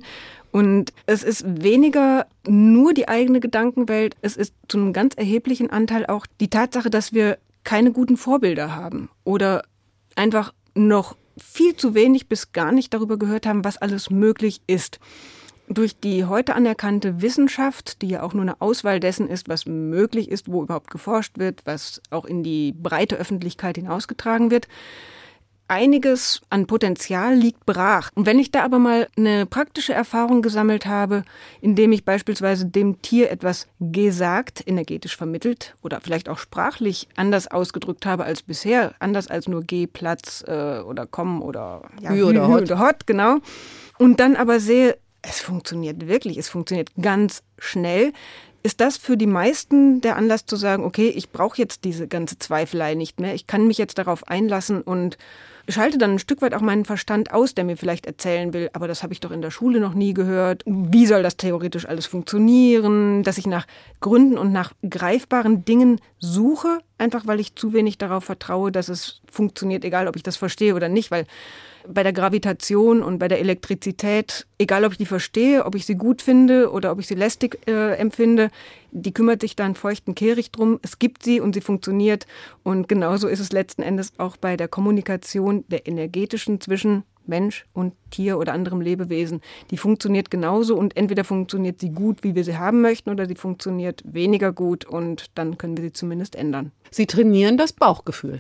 Und 0.52 0.94
es 1.06 1.24
ist 1.24 1.64
weniger 1.64 2.28
nur 2.48 2.94
die 2.94 3.08
eigene 3.08 3.40
Gedankenwelt, 3.40 4.16
es 4.22 4.38
ist 4.38 4.54
zu 4.68 4.78
einem 4.78 4.94
ganz 4.94 5.16
erheblichen 5.16 5.70
Anteil 5.70 6.06
auch 6.06 6.28
die 6.40 6.50
Tatsache, 6.50 6.90
dass 6.90 7.14
wir 7.14 7.38
keine 7.64 7.92
guten 7.92 8.16
Vorbilder 8.16 8.76
haben 8.76 9.10
oder 9.24 9.64
einfach 10.16 10.54
noch 10.76 11.18
viel 11.38 11.76
zu 11.76 11.94
wenig 11.94 12.28
bis 12.28 12.52
gar 12.52 12.72
nicht 12.72 12.94
darüber 12.94 13.18
gehört 13.18 13.46
haben, 13.46 13.64
was 13.64 13.78
alles 13.78 14.10
möglich 14.10 14.62
ist. 14.68 15.00
Durch 15.70 16.00
die 16.00 16.24
heute 16.24 16.56
anerkannte 16.56 17.22
Wissenschaft, 17.22 18.02
die 18.02 18.08
ja 18.08 18.24
auch 18.24 18.34
nur 18.34 18.44
eine 18.44 18.62
Auswahl 18.62 19.02
dessen 19.02 19.28
ist, 19.28 19.50
was 19.50 19.66
möglich 19.66 20.32
ist, 20.32 20.50
wo 20.50 20.64
überhaupt 20.64 20.90
geforscht 20.90 21.38
wird, 21.38 21.62
was 21.66 22.02
auch 22.10 22.24
in 22.24 22.42
die 22.42 22.72
breite 22.72 23.18
Öffentlichkeit 23.18 23.76
hinausgetragen 23.76 24.50
wird, 24.50 24.68
einiges 25.68 26.42
an 26.50 26.68
Potenzial 26.68 27.36
liegt 27.36 27.66
brach. 27.66 28.12
Und 28.16 28.26
wenn 28.26 28.40
ich 28.40 28.52
da 28.52 28.64
aber 28.64 28.80
mal 28.80 29.08
eine 29.18 29.46
praktische 29.46 29.94
Erfahrung 29.94 30.42
gesammelt 30.42 30.86
habe, 30.86 31.24
indem 31.62 31.92
ich 31.92 32.06
beispielsweise 32.06 32.66
dem 32.66 33.02
Tier 33.02 33.32
etwas 33.32 33.68
gesagt, 33.80 34.64
energetisch 34.66 35.18
vermittelt 35.18 35.76
oder 35.82 36.00
vielleicht 36.02 36.30
auch 36.30 36.38
sprachlich 36.38 37.08
anders 37.16 37.48
ausgedrückt 37.48 38.06
habe 38.06 38.24
als 38.24 38.42
bisher, 38.42 38.94
anders 39.00 39.28
als 39.28 39.48
nur 39.48 39.62
geh, 39.62 39.88
Platz 39.88 40.44
äh, 40.48 40.80
oder 40.80 41.06
komm 41.06 41.42
oder 41.42 41.84
ja, 42.02 42.12
Hü 42.12 42.24
oder 42.24 42.48
Hot. 42.48 42.62
oder 42.64 42.80
Hot, 42.80 43.08
genau. 43.08 43.40
Und 43.98 44.20
dann 44.20 44.36
aber 44.36 44.60
sehe, 44.60 44.98
es 45.28 45.40
funktioniert 45.40 46.08
wirklich, 46.08 46.38
es 46.38 46.50
funktioniert 46.50 46.92
ganz 47.02 47.44
schnell, 47.58 48.14
ist 48.64 48.82
das 48.82 48.98
für 48.98 49.18
die 49.18 49.28
meisten 49.28 50.02
der 50.02 50.16
Anlass 50.16 50.46
zu 50.46 50.56
sagen, 50.56 50.84
okay, 50.84 51.10
ich 51.10 51.30
brauche 51.30 51.58
jetzt 51.58 51.84
diese 51.84 52.08
ganze 52.08 52.40
Zweifelei 52.40 52.96
nicht 52.96 53.20
mehr, 53.20 53.34
ich 53.34 53.48
kann 53.48 53.68
mich 53.68 53.78
jetzt 53.78 53.98
darauf 53.98 54.28
einlassen 54.28 54.82
und 54.82 55.18
schalte 55.70 55.98
dann 55.98 56.12
ein 56.12 56.20
Stück 56.20 56.42
weit 56.42 56.54
auch 56.54 56.62
meinen 56.62 56.86
Verstand 56.86 57.34
aus, 57.34 57.54
der 57.54 57.66
mir 57.66 57.76
vielleicht 57.76 58.06
erzählen 58.06 58.54
will, 58.54 58.70
aber 58.74 58.88
das 58.88 59.04
habe 59.04 59.14
ich 59.14 59.20
doch 59.20 59.32
in 59.32 59.42
der 59.42 59.52
Schule 59.52 59.80
noch 59.80 59.94
nie 59.94 60.14
gehört. 60.14 60.64
Wie 60.66 61.06
soll 61.06 61.24
das 61.24 61.38
theoretisch 61.38 61.86
alles 61.88 62.06
funktionieren? 62.06 63.24
Dass 63.24 63.38
ich 63.38 63.48
nach 63.48 63.68
Gründen 64.00 64.38
und 64.38 64.54
nach 64.54 64.72
greifbaren 64.90 65.66
Dingen 65.66 66.00
suche, 66.20 66.80
einfach 66.98 67.28
weil 67.28 67.40
ich 67.40 67.56
zu 67.56 67.74
wenig 67.74 67.98
darauf 67.98 68.24
vertraue, 68.24 68.72
dass 68.72 68.88
es 68.88 69.22
funktioniert, 69.30 69.84
egal 69.84 70.08
ob 70.08 70.16
ich 70.16 70.24
das 70.24 70.38
verstehe 70.38 70.74
oder 70.74 70.88
nicht, 70.88 71.12
weil 71.12 71.26
bei 71.94 72.04
der 72.04 72.14
Gravitation 72.14 73.02
und 73.02 73.20
bei 73.20 73.28
der 73.28 73.40
Elektrizität, 73.40 74.48
egal 74.58 74.86
ob 74.86 74.94
ich 74.94 74.98
die 74.98 75.06
verstehe, 75.06 75.66
ob 75.66 75.76
ich 75.76 75.86
sie 75.86 75.96
gut 75.96 76.22
finde 76.22 76.72
oder 76.72 76.92
ob 76.92 77.00
ich 77.00 77.08
sie 77.08 77.16
lästig 77.16 77.60
äh, 77.68 77.96
empfinde, 77.96 78.50
die 78.92 79.14
kümmert 79.14 79.42
sich 79.42 79.56
dann 79.56 79.76
feuchten 79.76 80.16
Kehricht 80.16 80.58
drum. 80.58 80.80
Es 80.82 81.00
gibt 81.00 81.24
sie 81.24 81.40
und 81.40 81.54
sie 81.54 81.62
funktioniert. 81.62 82.26
Und 82.64 82.88
genauso 82.88 83.28
ist 83.28 83.40
es 83.40 83.52
letzten 83.52 83.82
Endes 83.82 84.14
auch 84.18 84.38
bei 84.38 84.58
der 84.58 84.68
Kommunikation 84.68 85.66
der 85.68 85.88
energetischen 85.88 86.62
zwischen 86.62 87.04
Mensch 87.28 87.66
und 87.74 87.94
Tier 88.10 88.38
oder 88.40 88.54
anderem 88.54 88.82
Lebewesen. 88.82 89.42
Die 89.72 89.78
funktioniert 89.78 90.32
genauso 90.32 90.78
und 90.78 90.96
entweder 90.96 91.24
funktioniert 91.24 91.80
sie 91.80 91.90
gut, 91.90 92.24
wie 92.24 92.36
wir 92.36 92.44
sie 92.44 92.58
haben 92.58 92.82
möchten, 92.82 93.10
oder 93.10 93.26
sie 93.26 93.36
funktioniert 93.36 94.02
weniger 94.06 94.54
gut 94.54 94.86
und 94.86 95.26
dann 95.36 95.58
können 95.58 95.78
wir 95.78 95.84
sie 95.84 95.94
zumindest 95.94 96.36
ändern. 96.36 96.72
Sie 96.90 97.06
trainieren 97.06 97.58
das 97.58 97.74
Bauchgefühl. 97.74 98.40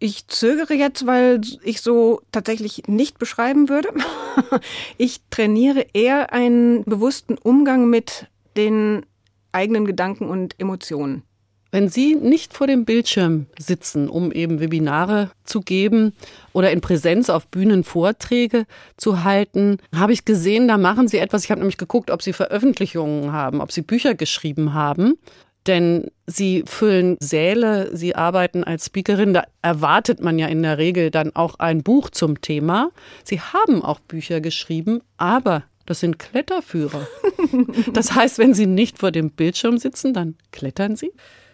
Ich 0.00 0.28
zögere 0.28 0.74
jetzt, 0.74 1.06
weil 1.06 1.40
ich 1.64 1.80
so 1.80 2.20
tatsächlich 2.30 2.84
nicht 2.86 3.18
beschreiben 3.18 3.68
würde. 3.68 3.88
Ich 4.98 5.20
trainiere 5.30 5.84
eher 5.92 6.32
einen 6.32 6.84
bewussten 6.84 7.36
Umgang 7.36 7.90
mit 7.90 8.26
den 8.56 9.04
eigenen 9.50 9.84
Gedanken 9.84 10.28
und 10.28 10.54
Emotionen. 10.60 11.24
Wenn 11.70 11.88
Sie 11.88 12.14
nicht 12.14 12.54
vor 12.54 12.66
dem 12.66 12.84
Bildschirm 12.84 13.46
sitzen, 13.58 14.08
um 14.08 14.32
eben 14.32 14.60
Webinare 14.60 15.32
zu 15.44 15.60
geben 15.60 16.14
oder 16.52 16.70
in 16.70 16.80
Präsenz 16.80 17.28
auf 17.28 17.48
Bühnen 17.48 17.82
Vorträge 17.82 18.64
zu 18.96 19.24
halten, 19.24 19.78
habe 19.94 20.12
ich 20.12 20.24
gesehen, 20.24 20.68
da 20.68 20.78
machen 20.78 21.08
Sie 21.08 21.18
etwas. 21.18 21.44
Ich 21.44 21.50
habe 21.50 21.60
nämlich 21.60 21.76
geguckt, 21.76 22.10
ob 22.10 22.22
Sie 22.22 22.32
Veröffentlichungen 22.32 23.32
haben, 23.32 23.60
ob 23.60 23.72
Sie 23.72 23.82
Bücher 23.82 24.14
geschrieben 24.14 24.72
haben. 24.72 25.18
Denn 25.68 26.10
sie 26.26 26.64
füllen 26.66 27.18
Säle, 27.20 27.94
sie 27.94 28.16
arbeiten 28.16 28.64
als 28.64 28.86
Speakerin, 28.86 29.34
da 29.34 29.44
erwartet 29.60 30.20
man 30.20 30.38
ja 30.38 30.46
in 30.46 30.62
der 30.62 30.78
Regel 30.78 31.10
dann 31.10 31.36
auch 31.36 31.56
ein 31.58 31.82
Buch 31.82 32.08
zum 32.08 32.40
Thema. 32.40 32.90
Sie 33.22 33.40
haben 33.40 33.84
auch 33.84 34.00
Bücher 34.00 34.40
geschrieben, 34.40 35.02
aber 35.18 35.64
das 35.86 36.00
sind 36.00 36.18
Kletterführer. 36.18 37.06
Das 37.94 38.14
heißt, 38.14 38.38
wenn 38.38 38.52
sie 38.52 38.66
nicht 38.66 38.98
vor 38.98 39.10
dem 39.10 39.30
Bildschirm 39.30 39.78
sitzen, 39.78 40.12
dann 40.12 40.36
klettern 40.52 40.96
sie? 40.96 41.12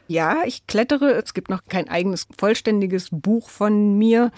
Ja, 0.09 0.39
ich 0.45 0.67
klettere. 0.67 1.13
Es 1.13 1.35
gibt 1.35 1.51
noch 1.51 1.61
kein 1.69 1.89
eigenes 1.89 2.27
vollständiges 2.37 3.11
Buch 3.13 3.49
von 3.49 3.97
mir 3.97 4.33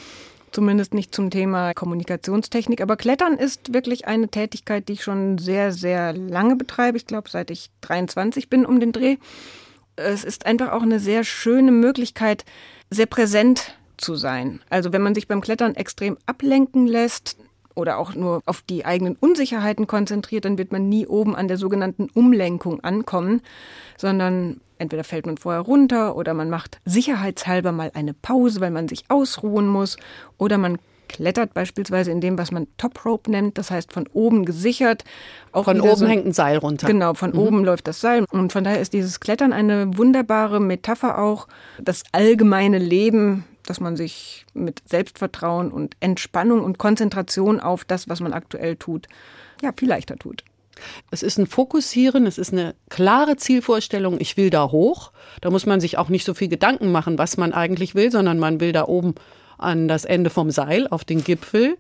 zumindest 0.53 0.95
nicht 0.95 1.15
zum 1.15 1.31
Thema 1.31 1.75
Kommunikationstechnik. 1.75 2.81
Aber 2.81 2.97
Klettern 2.97 3.35
ist 3.35 3.75
wirklich 3.75 4.07
eine 4.07 4.29
Tätigkeit, 4.29 4.89
die 4.89 4.95
ich 4.95 5.03
schon 5.03 5.39
sehr, 5.39 5.73
sehr 5.73 6.13
lange 6.13 6.57
betreibe. 6.57 6.97
Ich 6.97 7.07
glaube, 7.07 7.29
seit 7.31 7.51
ich 7.51 7.71
23 7.83 8.49
bin 8.49 8.67
um 8.67 8.81
den 8.81 8.93
Dreh 8.93 9.17
es 9.97 10.25
ist 10.25 10.47
einfach 10.47 10.73
auch 10.73 10.83
eine 10.83 11.01
sehr 11.01 11.25
schöne 11.25 11.73
Möglichkeit, 11.73 12.45
sehr 12.91 13.07
präsent 13.07 13.77
zu 13.97 14.15
sein. 14.15 14.61
Also 14.69 14.93
wenn 14.93 15.03
man 15.03 15.15
sich 15.15 15.29
beim 15.29 15.41
Klettern 15.41 15.75
extrem 15.75 16.19
ablenken 16.27 16.87
lässt 16.87 17.37
oder 17.75 17.99
auch 17.99 18.15
nur 18.15 18.43
auf 18.47 18.63
die 18.63 18.85
eigenen 18.85 19.17
Unsicherheiten 19.17 19.87
konzentriert, 19.87 20.45
dann 20.45 20.59
wird 20.59 20.73
man 20.73 20.89
nie 20.89 21.07
oben 21.07 21.35
an 21.35 21.49
der 21.49 21.57
sogenannten 21.57 22.09
Umlenkung 22.15 22.81
ankommen, 22.81 23.43
sondern 23.97 24.61
entweder 24.79 25.05
fällt 25.05 25.27
man 25.27 25.39
vorher 25.39 25.63
runter 25.63 26.17
oder 26.17 26.35
man 26.35 26.51
macht 26.51 26.81
sicherheitshalber 26.85 27.73
mal 27.73 27.91
eine 27.95 28.15
Pause, 28.15 28.61
weil 28.61 28.71
man 28.71 28.89
sich 28.89 29.05
ausruhen 29.09 29.69
muss 29.69 29.97
oder 30.39 30.59
man 30.59 30.79
klettert 31.09 31.55
beispielsweise 31.55 32.11
in 32.11 32.21
dem, 32.21 32.39
was 32.39 32.51
man 32.51 32.67
Top 32.77 33.05
Rope 33.05 33.31
nennt, 33.31 33.59
das 33.59 33.71
heißt 33.71 33.93
von 33.93 34.07
oben 34.13 34.45
gesichert. 34.45 35.05
Auch 35.53 35.65
von 35.65 35.81
oben 35.81 35.97
so, 35.97 36.07
hängt 36.07 36.27
ein 36.27 36.33
Seil 36.33 36.59
runter. 36.59 36.87
Genau, 36.87 37.15
von 37.15 37.33
mhm. 37.33 37.39
oben 37.39 37.65
läuft 37.65 37.89
das 37.89 38.01
Seil. 38.01 38.25
Und 38.31 38.53
von 38.53 38.65
daher 38.65 38.81
ist 38.81 38.93
dieses 38.93 39.21
Klettern 39.21 39.53
eine 39.53 39.97
wunderbare 39.97 40.61
Metapher 40.61 41.19
auch, 41.19 41.49
das 41.81 42.03
allgemeine 42.13 42.79
Leben, 42.79 43.45
dass 43.65 43.81
man 43.81 43.97
sich 43.97 44.47
mit 44.55 44.83
Selbstvertrauen 44.87 45.71
und 45.71 45.97
Entspannung 46.01 46.63
und 46.63 46.79
Konzentration 46.79 47.61
auf 47.61 47.85
das, 47.85 48.09
was 48.09 48.21
man 48.21 48.33
aktuell 48.33 48.77
tut, 48.77 49.07
ja, 49.63 49.73
viel 49.77 49.89
leichter 49.89 50.17
tut. 50.17 50.45
Es 51.11 51.23
ist 51.23 51.39
ein 51.39 51.47
Fokussieren, 51.47 52.27
es 52.27 52.39
ist 52.39 52.53
eine 52.53 52.75
klare 52.91 53.37
Zielvorstellung, 53.37 54.21
ich 54.21 54.37
will 54.37 54.51
da 54.51 54.71
hoch. 54.71 55.13
Da 55.41 55.51
muss 55.51 55.67
man 55.67 55.81
sich 55.81 55.99
auch 55.99 56.09
nicht 56.09 56.25
so 56.25 56.35
viel 56.35 56.49
Gedanken 56.49 56.93
machen, 56.93 57.19
was 57.19 57.37
man 57.37 57.53
eigentlich 57.53 57.95
will, 57.95 58.11
sondern 58.11 58.39
man 58.39 58.61
will 58.61 58.73
da 58.73 58.87
oben 58.87 59.15
an 59.59 59.89
das 59.89 60.05
Ende 60.05 60.31
vom 60.31 60.51
Seil 60.51 60.87
auf 60.89 61.05
den 61.05 61.25
Gipfel. 61.25 61.77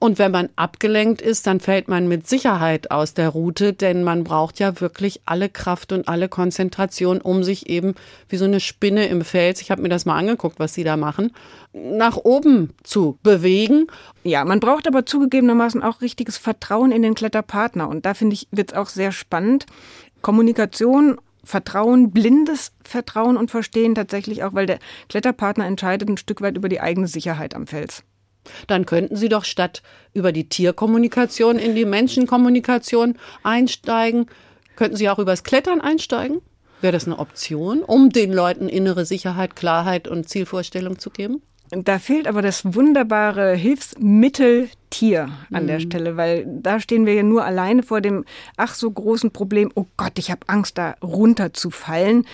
Und 0.00 0.20
wenn 0.20 0.30
man 0.30 0.48
abgelenkt 0.54 1.20
ist, 1.20 1.48
dann 1.48 1.58
fällt 1.58 1.88
man 1.88 2.06
mit 2.06 2.28
Sicherheit 2.28 2.92
aus 2.92 3.14
der 3.14 3.30
Route, 3.30 3.72
denn 3.72 4.04
man 4.04 4.22
braucht 4.22 4.60
ja 4.60 4.80
wirklich 4.80 5.22
alle 5.26 5.48
Kraft 5.48 5.90
und 5.90 6.06
alle 6.06 6.28
Konzentration, 6.28 7.20
um 7.20 7.42
sich 7.42 7.68
eben 7.68 7.96
wie 8.28 8.36
so 8.36 8.44
eine 8.44 8.60
Spinne 8.60 9.08
im 9.08 9.22
Fels, 9.22 9.60
ich 9.60 9.72
habe 9.72 9.82
mir 9.82 9.88
das 9.88 10.06
mal 10.06 10.16
angeguckt, 10.16 10.60
was 10.60 10.72
sie 10.72 10.84
da 10.84 10.96
machen, 10.96 11.32
nach 11.72 12.16
oben 12.16 12.74
zu 12.84 13.18
bewegen. 13.24 13.88
Ja, 14.22 14.44
man 14.44 14.60
braucht 14.60 14.86
aber 14.86 15.04
zugegebenermaßen 15.04 15.82
auch 15.82 16.00
richtiges 16.00 16.38
Vertrauen 16.38 16.92
in 16.92 17.02
den 17.02 17.16
Kletterpartner. 17.16 17.88
Und 17.88 18.06
da 18.06 18.14
finde 18.14 18.34
ich, 18.34 18.46
wird 18.52 18.70
es 18.70 18.78
auch 18.78 18.88
sehr 18.88 19.10
spannend. 19.10 19.66
Kommunikation 20.22 21.18
Vertrauen, 21.48 22.10
blindes 22.10 22.72
Vertrauen 22.84 23.38
und 23.38 23.50
Verstehen 23.50 23.94
tatsächlich 23.94 24.44
auch, 24.44 24.52
weil 24.52 24.66
der 24.66 24.78
Kletterpartner 25.08 25.64
entscheidet 25.64 26.06
ein 26.06 26.18
Stück 26.18 26.42
weit 26.42 26.58
über 26.58 26.68
die 26.68 26.82
eigene 26.82 27.08
Sicherheit 27.08 27.54
am 27.54 27.66
Fels. 27.66 28.04
Dann 28.66 28.84
könnten 28.84 29.16
Sie 29.16 29.30
doch 29.30 29.46
statt 29.46 29.82
über 30.12 30.30
die 30.30 30.50
Tierkommunikation 30.50 31.58
in 31.58 31.74
die 31.74 31.86
Menschenkommunikation 31.86 33.16
einsteigen. 33.42 34.26
Könnten 34.76 34.96
Sie 34.96 35.08
auch 35.08 35.18
übers 35.18 35.42
Klettern 35.42 35.80
einsteigen? 35.80 36.42
Wäre 36.82 36.92
das 36.92 37.06
eine 37.06 37.18
Option, 37.18 37.82
um 37.82 38.10
den 38.10 38.30
Leuten 38.30 38.68
innere 38.68 39.06
Sicherheit, 39.06 39.56
Klarheit 39.56 40.06
und 40.06 40.28
Zielvorstellung 40.28 40.98
zu 40.98 41.08
geben? 41.08 41.40
Da 41.70 41.98
fehlt 41.98 42.26
aber 42.26 42.42
das 42.42 42.74
wunderbare 42.74 43.54
Hilfsmittel 43.54 44.68
Tier 44.90 45.28
an 45.52 45.66
der 45.66 45.80
Stelle, 45.80 46.16
weil 46.16 46.46
da 46.46 46.80
stehen 46.80 47.04
wir 47.04 47.12
ja 47.12 47.22
nur 47.22 47.44
alleine 47.44 47.82
vor 47.82 48.00
dem 48.00 48.24
ach 48.56 48.74
so 48.74 48.90
großen 48.90 49.30
Problem, 49.32 49.70
oh 49.74 49.84
Gott, 49.98 50.18
ich 50.18 50.30
habe 50.30 50.48
Angst, 50.48 50.78
da 50.78 50.94
runterzufallen. 51.02 52.26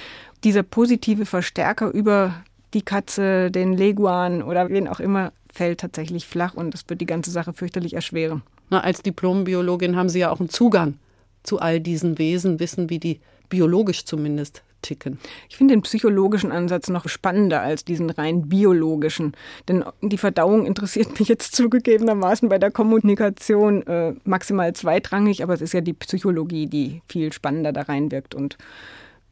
Dieser 0.45 0.63
positive 0.63 1.27
Verstärker 1.27 1.91
über 1.91 2.45
die 2.75 2.83
Katze, 2.83 3.51
den 3.51 3.77
Leguan 3.77 4.43
oder 4.43 4.69
wen 4.69 4.87
auch 4.89 5.01
immer 5.01 5.33
fällt 5.53 5.81
tatsächlich 5.81 6.27
flach 6.27 6.55
und 6.55 6.73
das 6.73 6.85
wird 6.89 7.01
die 7.01 7.07
ganze 7.07 7.31
Sache 7.31 7.53
fürchterlich 7.53 7.95
erschweren. 7.95 8.43
Na, 8.71 8.81
als 8.81 9.03
Diplombiologin 9.03 9.97
haben 9.97 10.09
Sie 10.09 10.21
ja 10.21 10.31
auch 10.31 10.41
einen 10.41 10.49
Zugang 10.49 10.95
zu 11.43 11.61
all 11.61 11.81
diesen 11.81 12.19
Wesen, 12.19 12.61
wissen, 12.61 12.91
wie 12.91 12.99
die 12.99 13.21
biologisch 13.49 14.05
zumindest 14.05 14.63
ticken. 14.85 15.19
Ich 15.49 15.57
finde 15.57 15.75
den 15.75 15.83
psychologischen 15.83 16.53
Ansatz 16.53 16.89
noch 16.89 17.09
spannender 17.09 17.63
als 17.63 17.85
diesen 17.85 18.11
rein 18.11 18.49
biologischen. 18.49 19.33
Denn 19.69 19.85
die 20.03 20.19
Verdauung 20.19 20.67
interessiert 20.67 21.19
mich 21.19 21.29
jetzt 21.29 21.57
zugegebenermaßen 21.57 22.49
bei 22.49 22.59
der 22.59 22.71
Kommunikation 22.71 23.87
äh, 23.87 24.15
maximal 24.25 24.73
zweitrangig, 24.75 25.43
aber 25.43 25.55
es 25.55 25.61
ist 25.63 25.73
ja 25.75 25.81
die 25.81 25.95
Psychologie, 25.95 26.67
die 26.67 27.03
viel 27.09 27.33
spannender 27.33 27.73
da 27.73 27.83
reinwirkt 27.83 28.35
und 28.35 28.57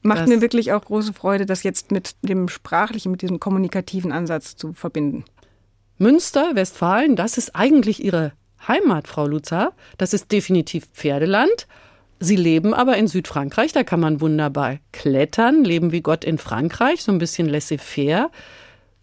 macht 0.02 0.22
Das- 0.22 0.28
mir 0.28 0.40
wirklich 0.40 0.72
auch 0.72 0.84
große 0.84 1.12
Freude, 1.12 1.46
das 1.46 1.62
jetzt 1.62 1.92
mit 1.92 2.16
dem 2.22 2.48
sprachlichen, 2.48 3.12
mit 3.12 3.22
diesem 3.22 3.38
kommunikativen 3.38 4.10
Ansatz 4.10 4.56
zu 4.56 4.72
verbinden. 4.72 5.24
Münster, 5.98 6.54
Westfalen, 6.54 7.14
das 7.14 7.38
ist 7.38 7.54
eigentlich 7.54 8.02
Ihre 8.02 8.32
Heimat, 8.66 9.06
Frau 9.08 9.26
Luzar. 9.26 9.72
Das 9.98 10.12
ist 10.14 10.32
definitiv 10.32 10.86
Pferdeland. 10.92 11.66
Sie 12.24 12.36
leben 12.36 12.72
aber 12.72 12.98
in 12.98 13.08
Südfrankreich, 13.08 13.72
da 13.72 13.82
kann 13.82 13.98
man 13.98 14.20
wunderbar 14.20 14.78
klettern, 14.92 15.64
leben 15.64 15.90
wie 15.90 16.02
Gott 16.02 16.24
in 16.24 16.38
Frankreich, 16.38 17.02
so 17.02 17.10
ein 17.10 17.18
bisschen 17.18 17.48
laissez-faire. 17.48 18.30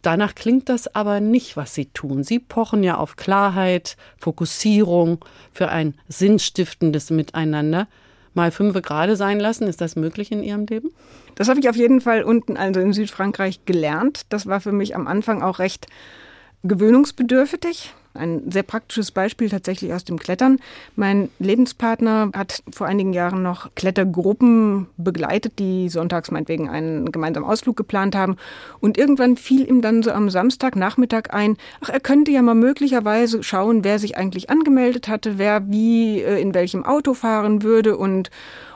Danach 0.01 0.35
klingt 0.35 0.69
das 0.69 0.95
aber 0.95 1.19
nicht, 1.19 1.57
was 1.57 1.73
Sie 1.73 1.87
tun. 1.87 2.23
Sie 2.23 2.39
pochen 2.39 2.81
ja 2.81 2.95
auf 2.95 3.17
Klarheit, 3.17 3.97
Fokussierung 4.17 5.25
für 5.51 5.67
ein 5.67 5.95
sinnstiftendes 6.07 7.09
Miteinander. 7.09 7.89
Mal 8.35 8.51
fünfe 8.51 8.81
gerade 8.81 9.17
sein 9.17 9.41
lassen, 9.41 9.67
ist 9.67 9.81
das 9.81 9.97
möglich 9.97 10.31
in 10.31 10.41
Ihrem 10.41 10.65
Leben? 10.65 10.91
Das 11.35 11.49
habe 11.49 11.59
ich 11.59 11.67
auf 11.67 11.75
jeden 11.75 11.99
Fall 11.99 12.23
unten, 12.23 12.55
also 12.55 12.79
in 12.79 12.93
Südfrankreich, 12.93 13.65
gelernt. 13.65 14.21
Das 14.29 14.45
war 14.45 14.61
für 14.61 14.71
mich 14.71 14.95
am 14.95 15.07
Anfang 15.07 15.41
auch 15.41 15.59
recht 15.59 15.87
gewöhnungsbedürftig. 16.63 17.93
Ein 18.15 18.49
sehr 18.51 18.63
praktisches 18.63 19.11
Beispiel 19.11 19.49
tatsächlich 19.49 19.93
aus 19.93 20.03
dem 20.03 20.17
Klettern. 20.17 20.57
Mein 20.95 21.29
Lebenspartner 21.37 22.31
hat 22.35 22.63
vor 22.71 22.87
einigen 22.87 23.13
Jahren 23.13 23.43
noch 23.43 23.69
Klettergruppen 23.75 24.87
begleitet, 24.97 25.59
die 25.59 25.89
sonntags 25.89 26.31
meinetwegen 26.31 26.69
einen 26.69 27.11
gemeinsamen 27.11 27.47
Ausflug 27.47 27.77
geplant 27.77 28.15
haben. 28.15 28.37
Und 28.79 28.97
irgendwann 28.97 29.37
fiel 29.37 29.69
ihm 29.69 29.81
dann 29.81 30.01
so 30.01 30.11
am 30.11 30.31
Samstagnachmittag 30.31 31.29
ein, 31.29 31.55
ach, 31.81 31.89
er 31.89 31.99
könnte 31.99 32.31
ja 32.31 32.41
mal 32.41 32.55
möglicherweise 32.55 33.43
schauen, 33.43 33.83
wer 33.83 33.99
sich 33.99 34.17
eigentlich 34.17 34.49
angemeldet 34.49 35.07
hatte, 35.07 35.37
wer 35.37 35.69
wie 35.69 36.21
äh, 36.21 36.41
in 36.41 36.55
welchem 36.55 36.85
Auto 36.85 37.13
fahren 37.13 37.61
würde 37.61 37.95
und 37.95 38.31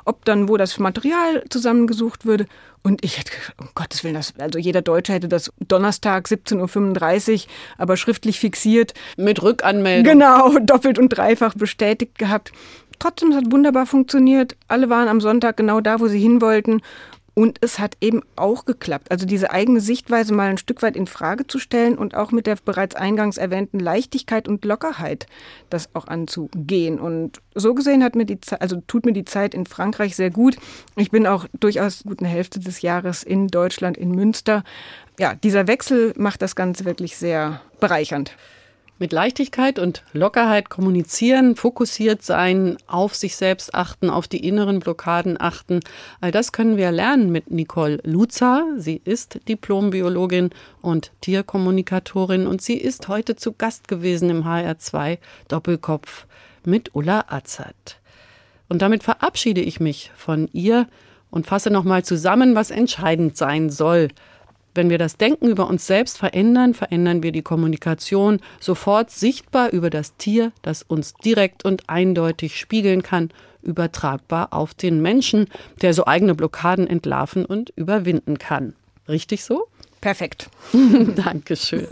ob 0.05 0.25
dann 0.25 0.47
wo 0.47 0.57
das 0.57 0.77
Material 0.79 1.43
zusammengesucht 1.49 2.25
würde. 2.25 2.45
Und 2.83 3.03
ich 3.03 3.17
hätte, 3.17 3.31
um 3.57 3.69
Gottes 3.75 4.03
Willen, 4.03 4.15
das, 4.15 4.33
also 4.37 4.59
jeder 4.59 4.81
Deutsche 4.81 5.13
hätte 5.13 5.29
das 5.29 5.51
Donnerstag 5.65 6.27
17.35 6.27 7.33
Uhr, 7.33 7.39
aber 7.77 7.95
schriftlich 7.95 8.39
fixiert. 8.39 8.93
Mit 9.15 9.41
Rückanmeldung. 9.41 10.03
Genau, 10.03 10.57
doppelt 10.61 10.99
und 10.99 11.09
dreifach 11.09 11.53
bestätigt 11.53 12.17
gehabt. 12.17 12.51
Trotzdem, 12.99 13.31
es 13.31 13.37
hat 13.37 13.51
wunderbar 13.51 13.85
funktioniert. 13.85 14.55
Alle 14.67 14.89
waren 14.89 15.07
am 15.07 15.21
Sonntag 15.21 15.57
genau 15.57 15.81
da, 15.81 15.99
wo 15.99 16.07
sie 16.07 16.19
hin 16.19 16.41
wollten. 16.41 16.81
Und 17.35 17.57
es 17.61 17.79
hat 17.79 17.97
eben 17.99 18.21
auch 18.35 18.65
geklappt. 18.65 19.09
Also 19.09 19.25
diese 19.25 19.49
eigene 19.49 19.79
Sichtweise 19.79 20.33
mal 20.33 20.49
ein 20.49 20.59
Stück 20.59 20.83
weit 20.83 20.95
in 20.95 21.07
Frage 21.07 21.47
zu 21.47 21.57
stellen 21.57 21.97
und 21.97 22.15
auch 22.15 22.31
mit 22.31 22.45
der 22.45 22.57
bereits 22.63 22.95
eingangs 22.95 23.37
erwähnten 23.37 23.79
Leichtigkeit 23.79 24.47
und 24.47 24.63
Lockerheit 24.65 25.25
das 25.69 25.89
auch 25.95 26.07
anzugehen. 26.07 26.99
Und 26.99 27.41
so 27.55 27.73
gesehen 27.73 28.03
hat 28.03 28.15
mir 28.15 28.25
die 28.25 28.39
Zeit, 28.39 28.61
also 28.61 28.81
tut 28.87 29.05
mir 29.05 29.13
die 29.13 29.25
Zeit 29.25 29.55
in 29.55 29.65
Frankreich 29.65 30.15
sehr 30.15 30.29
gut. 30.29 30.57
Ich 30.95 31.09
bin 31.09 31.25
auch 31.25 31.47
durchaus 31.59 32.03
gut 32.03 32.19
eine 32.19 32.29
Hälfte 32.29 32.59
des 32.59 32.83
Jahres 32.83 33.23
in 33.23 33.47
Deutschland, 33.47 33.97
in 33.97 34.11
Münster. 34.11 34.63
Ja, 35.19 35.33
dieser 35.33 35.67
Wechsel 35.67 36.13
macht 36.17 36.43
das 36.43 36.55
Ganze 36.55 36.85
wirklich 36.85 37.17
sehr 37.17 37.61
bereichernd. 37.79 38.35
Mit 39.03 39.11
Leichtigkeit 39.11 39.79
und 39.79 40.01
Lockerheit 40.13 40.69
kommunizieren, 40.69 41.57
fokussiert 41.57 42.23
sein, 42.23 42.77
auf 42.87 43.15
sich 43.15 43.35
selbst 43.35 43.75
achten, 43.75 44.09
auf 44.09 44.29
die 44.29 44.47
inneren 44.47 44.79
Blockaden 44.79 45.35
achten. 45.41 45.81
All 46.21 46.31
das 46.31 46.53
können 46.53 46.77
wir 46.77 46.89
lernen 46.89 47.29
mit 47.29 47.51
Nicole 47.51 47.99
Luza. 48.05 48.65
Sie 48.77 49.01
ist 49.03 49.45
Diplombiologin 49.49 50.51
und 50.81 51.11
Tierkommunikatorin 51.19 52.47
und 52.47 52.61
sie 52.61 52.77
ist 52.77 53.09
heute 53.09 53.35
zu 53.35 53.51
Gast 53.51 53.89
gewesen 53.89 54.29
im 54.29 54.45
HR2 54.45 55.17
Doppelkopf 55.49 56.25
mit 56.63 56.95
Ulla 56.95 57.25
Azad. 57.27 57.99
Und 58.69 58.81
damit 58.81 59.03
verabschiede 59.03 59.59
ich 59.59 59.81
mich 59.81 60.11
von 60.15 60.47
ihr 60.53 60.87
und 61.29 61.45
fasse 61.45 61.71
nochmal 61.71 62.05
zusammen, 62.05 62.55
was 62.55 62.71
entscheidend 62.71 63.35
sein 63.35 63.69
soll. 63.69 64.07
Wenn 64.75 64.89
wir 64.89 64.97
das 64.97 65.17
Denken 65.17 65.47
über 65.47 65.67
uns 65.67 65.85
selbst 65.85 66.17
verändern, 66.17 66.73
verändern 66.73 67.21
wir 67.21 67.31
die 67.31 67.43
Kommunikation 67.43 68.39
sofort 68.59 69.11
sichtbar 69.11 69.69
über 69.71 69.89
das 69.89 70.15
Tier, 70.17 70.51
das 70.63 70.81
uns 70.81 71.13
direkt 71.13 71.63
und 71.63 71.89
eindeutig 71.89 72.59
spiegeln 72.59 73.03
kann, 73.03 73.29
übertragbar 73.61 74.51
auf 74.51 74.73
den 74.73 75.01
Menschen, 75.01 75.47
der 75.81 75.93
so 75.93 76.05
eigene 76.05 76.35
Blockaden 76.35 76.87
entlarven 76.87 77.45
und 77.45 77.71
überwinden 77.75 78.39
kann. 78.39 78.75
Richtig 79.07 79.43
so? 79.43 79.67
Perfekt. 80.01 80.49
Dankeschön. 81.15 81.87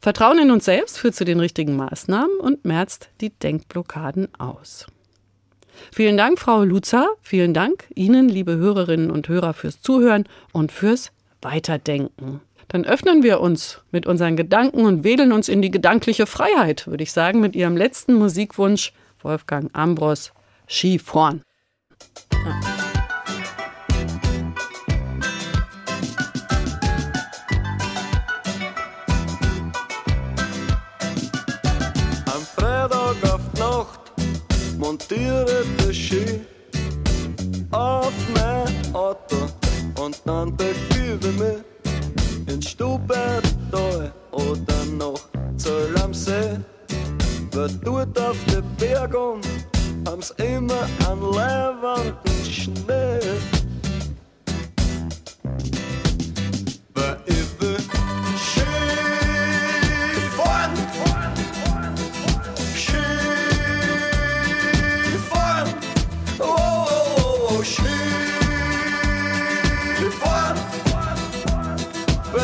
Vertrauen 0.00 0.38
in 0.38 0.50
uns 0.50 0.64
selbst 0.64 0.98
führt 0.98 1.14
zu 1.14 1.24
den 1.24 1.38
richtigen 1.38 1.76
Maßnahmen 1.76 2.38
und 2.40 2.64
merzt 2.64 3.10
die 3.20 3.30
Denkblockaden 3.30 4.28
aus. 4.36 4.86
Vielen 5.92 6.16
Dank, 6.16 6.38
Frau 6.38 6.64
Luza. 6.64 7.08
Vielen 7.22 7.54
Dank 7.54 7.84
Ihnen, 7.94 8.28
liebe 8.28 8.56
Hörerinnen 8.56 9.10
und 9.10 9.28
Hörer, 9.28 9.54
fürs 9.54 9.80
Zuhören 9.80 10.24
und 10.52 10.72
fürs 10.72 11.12
Weiterdenken. 11.42 12.40
Dann 12.68 12.84
öffnen 12.84 13.22
wir 13.22 13.40
uns 13.40 13.82
mit 13.90 14.06
unseren 14.06 14.36
Gedanken 14.36 14.86
und 14.86 15.04
wedeln 15.04 15.32
uns 15.32 15.48
in 15.48 15.60
die 15.60 15.70
gedankliche 15.70 16.26
Freiheit, 16.26 16.86
würde 16.86 17.02
ich 17.02 17.12
sagen, 17.12 17.40
mit 17.40 17.54
Ihrem 17.54 17.76
letzten 17.76 18.14
Musikwunsch, 18.14 18.92
Wolfgang 19.22 19.68
Ambros, 19.74 20.32
Ski. 20.66 20.98
Am 21.04 21.42
Freitag 32.56 33.16
auf 33.24 33.52
Nacht 33.58 34.12
montiere 34.78 35.64
der 35.78 35.92
Ski 35.92 36.40
auf 37.70 38.12
mein 38.34 38.94
Auto 38.94 39.61
und 40.02 40.20
dann 40.24 40.56
begebe 40.56 41.28
mich 41.32 42.52
ins 42.52 42.70
Stubental 42.70 44.12
oder 44.32 44.84
noch 44.98 45.20
Zöll 45.56 45.94
am 46.02 46.12
See. 46.12 46.58
Wer 47.52 47.68
dort 47.84 48.18
auf 48.18 48.36
den 48.46 48.64
Bergen 48.78 49.40
haben's 50.06 50.30
immer 50.38 50.88
an 51.08 51.20
leibenden 51.32 52.44
Schnee. 52.44 53.51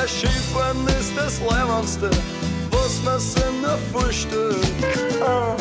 Skifahren 0.07 0.87
ist 1.01 1.17
das 1.17 1.41
Leibendste, 1.41 2.11
was 2.71 3.03
man 3.05 3.21
sich 3.21 3.43
nur 3.63 3.79
vorstellen 3.93 4.57
kann. 5.19 5.57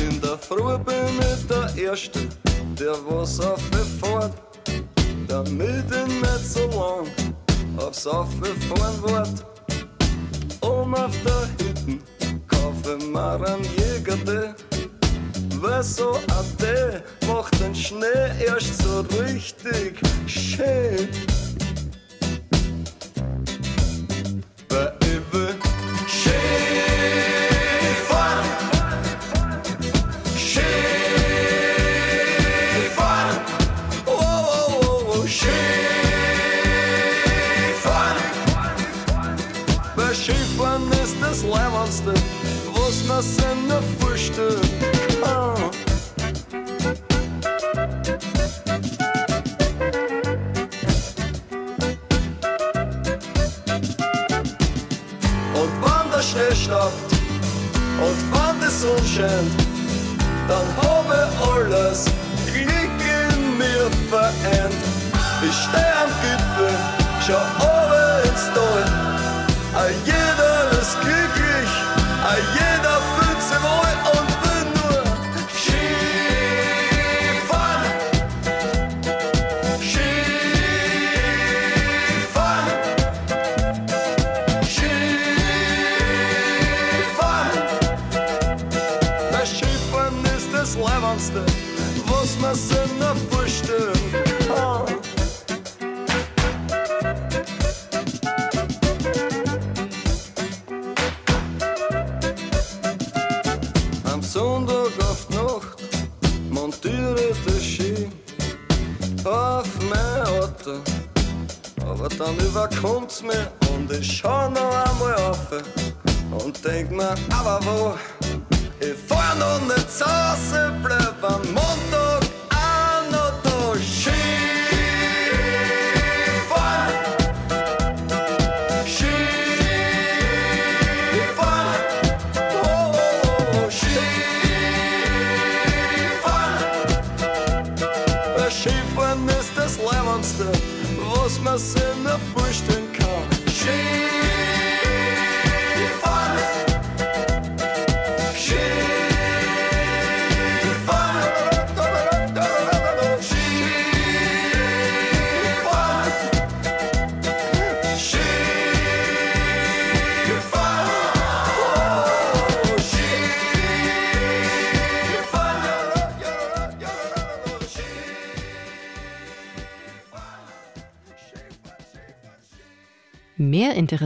In 0.00 0.20
der 0.20 0.38
Früh 0.38 0.78
bin 0.78 1.20
ich 1.20 1.46
der 1.46 1.90
Erste, 1.90 2.20
der 2.78 2.96
was 3.06 3.40
auffährt 3.40 4.32
damit 5.32 5.84
ich 5.86 6.20
nicht 6.20 6.52
so 6.52 6.66
lang 6.66 7.06
aufs 7.78 8.06
Auffahren 8.06 9.02
wart. 9.02 9.46
Um 10.60 10.94
auf 10.94 11.16
der 11.24 11.48
Hütten 11.58 12.02
kaufe 12.46 12.98
mir 13.06 13.34
einen 13.34 13.81